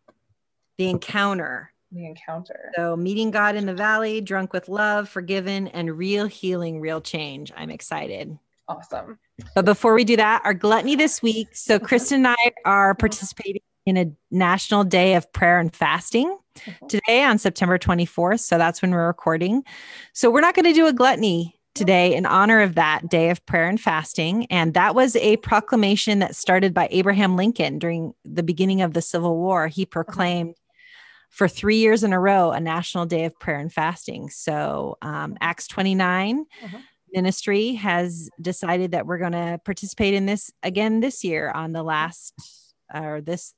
the 0.78 0.88
encounter. 0.88 1.72
The 1.92 2.06
encounter. 2.06 2.72
So 2.76 2.96
meeting 2.96 3.30
God 3.30 3.56
in 3.56 3.66
the 3.66 3.74
valley, 3.74 4.20
drunk 4.20 4.52
with 4.52 4.68
love, 4.68 5.08
forgiven, 5.08 5.68
and 5.68 5.96
real 5.96 6.26
healing, 6.26 6.80
real 6.80 7.00
change. 7.00 7.52
I'm 7.56 7.70
excited. 7.70 8.36
Awesome. 8.68 9.18
But 9.54 9.64
before 9.64 9.94
we 9.94 10.04
do 10.04 10.16
that, 10.16 10.42
our 10.44 10.54
gluttony 10.54 10.96
this 10.96 11.22
week. 11.22 11.48
So 11.52 11.78
Kristin 11.78 12.16
and 12.16 12.28
I 12.28 12.52
are 12.64 12.94
participating 12.94 13.62
in 13.86 13.96
a 13.96 14.10
national 14.30 14.84
day 14.84 15.14
of 15.14 15.30
prayer 15.32 15.58
and 15.58 15.74
fasting 15.74 16.38
mm-hmm. 16.56 16.86
today 16.86 17.24
on 17.24 17.38
September 17.38 17.78
24th. 17.78 18.40
So 18.40 18.56
that's 18.56 18.80
when 18.80 18.92
we're 18.92 19.06
recording. 19.06 19.62
So 20.12 20.30
we're 20.30 20.40
not 20.40 20.54
going 20.54 20.64
to 20.64 20.72
do 20.72 20.86
a 20.86 20.92
gluttony 20.92 21.60
today 21.74 22.14
in 22.14 22.24
honor 22.24 22.60
of 22.60 22.76
that 22.76 23.08
day 23.08 23.30
of 23.30 23.44
prayer 23.46 23.68
and 23.68 23.80
fasting. 23.80 24.46
And 24.46 24.74
that 24.74 24.94
was 24.94 25.16
a 25.16 25.36
proclamation 25.38 26.20
that 26.20 26.36
started 26.36 26.72
by 26.72 26.88
Abraham 26.90 27.36
Lincoln 27.36 27.78
during 27.78 28.14
the 28.24 28.44
beginning 28.44 28.80
of 28.80 28.94
the 28.94 29.02
Civil 29.02 29.36
War. 29.36 29.66
He 29.66 29.84
proclaimed 29.84 30.54
for 31.30 31.48
three 31.48 31.78
years 31.78 32.04
in 32.04 32.12
a 32.12 32.20
row 32.20 32.52
a 32.52 32.60
national 32.60 33.06
day 33.06 33.24
of 33.24 33.38
prayer 33.40 33.58
and 33.58 33.72
fasting. 33.72 34.30
So 34.30 34.96
um, 35.02 35.36
Acts 35.40 35.66
29. 35.66 36.46
Mm-hmm 36.62 36.76
ministry 37.14 37.74
has 37.74 38.28
decided 38.40 38.92
that 38.92 39.06
we're 39.06 39.18
going 39.18 39.32
to 39.32 39.60
participate 39.64 40.14
in 40.14 40.26
this 40.26 40.50
again 40.62 41.00
this 41.00 41.24
year 41.24 41.50
on 41.50 41.72
the 41.72 41.82
last 41.82 42.34
or 42.92 43.20
this 43.20 43.54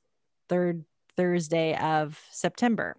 third 0.47 0.85
Thursday 1.15 1.75
of 1.75 2.19
September. 2.31 2.95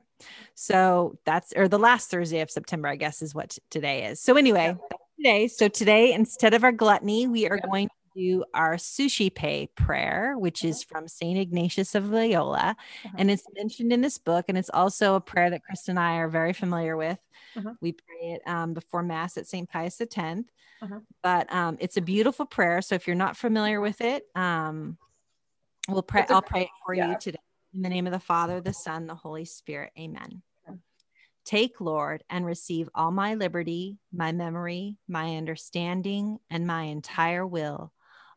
So 0.55 1.19
that's 1.25 1.53
or 1.57 1.69
the 1.69 1.79
last 1.79 2.11
Thursday 2.11 2.41
of 2.41 2.51
September, 2.51 2.89
I 2.89 2.97
guess, 2.97 3.23
is 3.23 3.35
what 3.35 3.51
t- 3.51 3.63
today 3.71 4.07
is. 4.07 4.21
So 4.21 4.37
anyway, 4.37 4.77
today. 5.17 5.49
So 5.49 5.69
today, 5.69 6.13
instead 6.13 6.55
of 6.55 6.65
our 6.65 6.73
gluttony, 6.73 7.27
we 7.27 7.49
are 7.49 7.59
going 7.59 7.89
do 8.19 8.45
our 8.53 8.77
Suscipe 8.77 9.75
prayer, 9.77 10.35
which 10.37 10.65
is 10.65 10.83
from 10.83 11.07
Saint 11.07 11.39
Ignatius 11.39 11.95
of 11.95 12.11
Loyola, 12.11 12.77
uh-huh. 13.05 13.15
and 13.17 13.31
it's 13.31 13.45
mentioned 13.55 13.93
in 13.93 14.01
this 14.01 14.19
book, 14.19 14.47
and 14.49 14.59
it's 14.59 14.71
also 14.71 15.15
a 15.15 15.21
prayer 15.21 15.51
that 15.51 15.63
Kristin 15.63 15.91
and 15.91 16.01
I 16.01 16.17
are 16.17 16.29
very 16.29 16.53
familiar 16.53 16.97
with. 16.97 17.19
Uh-huh. 17.57 17.75
We 17.81 17.93
pray 17.93 18.33
it 18.33 18.43
um, 18.47 18.75
before 18.75 19.03
Mass 19.03 19.37
at 19.37 19.47
St. 19.47 19.69
Pius 19.69 20.01
X. 20.01 20.17
Uh-huh. 20.17 21.01
But 21.23 21.53
um, 21.53 21.77
it's 21.81 21.97
a 21.97 22.01
beautiful 22.01 22.47
prayer. 22.47 22.83
So 22.83 22.95
if 22.95 23.07
you're 23.07 23.17
not 23.17 23.37
familiar 23.37 23.81
with 23.81 24.01
it, 24.01 24.25
um, 24.35 24.97
we'll 25.89 26.03
pray. 26.03 26.25
I'll 26.29 26.43
pray 26.43 26.63
it 26.63 26.69
for 26.85 26.95
yeah. 26.95 27.11
you 27.11 27.17
today. 27.21 27.39
In 27.75 27.83
the 27.83 27.89
name 27.89 28.07
of 28.07 28.13
the 28.13 28.21
Father, 28.21 28.61
the 28.61 28.73
Son, 28.73 29.07
the 29.07 29.15
Holy 29.15 29.45
Spirit. 29.45 29.93
Amen. 29.99 30.43
Take, 31.45 31.81
Lord, 31.81 32.25
and 32.29 32.45
receive 32.45 32.91
all 32.95 33.11
my 33.11 33.35
liberty, 33.35 33.97
my 34.13 34.33
memory, 34.33 34.99
my 35.09 35.39
understanding, 35.39 36.39
and 36.51 36.67
my 36.67 36.83
entire 36.83 37.47
will, 37.47 37.91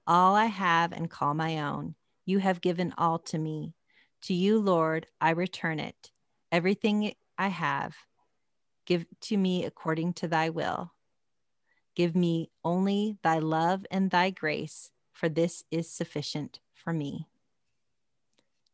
all 0.08 0.36
I 0.36 0.46
have 0.46 0.92
and 0.92 1.10
call 1.10 1.34
my 1.34 1.60
own. 1.60 1.96
You 2.26 2.40
have 2.40 2.62
given 2.62 2.94
all 2.98 3.20
to 3.20 3.38
me. 3.38 3.76
To 4.24 4.34
you, 4.34 4.60
Lord, 4.60 5.08
I 5.20 5.32
return 5.32 5.80
it. 5.80 6.12
Everything 6.52 7.14
I 7.38 7.48
have, 7.48 7.96
Give 8.86 9.06
to 9.22 9.38
me 9.38 9.64
according 9.66 10.14
to 10.16 10.28
thy 10.28 10.50
will. 10.50 10.92
Give 11.96 12.16
me 12.16 12.50
only 12.64 13.18
thy 13.22 13.40
love 13.40 13.86
and 13.92 14.10
thy 14.10 14.32
grace, 14.32 14.92
for 15.14 15.30
this 15.30 15.64
is 15.72 15.90
sufficient 15.90 16.60
for 16.74 16.92
me. 16.92 17.28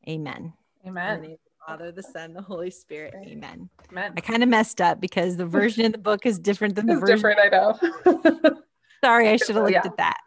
Amen. 0.07 0.53
Amen. 0.85 1.37
Father, 1.67 1.91
the 1.91 2.03
Son, 2.03 2.33
the 2.33 2.41
Holy 2.41 2.71
Spirit. 2.71 3.13
Amen. 3.27 3.69
Amen. 3.91 4.13
I 4.15 4.21
kind 4.21 4.41
of 4.41 4.47
messed 4.47 4.79
up 4.79 5.01
because 5.01 5.35
the 5.35 5.45
version 5.45 5.83
in 5.83 5.91
the 5.91 5.97
book 5.97 6.25
is 6.25 6.39
different 6.39 6.75
than 6.75 6.85
the 6.85 6.93
it's 6.93 7.01
version. 7.01 7.17
Different, 7.17 7.39
I 7.39 8.43
know. 8.45 8.61
Sorry, 9.03 9.27
I 9.27 9.35
should 9.35 9.55
have 9.55 9.65
looked 9.65 9.73
yeah. 9.73 9.85
at 9.85 9.97
that. 9.97 10.17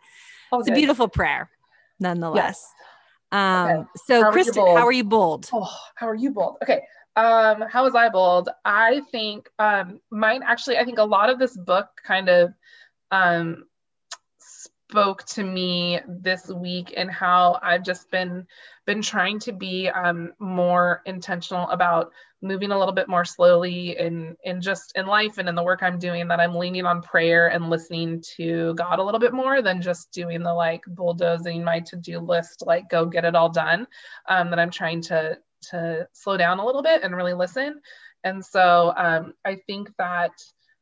It's 0.52 0.68
good. 0.68 0.72
a 0.74 0.76
beautiful 0.76 1.08
prayer, 1.08 1.50
nonetheless. 1.98 2.36
Yes. 2.36 2.74
Um, 3.32 3.70
okay. 3.70 3.88
so 4.06 4.22
how 4.22 4.32
Kristin, 4.32 4.76
how 4.76 4.86
are 4.86 4.92
you 4.92 5.04
bold? 5.04 5.48
Oh, 5.52 5.70
how 5.94 6.08
are 6.08 6.14
you 6.14 6.32
bold? 6.32 6.56
Okay. 6.62 6.82
Um, 7.16 7.62
how 7.62 7.84
was 7.84 7.94
I 7.94 8.08
bold? 8.08 8.48
I 8.64 9.02
think 9.12 9.48
um, 9.58 10.00
mine 10.10 10.42
actually, 10.44 10.78
I 10.78 10.84
think 10.84 10.98
a 10.98 11.04
lot 11.04 11.30
of 11.30 11.38
this 11.38 11.56
book 11.56 11.88
kind 12.04 12.28
of 12.28 12.52
um, 13.10 13.64
spoke 14.90 15.24
to 15.24 15.44
me 15.44 16.00
this 16.08 16.48
week 16.48 16.94
and 16.96 17.08
how 17.08 17.60
I've 17.62 17.84
just 17.84 18.10
been 18.10 18.44
been 18.86 19.02
trying 19.02 19.38
to 19.40 19.52
be 19.52 19.88
um, 19.88 20.32
more 20.40 21.02
intentional 21.06 21.68
about 21.68 22.10
moving 22.42 22.72
a 22.72 22.78
little 22.78 22.94
bit 22.94 23.08
more 23.08 23.24
slowly 23.24 23.96
in 23.96 24.36
in 24.42 24.60
just 24.60 24.92
in 24.96 25.06
life 25.06 25.38
and 25.38 25.48
in 25.48 25.54
the 25.54 25.62
work 25.62 25.84
I'm 25.84 26.00
doing 26.00 26.26
that 26.26 26.40
I'm 26.40 26.56
leaning 26.56 26.86
on 26.86 27.02
prayer 27.02 27.52
and 27.52 27.70
listening 27.70 28.20
to 28.36 28.74
God 28.74 28.98
a 28.98 29.04
little 29.04 29.20
bit 29.20 29.32
more 29.32 29.62
than 29.62 29.80
just 29.80 30.10
doing 30.10 30.42
the 30.42 30.52
like 30.52 30.82
bulldozing 30.88 31.62
my 31.62 31.78
to-do 31.80 32.18
list 32.18 32.64
like 32.66 32.90
go 32.90 33.06
get 33.06 33.24
it 33.24 33.36
all 33.36 33.48
done 33.50 33.86
um, 34.28 34.50
that 34.50 34.58
I'm 34.58 34.72
trying 34.72 35.02
to 35.02 35.38
to 35.70 36.08
slow 36.12 36.36
down 36.36 36.58
a 36.58 36.66
little 36.66 36.82
bit 36.82 37.04
and 37.04 37.14
really 37.14 37.34
listen. 37.34 37.80
And 38.24 38.44
so 38.44 38.92
um, 38.96 39.34
I 39.44 39.56
think 39.66 39.90
that 39.98 40.32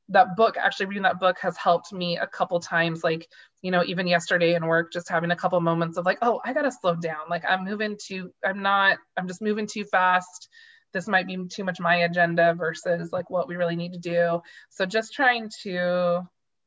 that 0.09 0.37
book, 0.37 0.57
actually 0.57 0.87
reading 0.87 1.03
that 1.03 1.21
book, 1.21 1.39
has 1.41 1.57
helped 1.57 1.93
me 1.93 2.17
a 2.17 2.27
couple 2.27 2.59
times. 2.61 3.05
Like, 3.05 3.29
you 3.63 3.71
know, 3.71 3.83
even 3.85 4.07
yesterday 4.07 4.55
in 4.55 4.67
work, 4.67 4.93
just 4.93 5.09
having 5.09 5.31
a 5.31 5.37
couple 5.37 5.61
moments 5.61 5.99
of 5.99 6.07
like, 6.07 6.19
oh, 6.23 6.41
I 6.45 6.53
got 6.53 6.63
to 6.63 6.73
slow 6.73 6.95
down. 6.95 7.29
Like, 7.29 7.45
I'm 7.49 7.65
moving 7.65 7.97
too, 8.01 8.33
I'm 8.45 8.63
not, 8.63 8.99
I'm 9.17 9.27
just 9.27 9.43
moving 9.43 9.67
too 9.67 9.85
fast. 9.85 10.49
This 10.93 11.09
might 11.09 11.27
be 11.27 11.37
too 11.49 11.65
much 11.65 11.81
my 11.81 11.97
agenda 11.97 12.55
versus 12.55 13.13
like 13.13 13.31
what 13.31 13.49
we 13.49 13.57
really 13.57 13.77
need 13.77 13.93
to 13.93 13.99
do. 13.99 14.41
So 14.71 14.87
just 14.87 15.13
trying 15.13 15.51
to 15.63 16.23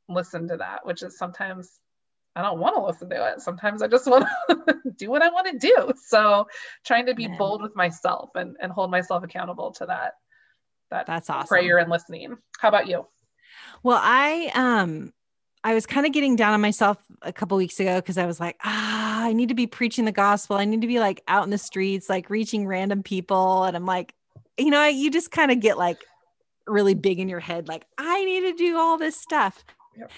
listen 0.09 0.47
to 0.49 0.57
that, 0.57 0.85
which 0.85 1.01
is 1.01 1.17
sometimes 1.17 1.79
I 2.35 2.43
don't 2.43 2.59
want 2.59 2.75
to 2.75 2.85
listen 2.85 3.09
to 3.09 3.33
it. 3.33 3.41
Sometimes 3.41 3.81
I 3.81 3.87
just 3.87 4.07
want 4.07 4.25
to 4.49 4.75
do 4.97 5.09
what 5.09 5.21
I 5.21 5.29
want 5.29 5.47
to 5.47 5.57
do. 5.57 5.91
So 6.05 6.47
trying 6.85 7.07
to 7.07 7.15
be 7.15 7.27
bold 7.27 7.61
with 7.61 7.75
myself 7.75 8.29
and, 8.35 8.55
and 8.61 8.71
hold 8.71 8.91
myself 8.91 9.23
accountable 9.23 9.71
to 9.73 9.87
that. 9.87 10.13
That 10.91 11.07
that's 11.07 11.29
awesome. 11.29 11.47
Prayer 11.47 11.77
and 11.77 11.89
listening. 11.89 12.37
How 12.59 12.69
about 12.69 12.87
you? 12.87 13.05
Well, 13.83 13.99
I 14.01 14.51
um 14.53 15.13
I 15.63 15.73
was 15.73 15.85
kind 15.85 16.05
of 16.05 16.11
getting 16.11 16.35
down 16.35 16.53
on 16.53 16.61
myself 16.61 16.97
a 17.21 17.31
couple 17.31 17.57
weeks 17.57 17.79
ago 17.79 17.97
because 17.97 18.17
I 18.17 18.25
was 18.25 18.39
like, 18.39 18.57
ah, 18.63 19.23
I 19.23 19.33
need 19.33 19.49
to 19.49 19.55
be 19.55 19.67
preaching 19.67 20.05
the 20.05 20.11
gospel. 20.11 20.55
I 20.57 20.65
need 20.65 20.81
to 20.81 20.87
be 20.87 20.99
like 20.99 21.21
out 21.27 21.43
in 21.43 21.51
the 21.51 21.57
streets, 21.57 22.09
like 22.09 22.29
reaching 22.29 22.65
random 22.65 23.03
people. 23.03 23.63
And 23.65 23.75
I'm 23.75 23.85
like, 23.85 24.15
you 24.57 24.71
know, 24.71 24.85
you 24.87 25.11
just 25.11 25.31
kind 25.31 25.51
of 25.51 25.59
get 25.59 25.77
like 25.77 26.03
really 26.67 26.93
big 26.93 27.19
in 27.19 27.29
your 27.29 27.39
head, 27.39 27.67
like, 27.67 27.85
I 27.97 28.23
need 28.25 28.41
to 28.41 28.53
do 28.53 28.77
all 28.77 28.97
this 28.97 29.15
stuff. 29.15 29.63
Yep. 29.97 30.11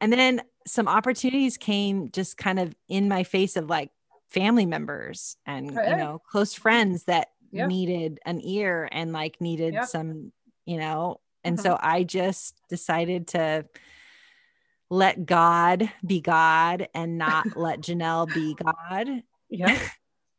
And 0.00 0.12
then 0.12 0.42
some 0.66 0.88
opportunities 0.88 1.56
came 1.56 2.10
just 2.10 2.36
kind 2.36 2.58
of 2.58 2.74
in 2.88 3.08
my 3.08 3.24
face 3.24 3.56
of 3.56 3.68
like 3.68 3.90
family 4.28 4.66
members 4.66 5.36
and, 5.46 5.66
you 5.70 5.96
know, 5.96 6.20
close 6.30 6.54
friends 6.54 7.04
that 7.04 7.28
needed 7.52 8.20
an 8.26 8.40
ear 8.42 8.88
and 8.92 9.12
like 9.12 9.40
needed 9.40 9.76
some, 9.84 10.32
you 10.66 10.78
know, 10.78 11.20
and 11.44 11.56
mm-hmm. 11.56 11.66
so 11.66 11.78
I 11.80 12.04
just 12.04 12.54
decided 12.68 13.28
to 13.28 13.64
let 14.90 15.26
God 15.26 15.90
be 16.04 16.20
God 16.20 16.88
and 16.94 17.18
not 17.18 17.46
let 17.56 17.80
Janell 17.80 18.32
be 18.32 18.54
God. 18.54 19.22
Yeah. 19.48 19.78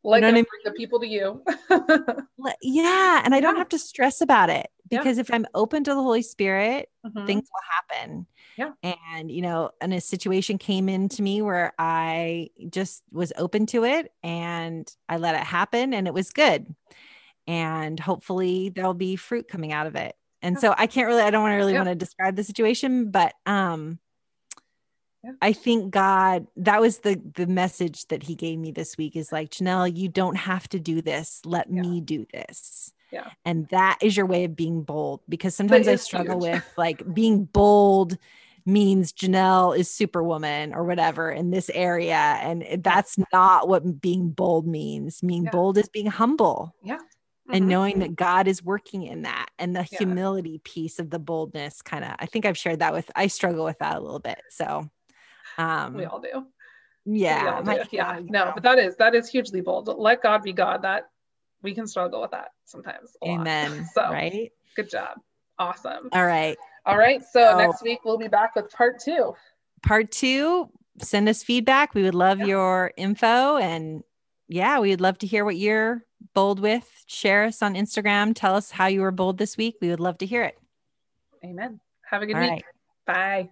Like 0.02 0.20
you 0.20 0.20
know 0.20 0.28
I 0.28 0.32
mean? 0.32 0.46
the 0.64 0.72
people 0.72 1.00
to 1.00 1.06
you. 1.06 1.42
yeah. 2.62 3.22
And 3.24 3.34
I 3.34 3.40
don't 3.40 3.56
have 3.56 3.68
to 3.70 3.78
stress 3.78 4.20
about 4.20 4.50
it 4.50 4.68
because 4.88 5.16
yeah. 5.16 5.22
if 5.22 5.32
I'm 5.32 5.46
open 5.54 5.84
to 5.84 5.94
the 5.94 6.02
Holy 6.02 6.22
Spirit, 6.22 6.88
mm-hmm. 7.06 7.26
things 7.26 7.48
will 7.52 7.98
happen. 8.00 8.26
Yeah. 8.56 8.72
And, 8.82 9.30
you 9.30 9.42
know, 9.42 9.70
and 9.80 9.94
a 9.94 10.00
situation 10.00 10.58
came 10.58 10.88
into 10.88 11.22
me 11.22 11.40
where 11.42 11.72
I 11.78 12.50
just 12.68 13.02
was 13.12 13.32
open 13.36 13.66
to 13.66 13.84
it 13.84 14.12
and 14.22 14.90
I 15.08 15.16
let 15.16 15.34
it 15.34 15.42
happen 15.42 15.94
and 15.94 16.06
it 16.06 16.14
was 16.14 16.30
good. 16.30 16.74
And 17.46 17.98
hopefully 17.98 18.68
there'll 18.68 18.94
be 18.94 19.16
fruit 19.16 19.48
coming 19.48 19.72
out 19.72 19.86
of 19.86 19.96
it. 19.96 20.14
And 20.42 20.58
so 20.58 20.74
I 20.76 20.86
can't 20.86 21.06
really, 21.06 21.22
I 21.22 21.30
don't 21.30 21.42
want 21.42 21.52
to 21.52 21.56
really 21.56 21.72
yeah. 21.72 21.80
want 21.80 21.90
to 21.90 21.94
describe 21.94 22.36
the 22.36 22.44
situation, 22.44 23.10
but 23.10 23.34
um 23.46 23.98
yeah. 25.24 25.32
I 25.42 25.52
think 25.52 25.90
God, 25.90 26.46
that 26.56 26.80
was 26.80 26.98
the 26.98 27.20
the 27.34 27.46
message 27.46 28.06
that 28.08 28.22
he 28.22 28.34
gave 28.34 28.58
me 28.58 28.72
this 28.72 28.96
week 28.96 29.16
is 29.16 29.32
like, 29.32 29.50
Janell, 29.50 29.94
you 29.94 30.08
don't 30.08 30.36
have 30.36 30.68
to 30.70 30.80
do 30.80 31.02
this. 31.02 31.42
Let 31.44 31.66
yeah. 31.70 31.82
me 31.82 32.00
do 32.00 32.26
this. 32.32 32.92
Yeah. 33.12 33.28
And 33.44 33.68
that 33.68 33.98
is 34.00 34.16
your 34.16 34.26
way 34.26 34.44
of 34.44 34.56
being 34.56 34.82
bold 34.82 35.20
because 35.28 35.54
sometimes 35.54 35.88
I 35.88 35.96
struggle 35.96 36.44
huge. 36.44 36.54
with 36.54 36.72
like 36.76 37.14
being 37.14 37.44
bold 37.44 38.16
means 38.64 39.12
Janell 39.12 39.76
is 39.76 39.90
superwoman 39.90 40.74
or 40.74 40.84
whatever 40.84 41.30
in 41.30 41.50
this 41.50 41.70
area. 41.70 42.14
And 42.14 42.82
that's 42.84 43.18
not 43.32 43.68
what 43.68 44.00
being 44.00 44.30
bold 44.30 44.66
means. 44.66 45.20
Being 45.20 45.44
yeah. 45.44 45.50
bold 45.50 45.76
is 45.78 45.88
being 45.88 46.06
humble. 46.06 46.74
Yeah. 46.82 46.96
Mm-hmm. 46.96 47.54
And 47.54 47.68
knowing 47.68 47.98
that 47.98 48.14
God 48.14 48.46
is 48.46 48.62
working 48.62 49.02
in 49.02 49.22
that 49.22 49.48
and 49.58 49.74
the 49.74 49.86
yeah. 49.90 49.98
humility 49.98 50.60
piece 50.62 50.98
of 50.98 51.10
the 51.10 51.18
boldness 51.18 51.82
kind 51.82 52.04
of, 52.04 52.12
I 52.18 52.26
think 52.26 52.46
I've 52.46 52.58
shared 52.58 52.78
that 52.78 52.92
with, 52.92 53.10
I 53.16 53.26
struggle 53.26 53.64
with 53.64 53.78
that 53.80 53.96
a 53.96 54.00
little 54.00 54.20
bit. 54.20 54.40
So 54.50 54.88
um, 55.60 55.94
we 55.94 56.04
all 56.04 56.20
do. 56.20 56.46
Yeah. 57.04 57.62
Do. 57.62 57.78
yeah. 57.90 58.20
No, 58.24 58.52
but 58.54 58.62
that 58.62 58.78
is 58.78 58.96
that 58.96 59.14
is 59.14 59.28
hugely 59.28 59.60
bold. 59.60 59.88
Let 59.88 60.22
God 60.22 60.42
be 60.42 60.52
God. 60.52 60.82
That 60.82 61.10
we 61.62 61.74
can 61.74 61.86
struggle 61.86 62.20
with 62.22 62.30
that 62.32 62.50
sometimes. 62.64 63.16
Amen. 63.24 63.88
so 63.94 64.02
right. 64.02 64.50
Good 64.76 64.90
job. 64.90 65.18
Awesome. 65.58 66.08
All 66.12 66.26
right. 66.26 66.56
All 66.86 66.96
right. 66.96 67.22
So, 67.22 67.50
so 67.52 67.58
next 67.58 67.82
week 67.82 68.00
we'll 68.04 68.18
be 68.18 68.28
back 68.28 68.56
with 68.56 68.70
part 68.70 68.98
two. 69.00 69.34
Part 69.82 70.10
two. 70.10 70.70
Send 71.02 71.28
us 71.28 71.42
feedback. 71.42 71.94
We 71.94 72.02
would 72.02 72.14
love 72.14 72.40
yeah. 72.40 72.46
your 72.46 72.92
info 72.96 73.56
and 73.56 74.02
yeah, 74.48 74.80
we 74.80 74.90
would 74.90 75.00
love 75.00 75.18
to 75.18 75.26
hear 75.26 75.44
what 75.44 75.56
you're 75.56 76.04
bold 76.34 76.60
with. 76.60 76.88
Share 77.06 77.44
us 77.44 77.62
on 77.62 77.74
Instagram. 77.74 78.32
Tell 78.34 78.56
us 78.56 78.70
how 78.70 78.86
you 78.86 79.02
were 79.02 79.10
bold 79.10 79.38
this 79.38 79.56
week. 79.56 79.76
We 79.80 79.88
would 79.90 80.00
love 80.00 80.18
to 80.18 80.26
hear 80.26 80.42
it. 80.42 80.58
Amen. 81.44 81.80
Have 82.02 82.22
a 82.22 82.26
good 82.26 82.36
All 82.36 82.42
week. 82.42 82.50
Right. 82.50 82.64
Bye. 83.06 83.50